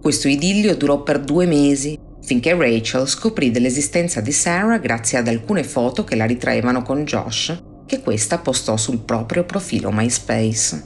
Questo 0.00 0.26
idillio 0.26 0.74
durò 0.74 1.02
per 1.02 1.20
due 1.20 1.44
mesi, 1.44 1.98
finché 2.22 2.54
Rachel 2.54 3.06
scoprì 3.06 3.50
dell'esistenza 3.50 4.22
di 4.22 4.32
Sarah 4.32 4.78
grazie 4.78 5.18
ad 5.18 5.28
alcune 5.28 5.64
foto 5.64 6.02
che 6.02 6.16
la 6.16 6.24
ritraevano 6.24 6.80
con 6.80 7.04
Josh, 7.04 7.62
che 7.84 8.00
questa 8.00 8.38
postò 8.38 8.78
sul 8.78 9.00
proprio 9.00 9.44
profilo 9.44 9.90
MySpace. 9.92 10.82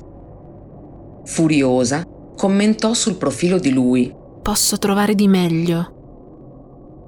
Furiosa, 1.25 2.03
commentò 2.37 2.95
sul 2.95 3.15
profilo 3.15 3.61
di 3.61 3.71
lui. 3.71 4.13
Posso 4.43 4.77
trovare 4.79 5.15
di 5.15 5.29
meglio 5.29 5.95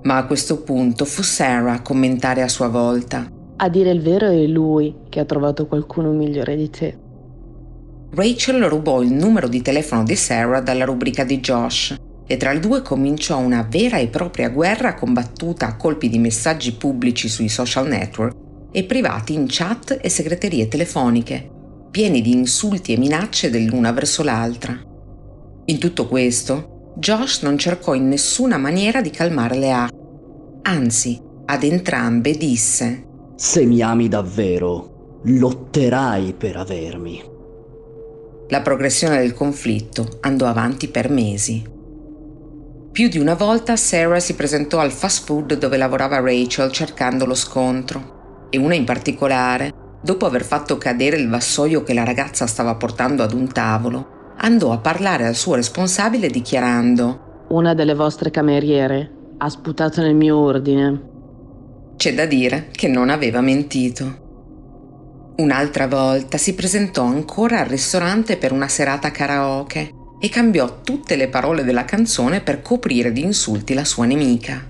ma 0.06 0.18
a 0.18 0.24
questo 0.24 0.62
punto 0.62 1.04
fu 1.04 1.22
Sarah 1.22 1.72
a 1.72 1.82
commentare 1.82 2.40
a 2.40 2.48
sua 2.48 2.68
volta. 2.68 3.28
A 3.56 3.68
dire 3.68 3.90
il 3.90 4.00
vero 4.00 4.28
è 4.28 4.46
lui 4.46 4.94
che 5.08 5.18
ha 5.18 5.24
trovato 5.24 5.66
qualcuno 5.66 6.12
migliore 6.12 6.56
di 6.56 6.70
te. 6.70 6.98
Rachel 8.10 8.62
rubò 8.68 9.02
il 9.02 9.12
numero 9.12 9.48
di 9.48 9.60
telefono 9.60 10.04
di 10.04 10.14
Sarah 10.14 10.60
dalla 10.60 10.84
rubrica 10.84 11.24
di 11.24 11.40
Josh 11.40 11.96
e 12.24 12.36
tra 12.36 12.52
i 12.52 12.60
due 12.60 12.82
cominciò 12.82 13.38
una 13.38 13.66
vera 13.68 13.98
e 13.98 14.06
propria 14.06 14.48
guerra 14.48 14.94
combattuta 14.94 15.66
a 15.66 15.76
colpi 15.76 16.08
di 16.08 16.18
messaggi 16.18 16.72
pubblici 16.72 17.28
sui 17.28 17.48
social 17.48 17.88
network 17.88 18.36
e 18.70 18.84
privati 18.84 19.34
in 19.34 19.46
chat 19.48 19.98
e 20.00 20.08
segreterie 20.08 20.68
telefoniche, 20.68 21.50
pieni 21.90 22.22
di 22.22 22.30
insulti 22.30 22.92
e 22.92 22.98
minacce 22.98 23.50
dell'una 23.50 23.90
verso 23.90 24.22
l'altra. 24.22 24.78
In 25.64 25.78
tutto 25.78 26.06
questo, 26.06 26.75
Josh 26.98 27.42
non 27.42 27.58
cercò 27.58 27.92
in 27.92 28.08
nessuna 28.08 28.56
maniera 28.56 29.02
di 29.02 29.10
calmare 29.10 29.56
le 29.56 29.70
acque. 29.70 29.98
Anzi, 30.62 31.20
ad 31.44 31.62
entrambe 31.62 32.32
disse: 32.32 33.04
Se 33.36 33.66
mi 33.66 33.82
ami 33.82 34.08
davvero, 34.08 35.20
lotterai 35.24 36.32
per 36.32 36.56
avermi. 36.56 37.22
La 38.48 38.62
progressione 38.62 39.18
del 39.18 39.34
conflitto 39.34 40.18
andò 40.20 40.46
avanti 40.46 40.88
per 40.88 41.10
mesi. 41.10 41.62
Più 42.92 43.08
di 43.08 43.18
una 43.18 43.34
volta 43.34 43.76
Sarah 43.76 44.18
si 44.18 44.34
presentò 44.34 44.78
al 44.78 44.90
fast 44.90 45.26
food 45.26 45.58
dove 45.58 45.76
lavorava 45.76 46.18
Rachel 46.18 46.72
cercando 46.72 47.26
lo 47.26 47.34
scontro 47.34 48.46
e 48.48 48.56
una 48.56 48.74
in 48.74 48.86
particolare, 48.86 49.70
dopo 50.00 50.24
aver 50.24 50.44
fatto 50.44 50.78
cadere 50.78 51.18
il 51.18 51.28
vassoio 51.28 51.82
che 51.82 51.92
la 51.92 52.04
ragazza 52.04 52.46
stava 52.46 52.74
portando 52.76 53.22
ad 53.22 53.34
un 53.34 53.52
tavolo, 53.52 54.15
andò 54.38 54.72
a 54.72 54.78
parlare 54.78 55.26
al 55.26 55.34
suo 55.34 55.54
responsabile 55.54 56.28
dichiarando 56.28 57.44
Una 57.48 57.74
delle 57.74 57.94
vostre 57.94 58.30
cameriere 58.30 59.10
ha 59.38 59.48
sputato 59.48 60.00
nel 60.00 60.14
mio 60.14 60.36
ordine. 60.36 61.14
C'è 61.96 62.14
da 62.14 62.26
dire 62.26 62.68
che 62.72 62.88
non 62.88 63.10
aveva 63.10 63.40
mentito. 63.40 64.24
Un'altra 65.36 65.86
volta 65.86 66.38
si 66.38 66.54
presentò 66.54 67.04
ancora 67.04 67.60
al 67.60 67.66
ristorante 67.66 68.36
per 68.36 68.52
una 68.52 68.68
serata 68.68 69.10
karaoke 69.10 69.90
e 70.18 70.28
cambiò 70.30 70.80
tutte 70.82 71.16
le 71.16 71.28
parole 71.28 71.62
della 71.62 71.84
canzone 71.84 72.40
per 72.40 72.62
coprire 72.62 73.12
di 73.12 73.22
insulti 73.22 73.74
la 73.74 73.84
sua 73.84 74.06
nemica. 74.06 74.66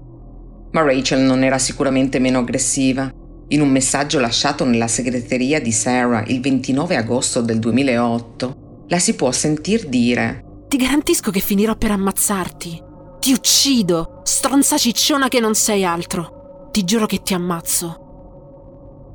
Ma 0.72 0.82
Rachel 0.82 1.20
non 1.20 1.44
era 1.44 1.58
sicuramente 1.58 2.18
meno 2.18 2.40
aggressiva. 2.40 3.10
In 3.48 3.60
un 3.60 3.68
messaggio 3.68 4.18
lasciato 4.18 4.64
nella 4.64 4.88
segreteria 4.88 5.60
di 5.60 5.70
Sarah 5.70 6.24
il 6.26 6.40
29 6.40 6.96
agosto 6.96 7.40
del 7.40 7.60
2008, 7.60 8.65
la 8.88 8.98
si 8.98 9.14
può 9.14 9.32
sentir 9.32 9.88
dire 9.88 10.44
Ti 10.68 10.76
garantisco 10.76 11.30
che 11.30 11.40
finirò 11.40 11.76
per 11.76 11.90
ammazzarti. 11.90 12.82
Ti 13.18 13.32
uccido, 13.32 14.20
stronza 14.24 14.76
cicciona 14.76 15.28
che 15.28 15.40
non 15.40 15.54
sei 15.54 15.84
altro. 15.84 16.68
Ti 16.70 16.84
giuro 16.84 17.06
che 17.06 17.22
ti 17.22 17.34
ammazzo. 17.34 18.04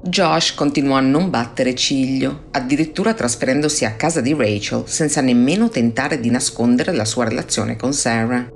Josh 0.03 0.55
continuò 0.55 0.95
a 0.95 1.01
non 1.01 1.29
battere 1.29 1.75
ciglio, 1.75 2.45
addirittura 2.51 3.13
trasferendosi 3.13 3.85
a 3.85 3.93
casa 3.93 4.19
di 4.19 4.33
Rachel 4.33 4.83
senza 4.87 5.21
nemmeno 5.21 5.69
tentare 5.69 6.19
di 6.19 6.31
nascondere 6.31 6.91
la 6.91 7.05
sua 7.05 7.25
relazione 7.25 7.75
con 7.75 7.93
Sarah. 7.93 8.49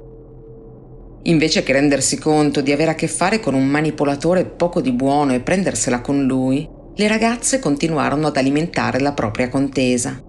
Invece 1.23 1.61
che 1.61 1.73
rendersi 1.73 2.17
conto 2.17 2.61
di 2.61 2.71
avere 2.71 2.91
a 2.91 2.95
che 2.95 3.07
fare 3.07 3.39
con 3.39 3.53
un 3.53 3.67
manipolatore 3.67 4.45
poco 4.45 4.81
di 4.81 4.91
buono 4.91 5.33
e 5.33 5.39
prendersela 5.39 6.01
con 6.01 6.23
lui, 6.25 6.67
le 6.95 7.07
ragazze 7.07 7.59
continuarono 7.59 8.27
ad 8.27 8.37
alimentare 8.37 8.99
la 8.99 9.13
propria 9.13 9.49
contesa. 9.49 10.19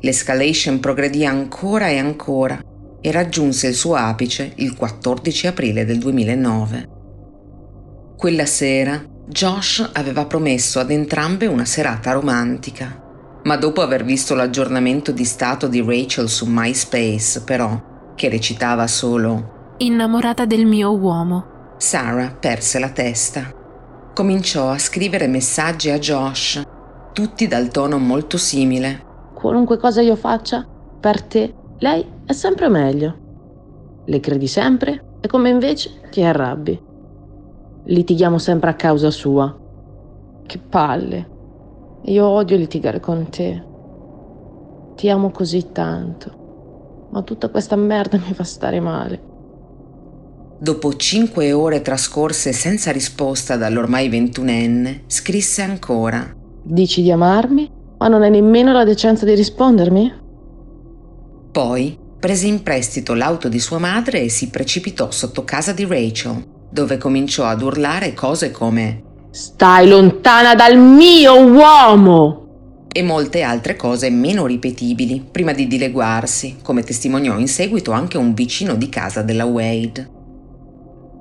L'escalation 0.00 0.80
progredì 0.80 1.26
ancora 1.26 1.88
e 1.88 1.98
ancora 1.98 2.58
e 3.00 3.10
raggiunse 3.12 3.68
il 3.68 3.74
suo 3.74 3.94
apice 3.94 4.52
il 4.56 4.74
14 4.74 5.46
aprile 5.46 5.84
del 5.84 5.98
2009. 5.98 6.88
Quella 8.16 8.46
sera 8.46 9.02
Josh 9.26 9.90
aveva 9.92 10.26
promesso 10.26 10.80
ad 10.80 10.90
entrambe 10.90 11.46
una 11.46 11.64
serata 11.64 12.12
romantica, 12.12 13.40
ma 13.44 13.56
dopo 13.56 13.80
aver 13.80 14.04
visto 14.04 14.34
l'aggiornamento 14.34 15.12
di 15.12 15.24
stato 15.24 15.68
di 15.68 15.80
Rachel 15.80 16.28
su 16.28 16.46
MySpace, 16.48 17.42
però, 17.42 18.12
che 18.14 18.28
recitava 18.28 18.86
solo 18.86 19.74
Innamorata 19.78 20.44
del 20.44 20.66
mio 20.66 20.94
uomo, 20.94 21.74
Sarah 21.78 22.36
perse 22.38 22.78
la 22.78 22.90
testa. 22.90 23.50
Cominciò 24.12 24.68
a 24.68 24.78
scrivere 24.78 25.26
messaggi 25.26 25.88
a 25.88 25.98
Josh, 25.98 26.62
tutti 27.14 27.46
dal 27.46 27.68
tono 27.68 27.96
molto 27.96 28.36
simile, 28.36 29.06
qualunque 29.40 29.78
cosa 29.78 30.02
io 30.02 30.16
faccia, 30.16 30.66
per 31.00 31.22
te, 31.22 31.54
lei 31.78 32.06
è 32.26 32.32
sempre 32.32 32.68
meglio. 32.68 33.28
Le 34.04 34.20
credi 34.20 34.46
sempre 34.46 35.16
e 35.20 35.28
come 35.28 35.48
invece 35.48 36.00
ti 36.10 36.22
arrabbi. 36.22 36.78
Litighiamo 37.84 38.38
sempre 38.38 38.70
a 38.70 38.74
causa 38.74 39.10
sua. 39.10 39.58
Che 40.46 40.58
palle. 40.58 41.38
Io 42.02 42.26
odio 42.26 42.56
litigare 42.56 43.00
con 43.00 43.28
te. 43.30 43.64
Ti 44.94 45.08
amo 45.08 45.30
così 45.30 45.72
tanto. 45.72 47.08
Ma 47.10 47.22
tutta 47.22 47.48
questa 47.48 47.76
merda 47.76 48.18
mi 48.18 48.34
fa 48.34 48.44
stare 48.44 48.78
male. 48.78 49.28
Dopo 50.58 50.94
cinque 50.96 51.52
ore 51.52 51.80
trascorse 51.80 52.52
senza 52.52 52.92
risposta 52.92 53.56
dall'ormai 53.56 54.10
ventunenne, 54.10 55.04
scrisse 55.06 55.62
ancora. 55.62 56.36
Dici 56.62 57.00
di 57.00 57.10
amarmi, 57.10 57.70
ma 58.00 58.08
non 58.08 58.22
hai 58.22 58.30
nemmeno 58.30 58.72
la 58.72 58.84
decenza 58.84 59.26
di 59.26 59.34
rispondermi? 59.34 60.12
Poi 61.52 61.98
prese 62.18 62.46
in 62.46 62.62
prestito 62.62 63.12
l'auto 63.12 63.48
di 63.48 63.58
sua 63.58 63.78
madre 63.78 64.22
e 64.22 64.30
si 64.30 64.48
precipitò 64.48 65.10
sotto 65.10 65.44
casa 65.44 65.72
di 65.72 65.84
Rachel, 65.84 66.42
dove 66.70 66.96
cominciò 66.96 67.44
ad 67.44 67.60
urlare 67.60 68.14
cose 68.14 68.50
come 68.50 69.02
Stai 69.30 69.86
lontana 69.86 70.54
dal 70.54 70.78
mio 70.78 71.46
uomo! 71.46 72.38
e 72.92 73.02
molte 73.02 73.42
altre 73.42 73.76
cose 73.76 74.10
meno 74.10 74.46
ripetibili, 74.46 75.24
prima 75.30 75.52
di 75.52 75.68
dileguarsi, 75.68 76.56
come 76.60 76.82
testimoniò 76.82 77.38
in 77.38 77.46
seguito 77.46 77.92
anche 77.92 78.18
un 78.18 78.34
vicino 78.34 78.74
di 78.74 78.88
casa 78.88 79.22
della 79.22 79.44
Wade. 79.44 80.10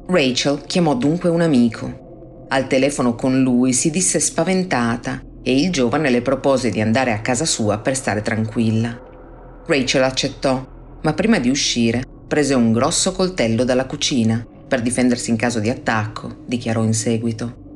Rachel 0.07 0.63
chiamò 0.65 0.95
dunque 0.95 1.29
un 1.29 1.41
amico. 1.41 2.47
Al 2.47 2.65
telefono 2.65 3.13
con 3.13 3.43
lui 3.43 3.73
si 3.73 3.91
disse 3.91 4.19
spaventata 4.19 5.21
e 5.43 5.59
il 5.59 5.71
giovane 5.71 6.09
le 6.09 6.21
propose 6.21 6.69
di 6.69 6.81
andare 6.81 7.11
a 7.11 7.21
casa 7.21 7.45
sua 7.45 7.79
per 7.79 7.95
stare 7.95 8.21
tranquilla. 8.21 8.99
Rachel 9.65 10.03
accettò, 10.03 10.65
ma 11.01 11.13
prima 11.13 11.39
di 11.39 11.49
uscire 11.49 12.03
prese 12.27 12.53
un 12.53 12.71
grosso 12.71 13.11
coltello 13.11 13.63
dalla 13.63 13.85
cucina 13.85 14.45
per 14.67 14.81
difendersi 14.81 15.31
in 15.31 15.35
caso 15.35 15.59
di 15.59 15.69
attacco, 15.69 16.43
dichiarò 16.45 16.83
in 16.83 16.93
seguito. 16.93 17.67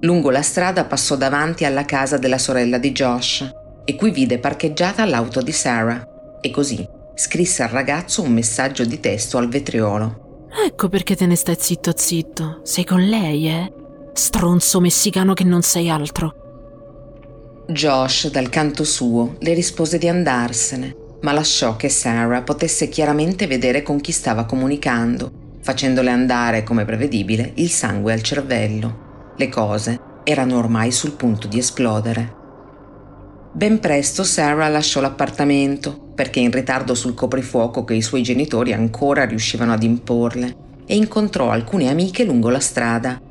Lungo 0.00 0.30
la 0.30 0.42
strada 0.42 0.84
passò 0.84 1.16
davanti 1.16 1.64
alla 1.64 1.84
casa 1.84 2.18
della 2.18 2.38
sorella 2.38 2.78
di 2.78 2.92
Josh 2.92 3.48
e 3.84 3.96
qui 3.96 4.10
vide 4.10 4.38
parcheggiata 4.38 5.04
l'auto 5.04 5.40
di 5.40 5.52
Sarah 5.52 6.38
e 6.40 6.50
così 6.50 6.86
scrisse 7.14 7.64
al 7.64 7.70
ragazzo 7.70 8.22
un 8.22 8.32
messaggio 8.32 8.84
di 8.84 9.00
testo 9.00 9.38
al 9.38 9.48
vetriolo. 9.48 10.46
Ecco 10.66 10.88
perché 10.88 11.16
te 11.16 11.26
ne 11.26 11.36
stai 11.36 11.56
zitto 11.58 11.92
zitto. 11.96 12.60
Sei 12.62 12.84
con 12.84 13.00
lei, 13.00 13.48
eh? 13.48 13.72
Stronzo 14.18 14.80
messicano 14.80 15.32
che 15.32 15.44
non 15.44 15.62
sei 15.62 15.88
altro. 15.88 16.34
Josh, 17.68 18.28
dal 18.32 18.48
canto 18.48 18.82
suo, 18.82 19.36
le 19.38 19.54
rispose 19.54 19.96
di 19.96 20.08
andarsene, 20.08 20.92
ma 21.20 21.30
lasciò 21.30 21.76
che 21.76 21.88
Sarah 21.88 22.42
potesse 22.42 22.88
chiaramente 22.88 23.46
vedere 23.46 23.82
con 23.82 24.00
chi 24.00 24.10
stava 24.10 24.44
comunicando, 24.44 25.30
facendole 25.60 26.10
andare, 26.10 26.64
come 26.64 26.84
prevedibile, 26.84 27.52
il 27.54 27.70
sangue 27.70 28.12
al 28.12 28.22
cervello. 28.22 29.34
Le 29.36 29.48
cose 29.48 30.00
erano 30.24 30.58
ormai 30.58 30.90
sul 30.90 31.12
punto 31.12 31.46
di 31.46 31.58
esplodere. 31.58 32.34
Ben 33.52 33.78
presto 33.78 34.24
Sarah 34.24 34.66
lasciò 34.66 35.00
l'appartamento 35.00 35.96
perché 36.16 36.40
in 36.40 36.50
ritardo 36.50 36.96
sul 36.96 37.14
coprifuoco 37.14 37.84
che 37.84 37.94
i 37.94 38.02
suoi 38.02 38.24
genitori 38.24 38.72
ancora 38.72 39.24
riuscivano 39.26 39.72
ad 39.72 39.84
imporle 39.84 40.82
e 40.86 40.96
incontrò 40.96 41.50
alcune 41.50 41.88
amiche 41.88 42.24
lungo 42.24 42.48
la 42.50 42.58
strada. 42.58 43.22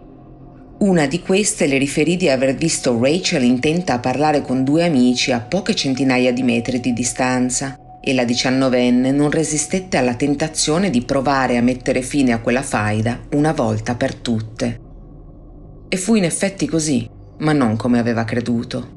Una 0.79 1.07
di 1.07 1.21
queste 1.21 1.65
le 1.65 1.79
riferì 1.79 2.17
di 2.17 2.29
aver 2.29 2.53
visto 2.53 2.99
Rachel 3.01 3.41
intenta 3.41 3.93
a 3.93 3.99
parlare 3.99 4.43
con 4.43 4.63
due 4.63 4.85
amici 4.85 5.31
a 5.31 5.39
poche 5.39 5.73
centinaia 5.73 6.31
di 6.31 6.43
metri 6.43 6.79
di 6.79 6.93
distanza 6.93 7.97
e 7.99 8.13
la 8.13 8.23
diciannovenne 8.23 9.11
non 9.11 9.31
resistette 9.31 9.97
alla 9.97 10.13
tentazione 10.13 10.91
di 10.91 11.01
provare 11.01 11.57
a 11.57 11.63
mettere 11.63 12.03
fine 12.03 12.31
a 12.31 12.41
quella 12.41 12.61
faida 12.61 13.21
una 13.31 13.53
volta 13.53 13.95
per 13.95 14.13
tutte. 14.13 14.79
E 15.89 15.97
fu 15.97 16.13
in 16.13 16.25
effetti 16.25 16.67
così, 16.67 17.09
ma 17.39 17.53
non 17.53 17.75
come 17.75 17.97
aveva 17.97 18.23
creduto. 18.23 18.95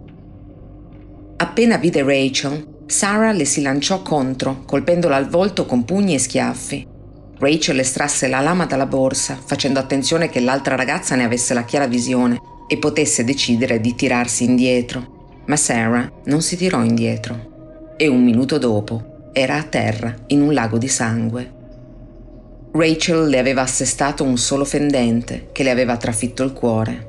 Appena 1.38 1.78
vide 1.78 2.02
Rachel, 2.02 2.82
Sarah 2.84 3.32
le 3.32 3.46
si 3.46 3.62
lanciò 3.62 4.02
contro, 4.02 4.64
colpendola 4.66 5.16
al 5.16 5.30
volto 5.30 5.64
con 5.64 5.86
pugni 5.86 6.12
e 6.12 6.18
schiaffi. 6.18 6.89
Rachel 7.40 7.78
estrasse 7.78 8.28
la 8.28 8.40
lama 8.40 8.66
dalla 8.66 8.84
borsa, 8.84 9.38
facendo 9.42 9.78
attenzione 9.78 10.28
che 10.28 10.40
l'altra 10.40 10.76
ragazza 10.76 11.14
ne 11.14 11.24
avesse 11.24 11.54
la 11.54 11.64
chiara 11.64 11.86
visione 11.86 12.38
e 12.68 12.76
potesse 12.76 13.24
decidere 13.24 13.80
di 13.80 13.94
tirarsi 13.94 14.44
indietro. 14.44 15.42
Ma 15.46 15.56
Sarah 15.56 16.06
non 16.24 16.42
si 16.42 16.58
tirò 16.58 16.84
indietro 16.84 17.94
e 17.96 18.08
un 18.08 18.22
minuto 18.22 18.58
dopo 18.58 19.30
era 19.32 19.56
a 19.56 19.62
terra 19.62 20.14
in 20.26 20.42
un 20.42 20.52
lago 20.52 20.76
di 20.76 20.88
sangue. 20.88 21.58
Rachel 22.72 23.28
le 23.28 23.38
aveva 23.38 23.62
assestato 23.62 24.22
un 24.22 24.36
solo 24.36 24.66
fendente 24.66 25.48
che 25.52 25.62
le 25.62 25.70
aveva 25.70 25.96
trafitto 25.96 26.42
il 26.42 26.52
cuore. 26.52 27.06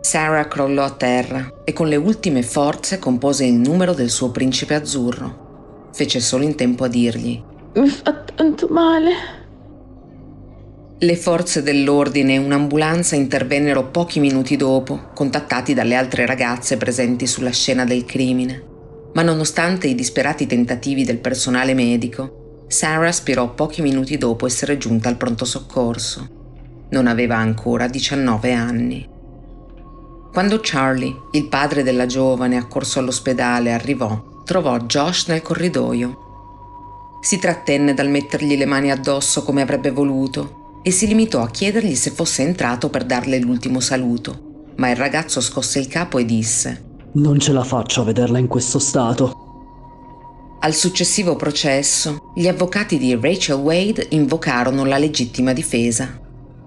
Sarah 0.00 0.46
crollò 0.46 0.84
a 0.84 0.90
terra 0.90 1.62
e 1.64 1.72
con 1.72 1.88
le 1.88 1.96
ultime 1.96 2.44
forze 2.44 3.00
compose 3.00 3.46
il 3.46 3.54
numero 3.54 3.94
del 3.94 4.10
suo 4.10 4.30
principe 4.30 4.74
azzurro. 4.74 5.90
Fece 5.92 6.20
solo 6.20 6.44
in 6.44 6.54
tempo 6.54 6.84
a 6.84 6.88
dirgli 6.88 7.50
Mi 7.74 7.88
fa 7.88 8.12
tanto 8.12 8.68
male. 8.68 9.12
Le 10.98 11.16
forze 11.16 11.62
dell'ordine 11.62 12.34
e 12.34 12.38
un'ambulanza 12.38 13.16
intervennero 13.16 13.86
pochi 13.86 14.20
minuti 14.20 14.56
dopo, 14.56 15.08
contattati 15.14 15.72
dalle 15.72 15.94
altre 15.94 16.26
ragazze 16.26 16.76
presenti 16.76 17.26
sulla 17.26 17.50
scena 17.50 17.86
del 17.86 18.04
crimine. 18.04 18.62
Ma 19.14 19.22
nonostante 19.22 19.88
i 19.88 19.94
disperati 19.94 20.46
tentativi 20.46 21.04
del 21.04 21.18
personale 21.18 21.72
medico, 21.72 22.64
Sarah 22.68 23.10
spirò 23.10 23.54
pochi 23.54 23.80
minuti 23.80 24.18
dopo 24.18 24.44
essere 24.44 24.76
giunta 24.76 25.08
al 25.08 25.16
pronto 25.16 25.46
soccorso. 25.46 26.28
Non 26.90 27.06
aveva 27.06 27.36
ancora 27.36 27.88
19 27.88 28.52
anni. 28.52 29.08
Quando 30.30 30.60
Charlie, 30.62 31.14
il 31.32 31.48
padre 31.48 31.82
della 31.82 32.06
giovane 32.06 32.58
accorso 32.58 32.98
all'ospedale, 32.98 33.72
arrivò, 33.72 34.42
trovò 34.44 34.78
Josh 34.80 35.28
nel 35.28 35.40
corridoio. 35.40 36.31
Si 37.24 37.38
trattenne 37.38 37.94
dal 37.94 38.08
mettergli 38.08 38.56
le 38.56 38.66
mani 38.66 38.90
addosso 38.90 39.44
come 39.44 39.62
avrebbe 39.62 39.92
voluto 39.92 40.80
e 40.82 40.90
si 40.90 41.06
limitò 41.06 41.40
a 41.40 41.50
chiedergli 41.50 41.94
se 41.94 42.10
fosse 42.10 42.42
entrato 42.42 42.90
per 42.90 43.04
darle 43.04 43.38
l'ultimo 43.38 43.78
saluto, 43.78 44.72
ma 44.76 44.90
il 44.90 44.96
ragazzo 44.96 45.40
scosse 45.40 45.78
il 45.78 45.86
capo 45.86 46.18
e 46.18 46.24
disse 46.24 46.84
Non 47.12 47.38
ce 47.38 47.52
la 47.52 47.62
faccio 47.62 48.00
a 48.00 48.04
vederla 48.04 48.38
in 48.38 48.48
questo 48.48 48.80
stato. 48.80 49.38
Al 50.62 50.74
successivo 50.74 51.36
processo, 51.36 52.32
gli 52.34 52.48
avvocati 52.48 52.98
di 52.98 53.14
Rachel 53.14 53.54
Wade 53.54 54.08
invocarono 54.10 54.84
la 54.84 54.98
legittima 54.98 55.52
difesa. 55.52 56.20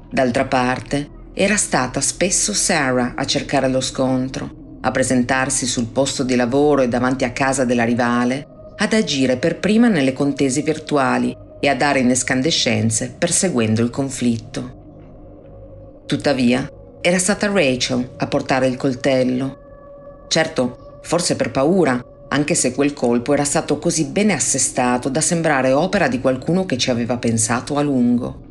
D'altra 0.09 0.45
parte, 0.45 1.09
era 1.33 1.57
stata 1.57 1.99
spesso 1.99 2.53
Sarah 2.53 3.13
a 3.17 3.25
cercare 3.25 3.67
lo 3.67 3.81
scontro, 3.81 4.77
a 4.79 4.91
presentarsi 4.91 5.65
sul 5.65 5.87
posto 5.87 6.23
di 6.23 6.37
lavoro 6.37 6.81
e 6.81 6.87
davanti 6.87 7.25
a 7.25 7.33
casa 7.33 7.65
della 7.65 7.83
rivale, 7.83 8.47
ad 8.77 8.93
agire 8.93 9.37
per 9.37 9.59
prima 9.59 9.87
nelle 9.87 10.13
contesi 10.13 10.61
virtuali 10.61 11.35
e 11.59 11.67
a 11.67 11.75
dare 11.75 11.99
in 11.99 12.09
escandescenze 12.09 13.15
perseguendo 13.17 13.81
il 13.81 13.89
conflitto. 13.89 14.83
Tuttavia, 16.05 16.69
era 17.01 17.17
stata 17.17 17.51
Rachel 17.51 18.11
a 18.17 18.27
portare 18.27 18.67
il 18.67 18.77
coltello. 18.77 20.25
Certo, 20.27 20.99
forse 21.03 21.35
per 21.35 21.51
paura, 21.51 22.03
anche 22.29 22.55
se 22.55 22.73
quel 22.73 22.93
colpo 22.93 23.33
era 23.33 23.43
stato 23.43 23.77
così 23.79 24.05
bene 24.05 24.33
assestato 24.33 25.09
da 25.09 25.21
sembrare 25.21 25.71
opera 25.71 26.07
di 26.07 26.19
qualcuno 26.19 26.65
che 26.65 26.77
ci 26.77 26.89
aveva 26.89 27.17
pensato 27.17 27.77
a 27.77 27.81
lungo. 27.81 28.41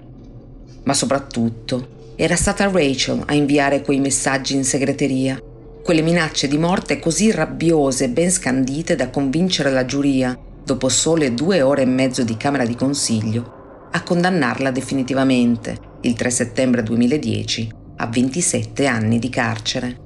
Ma 0.85 0.95
soprattutto 0.95 2.12
era 2.16 2.37
stata 2.37 2.70
Rachel 2.70 3.22
a 3.27 3.35
inviare 3.35 3.83
quei 3.83 3.99
messaggi 3.99 4.55
in 4.55 4.64
segreteria, 4.64 5.41
quelle 5.85 6.01
minacce 6.01 6.49
di 6.49 6.57
morte 6.57 6.99
così 6.99 7.30
rabbiose 7.30 8.05
e 8.05 8.09
ben 8.09 8.30
scandite 8.30 8.97
da 8.97 9.11
convincere 9.11 9.70
la 9.70 9.85
giuria, 9.85 10.37
dopo 10.64 10.89
sole 10.89 11.35
due 11.35 11.61
ore 11.61 11.82
e 11.82 11.85
mezzo 11.87 12.24
di 12.24 12.39
Camera 12.39 12.64
di 12.64 12.74
Consiglio, 12.74 13.89
a 13.93 14.03
condannarla 14.03 14.70
definitivamente, 14.70 15.76
il 16.01 16.14
3 16.14 16.30
settembre 16.30 16.82
2010, 16.82 17.70
a 17.97 18.07
27 18.07 18.87
anni 18.87 19.18
di 19.18 19.28
carcere. 19.28 20.01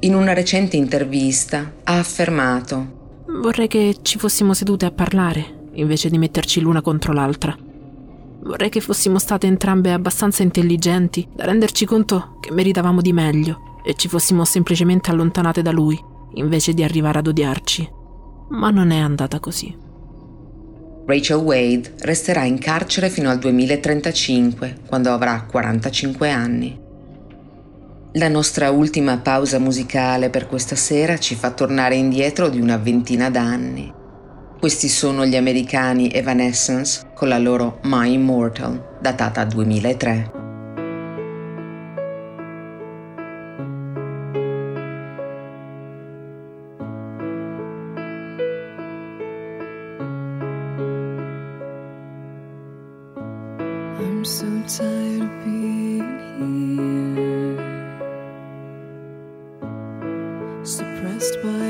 In 0.00 0.16
una 0.16 0.32
recente 0.32 0.76
intervista 0.76 1.74
ha 1.84 1.98
affermato 1.98 2.96
Vorrei 3.40 3.68
che 3.68 3.98
ci 4.02 4.18
fossimo 4.18 4.54
sedute 4.54 4.86
a 4.86 4.90
parlare, 4.90 5.68
invece 5.74 6.10
di 6.10 6.18
metterci 6.18 6.60
l'una 6.60 6.80
contro 6.80 7.12
l'altra. 7.12 7.56
Vorrei 8.40 8.70
che 8.70 8.80
fossimo 8.80 9.20
state 9.20 9.46
entrambe 9.46 9.92
abbastanza 9.92 10.42
intelligenti 10.42 11.28
da 11.32 11.44
renderci 11.44 11.84
conto 11.84 12.38
che 12.40 12.50
meritavamo 12.50 13.00
di 13.00 13.12
meglio 13.12 13.68
e 13.88 13.94
ci 13.94 14.06
fossimo 14.06 14.44
semplicemente 14.44 15.10
allontanate 15.10 15.62
da 15.62 15.70
lui, 15.70 15.98
invece 16.34 16.74
di 16.74 16.84
arrivare 16.84 17.20
ad 17.20 17.26
odiarci. 17.26 17.90
Ma 18.50 18.68
non 18.68 18.90
è 18.90 18.98
andata 18.98 19.40
così. 19.40 19.74
Rachel 21.06 21.38
Wade 21.38 21.94
resterà 22.00 22.44
in 22.44 22.58
carcere 22.58 23.08
fino 23.08 23.30
al 23.30 23.38
2035, 23.38 24.80
quando 24.86 25.10
avrà 25.10 25.42
45 25.50 26.30
anni. 26.30 26.78
La 28.12 28.28
nostra 28.28 28.70
ultima 28.70 29.16
pausa 29.20 29.58
musicale 29.58 30.28
per 30.28 30.48
questa 30.48 30.76
sera 30.76 31.16
ci 31.16 31.34
fa 31.34 31.52
tornare 31.52 31.94
indietro 31.94 32.50
di 32.50 32.60
una 32.60 32.76
ventina 32.76 33.30
d'anni. 33.30 33.90
Questi 34.60 34.88
sono 34.88 35.24
gli 35.24 35.36
americani 35.36 36.10
Evanescence 36.10 37.10
con 37.14 37.28
la 37.28 37.38
loro 37.38 37.78
My 37.84 38.12
Immortal, 38.12 38.98
datata 39.00 39.46
2003. 39.46 40.47
Suppressed 60.68 61.42
by 61.42 61.67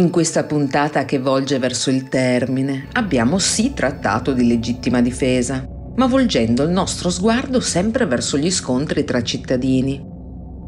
In 0.00 0.08
questa 0.08 0.44
puntata 0.44 1.04
che 1.04 1.18
volge 1.18 1.58
verso 1.58 1.90
il 1.90 2.08
termine 2.08 2.86
abbiamo 2.92 3.38
sì 3.38 3.74
trattato 3.74 4.32
di 4.32 4.46
legittima 4.46 5.02
difesa, 5.02 5.62
ma 5.96 6.06
volgendo 6.06 6.62
il 6.62 6.70
nostro 6.70 7.10
sguardo 7.10 7.60
sempre 7.60 8.06
verso 8.06 8.38
gli 8.38 8.50
scontri 8.50 9.04
tra 9.04 9.22
cittadini. 9.22 10.02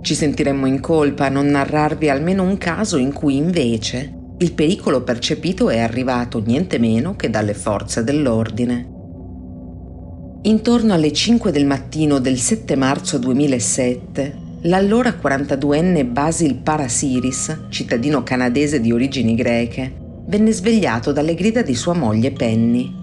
Ci 0.03 0.14
sentiremmo 0.14 0.66
in 0.66 0.80
colpa 0.80 1.24
a 1.24 1.30
non 1.30 1.47
narrarvi 1.47 2.11
almeno 2.11 2.43
un 2.43 2.59
caso 2.59 2.99
in 2.99 3.14
cui 3.14 3.37
invece 3.37 4.12
il 4.37 4.53
pericolo 4.53 5.03
percepito 5.03 5.70
è 5.70 5.78
arrivato 5.78 6.39
niente 6.45 6.78
meno 6.78 7.16
che 7.16 7.30
dalle 7.30 7.55
forze 7.55 8.05
dell'ordine. 8.05 8.91
Intorno 10.43 10.93
alle 10.93 11.11
5 11.11 11.51
del 11.51 11.64
mattino 11.64 12.18
del 12.18 12.37
7 12.37 12.76
marzo 12.76 13.16
2007, 13.16 14.41
l'allora 14.65 15.11
42enne 15.11 16.09
Basil 16.09 16.55
Parasiris, 16.55 17.65
cittadino 17.69 18.23
canadese 18.23 18.81
di 18.81 18.93
origini 18.93 19.35
greche, 19.35 19.93
venne 20.27 20.53
svegliato 20.53 21.11
dalle 21.11 21.35
grida 21.35 21.63
di 21.63 21.75
sua 21.75 21.95
moglie 21.95 22.31
Penny. 22.31 23.01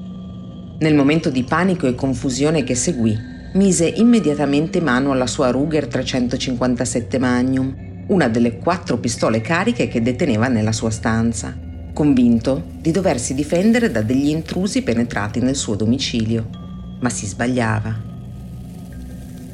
Nel 0.79 0.95
momento 0.95 1.29
di 1.29 1.43
panico 1.43 1.85
e 1.87 1.95
confusione 1.95 2.63
che 2.63 2.75
seguì, 2.75 3.17
mise 3.55 3.87
immediatamente 3.87 4.79
mano 4.79 5.11
alla 5.11 5.27
sua 5.27 5.49
Ruger 5.49 5.87
357 5.87 7.19
Magnum, 7.19 8.05
una 8.07 8.29
delle 8.29 8.57
quattro 8.57 8.97
pistole 8.97 9.41
cariche 9.41 9.89
che 9.89 10.01
deteneva 10.01 10.47
nella 10.47 10.71
sua 10.71 10.91
stanza, 10.91 11.57
convinto 11.93 12.63
di 12.79 12.91
doversi 12.91 13.33
difendere 13.33 13.91
da 13.91 14.01
degli 14.01 14.29
intrusi 14.29 14.81
penetrati 14.81 15.41
nel 15.41 15.57
suo 15.57 15.75
domicilio. 15.75 16.47
Ma 17.01 17.09
si 17.09 17.25
sbagliava. 17.25 18.08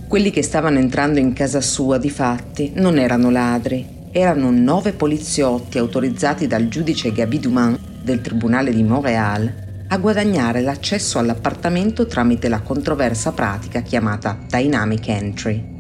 Quelli 0.08 0.30
che 0.30 0.44
stavano 0.44 0.78
entrando 0.78 1.20
in 1.20 1.34
casa 1.34 1.62
sua, 1.62 1.98
di 1.98 2.12
fatti, 2.12 2.72
non 2.76 3.00
erano 3.00 3.32
ladri, 3.32 3.86
erano 4.12 4.52
nove 4.52 4.94
poliziotti 4.94 5.80
autorizzati 5.80 6.46
dal 6.46 6.68
giudice 6.68 7.12
Gabi 7.12 7.40
Dumas 7.40 7.78
del 8.04 8.22
Tribunale 8.22 8.72
di 8.72 8.84
Montréal 8.84 9.64
a 9.88 9.98
guadagnare 9.98 10.62
l'accesso 10.62 11.20
all'appartamento 11.20 12.06
tramite 12.06 12.48
la 12.48 12.62
controversa 12.62 13.32
pratica 13.32 13.82
chiamata 13.82 14.38
Dynamic 14.48 15.08
Entry. 15.08 15.74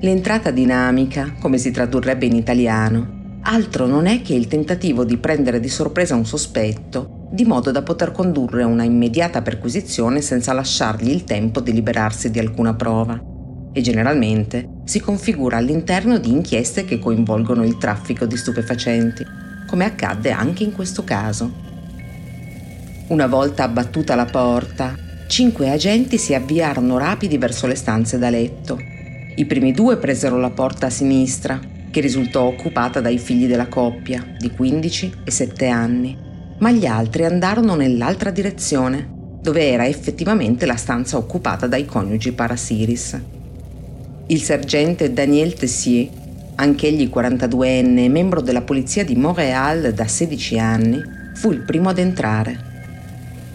L'entrata 0.00 0.52
dinamica, 0.52 1.34
come 1.40 1.58
si 1.58 1.72
tradurrebbe 1.72 2.26
in 2.26 2.36
italiano, 2.36 3.40
altro 3.42 3.86
non 3.86 4.06
è 4.06 4.22
che 4.22 4.34
il 4.34 4.46
tentativo 4.46 5.04
di 5.04 5.16
prendere 5.18 5.58
di 5.58 5.68
sorpresa 5.68 6.14
un 6.14 6.24
sospetto, 6.24 7.17
di 7.30 7.44
modo 7.44 7.70
da 7.70 7.82
poter 7.82 8.12
condurre 8.12 8.62
una 8.62 8.84
immediata 8.84 9.42
perquisizione 9.42 10.20
senza 10.20 10.52
lasciargli 10.52 11.10
il 11.10 11.24
tempo 11.24 11.60
di 11.60 11.72
liberarsi 11.72 12.30
di 12.30 12.38
alcuna 12.38 12.74
prova. 12.74 13.20
E 13.72 13.80
generalmente 13.80 14.80
si 14.84 15.00
configura 15.00 15.58
all'interno 15.58 16.18
di 16.18 16.30
inchieste 16.30 16.84
che 16.84 16.98
coinvolgono 16.98 17.64
il 17.64 17.76
traffico 17.78 18.24
di 18.24 18.36
stupefacenti, 18.36 19.24
come 19.66 19.84
accadde 19.84 20.30
anche 20.30 20.64
in 20.64 20.72
questo 20.72 21.04
caso. 21.04 21.66
Una 23.08 23.26
volta 23.26 23.64
abbattuta 23.64 24.14
la 24.14 24.26
porta, 24.26 24.94
cinque 25.26 25.70
agenti 25.70 26.18
si 26.18 26.34
avviarono 26.34 26.98
rapidi 26.98 27.38
verso 27.38 27.66
le 27.66 27.74
stanze 27.74 28.18
da 28.18 28.30
letto 28.30 28.96
i 29.38 29.44
primi 29.44 29.70
due 29.70 29.98
presero 29.98 30.36
la 30.36 30.50
porta 30.50 30.86
a 30.86 30.90
sinistra, 30.90 31.60
che 31.92 32.00
risultò 32.00 32.42
occupata 32.42 33.00
dai 33.00 33.18
figli 33.18 33.46
della 33.46 33.68
coppia, 33.68 34.34
di 34.36 34.50
15 34.50 35.12
e 35.22 35.30
7 35.30 35.68
anni, 35.68 36.18
ma 36.58 36.70
gli 36.70 36.86
altri 36.86 37.24
andarono 37.24 37.74
nell'altra 37.74 38.30
direzione, 38.30 39.16
dove 39.40 39.70
era 39.70 39.86
effettivamente 39.86 40.66
la 40.66 40.76
stanza 40.76 41.16
occupata 41.16 41.66
dai 41.66 41.84
coniugi 41.86 42.32
Parasiris. 42.32 43.20
Il 44.26 44.42
sergente 44.42 45.12
Daniel 45.12 45.54
Tessier, 45.54 46.08
anch'egli 46.56 47.10
42enne 47.12 48.04
e 48.04 48.08
membro 48.08 48.40
della 48.40 48.62
polizia 48.62 49.04
di 49.04 49.16
Montréal 49.16 49.92
da 49.92 50.06
16 50.06 50.58
anni, 50.58 51.02
fu 51.34 51.52
il 51.52 51.60
primo 51.60 51.88
ad 51.88 51.98
entrare. 51.98 52.66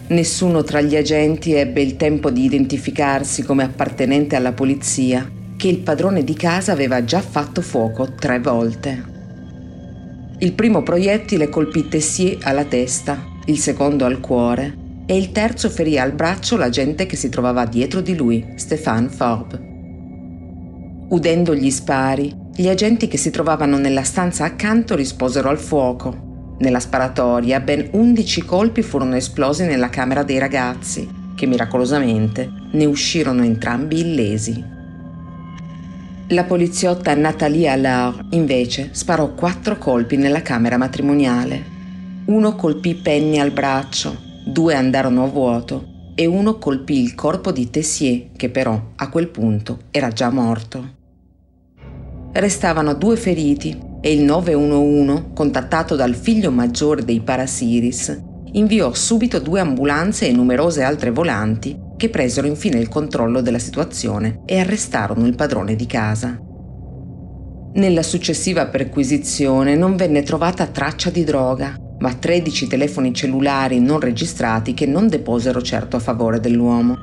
Nessuno 0.06 0.62
tra 0.64 0.80
gli 0.80 0.96
agenti 0.96 1.52
ebbe 1.52 1.82
il 1.82 1.96
tempo 1.96 2.30
di 2.30 2.44
identificarsi 2.44 3.42
come 3.42 3.62
appartenente 3.62 4.36
alla 4.36 4.52
polizia 4.52 5.30
che 5.56 5.68
il 5.68 5.78
padrone 5.78 6.24
di 6.24 6.34
casa 6.34 6.72
aveva 6.72 7.04
già 7.04 7.20
fatto 7.20 7.62
fuoco 7.62 8.12
tre 8.14 8.40
volte. 8.40 9.13
Il 10.44 10.52
primo 10.52 10.82
proiettile 10.82 11.48
colpì 11.48 11.88
Tessier 11.88 12.36
alla 12.42 12.66
testa, 12.66 13.18
il 13.46 13.58
secondo 13.58 14.04
al 14.04 14.20
cuore 14.20 14.76
e 15.06 15.16
il 15.16 15.32
terzo 15.32 15.70
ferì 15.70 15.98
al 15.98 16.12
braccio 16.12 16.58
l'agente 16.58 17.06
che 17.06 17.16
si 17.16 17.30
trovava 17.30 17.64
dietro 17.64 18.02
di 18.02 18.14
lui, 18.14 18.52
Stéphane 18.54 19.08
Forbes. 19.08 19.58
Udendo 21.08 21.54
gli 21.54 21.70
spari, 21.70 22.36
gli 22.54 22.68
agenti 22.68 23.08
che 23.08 23.16
si 23.16 23.30
trovavano 23.30 23.78
nella 23.78 24.02
stanza 24.02 24.44
accanto 24.44 24.94
risposero 24.94 25.48
al 25.48 25.58
fuoco. 25.58 26.56
Nella 26.58 26.80
sparatoria 26.80 27.60
ben 27.60 27.88
11 27.92 28.44
colpi 28.44 28.82
furono 28.82 29.16
esplosi 29.16 29.64
nella 29.64 29.88
camera 29.88 30.24
dei 30.24 30.38
ragazzi, 30.38 31.08
che 31.34 31.46
miracolosamente 31.46 32.50
ne 32.70 32.84
uscirono 32.84 33.42
entrambi 33.44 34.00
illesi. 34.00 34.73
La 36.28 36.44
poliziotta 36.44 37.14
Nathalie 37.14 37.68
Allard, 37.68 38.32
invece, 38.32 38.88
sparò 38.92 39.34
quattro 39.34 39.76
colpi 39.76 40.16
nella 40.16 40.40
camera 40.40 40.78
matrimoniale. 40.78 41.62
Uno 42.24 42.56
colpì 42.56 42.94
Penny 42.94 43.38
al 43.38 43.50
braccio, 43.50 44.16
due 44.46 44.74
andarono 44.74 45.24
a 45.24 45.28
vuoto 45.28 46.12
e 46.14 46.24
uno 46.24 46.56
colpì 46.56 46.98
il 46.98 47.14
corpo 47.14 47.52
di 47.52 47.68
Tessier, 47.68 48.28
che 48.34 48.48
però 48.48 48.92
a 48.96 49.10
quel 49.10 49.28
punto 49.28 49.80
era 49.90 50.08
già 50.08 50.30
morto. 50.30 50.92
Restavano 52.32 52.94
due 52.94 53.16
feriti 53.16 53.78
e 54.00 54.10
il 54.14 54.22
911, 54.22 55.24
contattato 55.34 55.94
dal 55.94 56.14
figlio 56.14 56.50
maggiore 56.50 57.04
dei 57.04 57.20
Parasiris, 57.20 58.18
inviò 58.52 58.94
subito 58.94 59.40
due 59.40 59.60
ambulanze 59.60 60.26
e 60.26 60.32
numerose 60.32 60.82
altre 60.82 61.10
volanti 61.10 61.83
che 61.96 62.08
presero 62.10 62.46
infine 62.46 62.78
il 62.78 62.88
controllo 62.88 63.40
della 63.40 63.58
situazione 63.58 64.42
e 64.44 64.58
arrestarono 64.58 65.26
il 65.26 65.34
padrone 65.34 65.76
di 65.76 65.86
casa. 65.86 66.38
Nella 67.74 68.02
successiva 68.02 68.66
perquisizione 68.66 69.74
non 69.74 69.96
venne 69.96 70.22
trovata 70.22 70.66
traccia 70.66 71.10
di 71.10 71.24
droga, 71.24 71.76
ma 71.98 72.12
13 72.12 72.66
telefoni 72.66 73.12
cellulari 73.12 73.80
non 73.80 73.98
registrati 74.00 74.74
che 74.74 74.86
non 74.86 75.08
deposero 75.08 75.60
certo 75.60 75.96
a 75.96 76.00
favore 76.00 76.38
dell'uomo. 76.38 76.96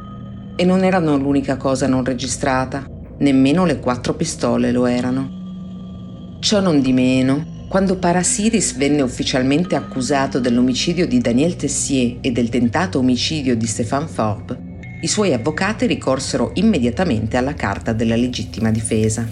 E 0.55 0.63
non 0.63 0.83
erano 0.83 1.17
l'unica 1.17 1.57
cosa 1.57 1.87
non 1.87 2.03
registrata, 2.03 2.85
nemmeno 3.19 3.65
le 3.65 3.79
quattro 3.79 4.13
pistole 4.13 4.71
lo 4.71 4.85
erano. 4.85 6.37
Ciò 6.39 6.59
non 6.59 6.81
di 6.81 6.93
meno, 6.93 7.65
quando 7.67 7.97
Parasiris 7.97 8.75
venne 8.75 9.01
ufficialmente 9.01 9.75
accusato 9.75 10.39
dell'omicidio 10.39 11.07
di 11.07 11.19
Daniel 11.19 11.55
Tessier 11.55 12.17
e 12.21 12.31
del 12.31 12.49
tentato 12.49 12.99
omicidio 12.99 13.55
di 13.55 13.65
Stéphane 13.65 14.07
Forbes, 14.07 14.57
i 15.01 15.07
suoi 15.07 15.33
avvocati 15.33 15.87
ricorsero 15.87 16.51
immediatamente 16.55 17.35
alla 17.35 17.55
carta 17.55 17.91
della 17.91 18.15
legittima 18.15 18.69
difesa. 18.69 19.27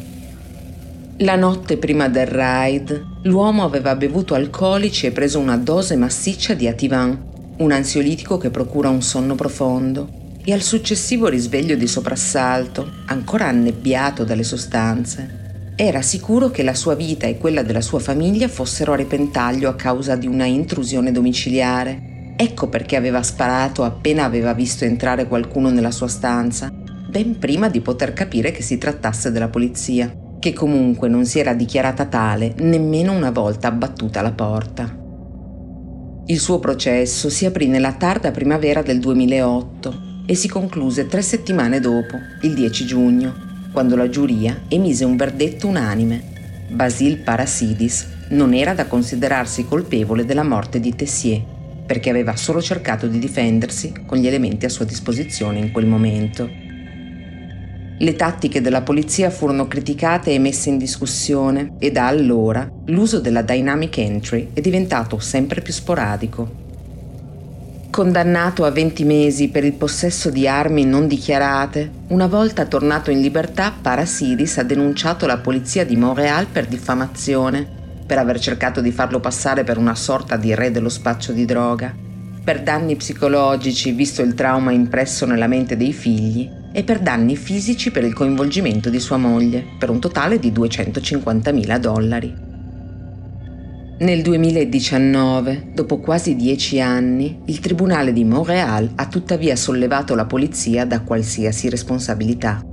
La 1.17 1.35
notte 1.35 1.77
prima 1.77 2.09
del 2.09 2.25
raid, 2.25 3.05
l'uomo 3.23 3.63
aveva 3.63 3.95
bevuto 3.95 4.33
alcolici 4.33 5.05
e 5.05 5.11
preso 5.11 5.37
una 5.37 5.57
dose 5.57 5.95
massiccia 5.95 6.55
di 6.55 6.67
Ativan, 6.67 7.27
un 7.57 7.71
ansiolitico 7.71 8.37
che 8.37 8.49
procura 8.49 8.89
un 8.89 9.01
sonno 9.01 9.35
profondo, 9.35 10.09
e 10.43 10.53
al 10.53 10.61
successivo 10.61 11.27
risveglio 11.27 11.75
di 11.75 11.87
soprassalto, 11.87 12.89
ancora 13.05 13.47
annebbiato 13.47 14.23
dalle 14.23 14.43
sostanze, 14.43 15.73
era 15.75 16.01
sicuro 16.01 16.49
che 16.49 16.63
la 16.63 16.73
sua 16.73 16.95
vita 16.95 17.27
e 17.27 17.37
quella 17.37 17.61
della 17.61 17.81
sua 17.81 17.99
famiglia 17.99 18.47
fossero 18.47 18.93
a 18.93 18.95
repentaglio 18.95 19.69
a 19.69 19.75
causa 19.75 20.15
di 20.15 20.25
una 20.25 20.45
intrusione 20.45 21.11
domiciliare 21.11 22.17
Ecco 22.41 22.69
perché 22.69 22.95
aveva 22.95 23.21
sparato 23.21 23.83
appena 23.83 24.23
aveva 24.23 24.53
visto 24.53 24.85
entrare 24.85 25.27
qualcuno 25.27 25.69
nella 25.71 25.91
sua 25.91 26.07
stanza, 26.07 26.71
ben 26.71 27.37
prima 27.37 27.67
di 27.67 27.81
poter 27.81 28.13
capire 28.13 28.51
che 28.51 28.61
si 28.61 28.77
trattasse 28.77 29.29
della 29.33 29.49
polizia, 29.49 30.09
che 30.39 30.53
comunque 30.53 31.09
non 31.09 31.25
si 31.25 31.39
era 31.39 31.53
dichiarata 31.53 32.05
tale 32.05 32.53
nemmeno 32.59 33.11
una 33.11 33.31
volta 33.31 33.67
abbattuta 33.67 34.21
la 34.21 34.31
porta. 34.31 34.97
Il 36.27 36.39
suo 36.39 36.59
processo 36.59 37.29
si 37.29 37.45
aprì 37.45 37.67
nella 37.67 37.91
tarda 37.91 38.31
primavera 38.31 38.81
del 38.83 38.99
2008 38.99 40.21
e 40.25 40.33
si 40.33 40.47
concluse 40.47 41.07
tre 41.07 41.21
settimane 41.21 41.81
dopo, 41.81 42.15
il 42.43 42.53
10 42.53 42.85
giugno, 42.85 43.33
quando 43.73 43.97
la 43.97 44.07
giuria 44.07 44.61
emise 44.69 45.03
un 45.03 45.17
verdetto 45.17 45.67
unanime. 45.67 46.23
Basil 46.69 47.17
Parasidis 47.17 48.07
non 48.29 48.53
era 48.53 48.73
da 48.73 48.85
considerarsi 48.85 49.65
colpevole 49.65 50.23
della 50.23 50.43
morte 50.43 50.79
di 50.79 50.95
Tessier 50.95 51.57
perché 51.89 52.11
aveva 52.11 52.35
solo 52.35 52.61
cercato 52.61 53.07
di 53.07 53.17
difendersi 53.17 53.91
con 54.05 54.19
gli 54.19 54.27
elementi 54.27 54.67
a 54.67 54.69
sua 54.69 54.85
disposizione 54.85 55.57
in 55.57 55.71
quel 55.71 55.87
momento. 55.87 56.47
Le 57.97 58.15
tattiche 58.15 58.61
della 58.61 58.83
polizia 58.83 59.31
furono 59.31 59.67
criticate 59.67 60.31
e 60.31 60.37
messe 60.37 60.69
in 60.69 60.77
discussione 60.77 61.77
e 61.79 61.89
da 61.89 62.05
allora 62.05 62.69
l'uso 62.85 63.19
della 63.19 63.41
dynamic 63.41 63.97
entry 63.97 64.49
è 64.53 64.61
diventato 64.61 65.17
sempre 65.17 65.61
più 65.61 65.73
sporadico. 65.73 66.67
Condannato 67.89 68.65
a 68.65 68.69
20 68.69 69.03
mesi 69.03 69.49
per 69.49 69.63
il 69.63 69.73
possesso 69.73 70.29
di 70.29 70.47
armi 70.47 70.85
non 70.85 71.07
dichiarate, 71.07 71.89
una 72.09 72.27
volta 72.27 72.67
tornato 72.67 73.09
in 73.09 73.19
libertà 73.19 73.73
Parasiris 73.81 74.59
ha 74.59 74.63
denunciato 74.63 75.25
la 75.25 75.39
polizia 75.39 75.83
di 75.83 75.95
Montréal 75.95 76.45
per 76.45 76.67
diffamazione 76.67 77.77
per 78.09 78.17
aver 78.17 78.39
cercato 78.39 78.81
di 78.81 78.91
farlo 78.91 79.19
passare 79.19 79.63
per 79.63 79.77
una 79.77 79.93
sorta 79.93 80.35
di 80.35 80.55
re 80.55 80.71
dello 80.71 80.89
spaccio 80.89 81.31
di 81.31 81.45
droga, 81.45 81.93
per 82.43 82.63
danni 82.63 82.95
psicologici 82.95 83.91
visto 83.91 84.23
il 84.23 84.33
trauma 84.33 84.71
impresso 84.71 85.27
nella 85.27 85.45
mente 85.45 85.77
dei 85.77 85.93
figli 85.93 86.49
e 86.73 86.83
per 86.83 87.01
danni 87.01 87.35
fisici 87.35 87.91
per 87.91 88.03
il 88.03 88.15
coinvolgimento 88.15 88.89
di 88.89 88.99
sua 88.99 89.17
moglie, 89.17 89.63
per 89.77 89.91
un 89.91 89.99
totale 89.99 90.39
di 90.39 90.51
250.000 90.51 91.77
dollari. 91.77 92.35
Nel 93.99 94.23
2019, 94.23 95.69
dopo 95.75 95.99
quasi 95.99 96.35
dieci 96.35 96.81
anni, 96.81 97.41
il 97.45 97.59
Tribunale 97.59 98.11
di 98.11 98.23
Montréal 98.23 98.89
ha 98.95 99.05
tuttavia 99.05 99.55
sollevato 99.55 100.15
la 100.15 100.25
polizia 100.25 100.83
da 100.83 101.01
qualsiasi 101.01 101.69
responsabilità. 101.69 102.68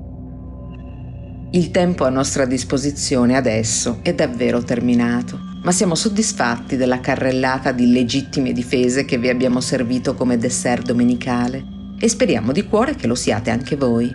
Il 1.53 1.70
tempo 1.70 2.05
a 2.05 2.11
nostra 2.11 2.44
disposizione 2.44 3.36
adesso 3.36 4.01
è 4.03 4.12
davvero 4.12 4.62
terminato, 4.64 5.38
ma 5.62 5.70
siamo 5.70 5.94
soddisfatti 5.94 6.76
della 6.76 7.01
carrellata 7.01 7.70
di 7.70 7.92
legittime 7.92 8.53
difese 8.53 9.05
che 9.05 9.16
vi 9.16 9.28
abbiamo 9.28 9.61
servito 9.61 10.14
come 10.14 10.38
dessert 10.38 10.84
domenicale 10.84 11.64
e 11.99 12.09
speriamo 12.09 12.53
di 12.53 12.66
cuore 12.66 12.97
che 12.97 13.07
lo 13.07 13.14
siate 13.14 13.51
anche 13.51 13.76
voi. 13.76 14.12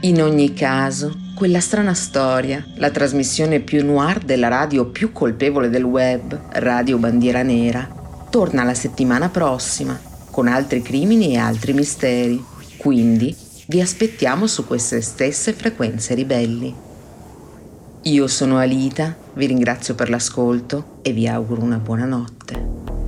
In 0.00 0.22
ogni 0.22 0.54
caso, 0.54 1.14
quella 1.34 1.60
strana 1.60 1.94
storia, 1.94 2.64
la 2.76 2.90
trasmissione 2.90 3.60
più 3.60 3.84
noir 3.84 4.18
della 4.18 4.48
radio 4.48 4.86
più 4.86 5.12
colpevole 5.12 5.68
del 5.68 5.84
web, 5.84 6.48
Radio 6.54 6.98
Bandiera 6.98 7.42
Nera, 7.42 8.26
torna 8.30 8.64
la 8.64 8.74
settimana 8.74 9.28
prossima 9.28 10.00
con 10.30 10.48
altri 10.48 10.82
crimini 10.82 11.34
e 11.34 11.38
altri 11.38 11.74
misteri. 11.74 12.42
Quindi 12.78 13.36
vi 13.64 13.80
aspettiamo 13.80 14.48
su 14.48 14.66
queste 14.66 15.00
stesse 15.00 15.52
frequenze 15.52 16.14
ribelli. 16.14 16.74
Io 18.02 18.26
sono 18.26 18.58
Alita, 18.58 19.16
vi 19.34 19.46
ringrazio 19.46 19.94
per 19.94 20.10
l'ascolto 20.10 20.98
e 21.02 21.12
vi 21.12 21.28
auguro 21.28 21.62
una 21.62 21.78
buona 21.78 22.04
notte. 22.04 23.01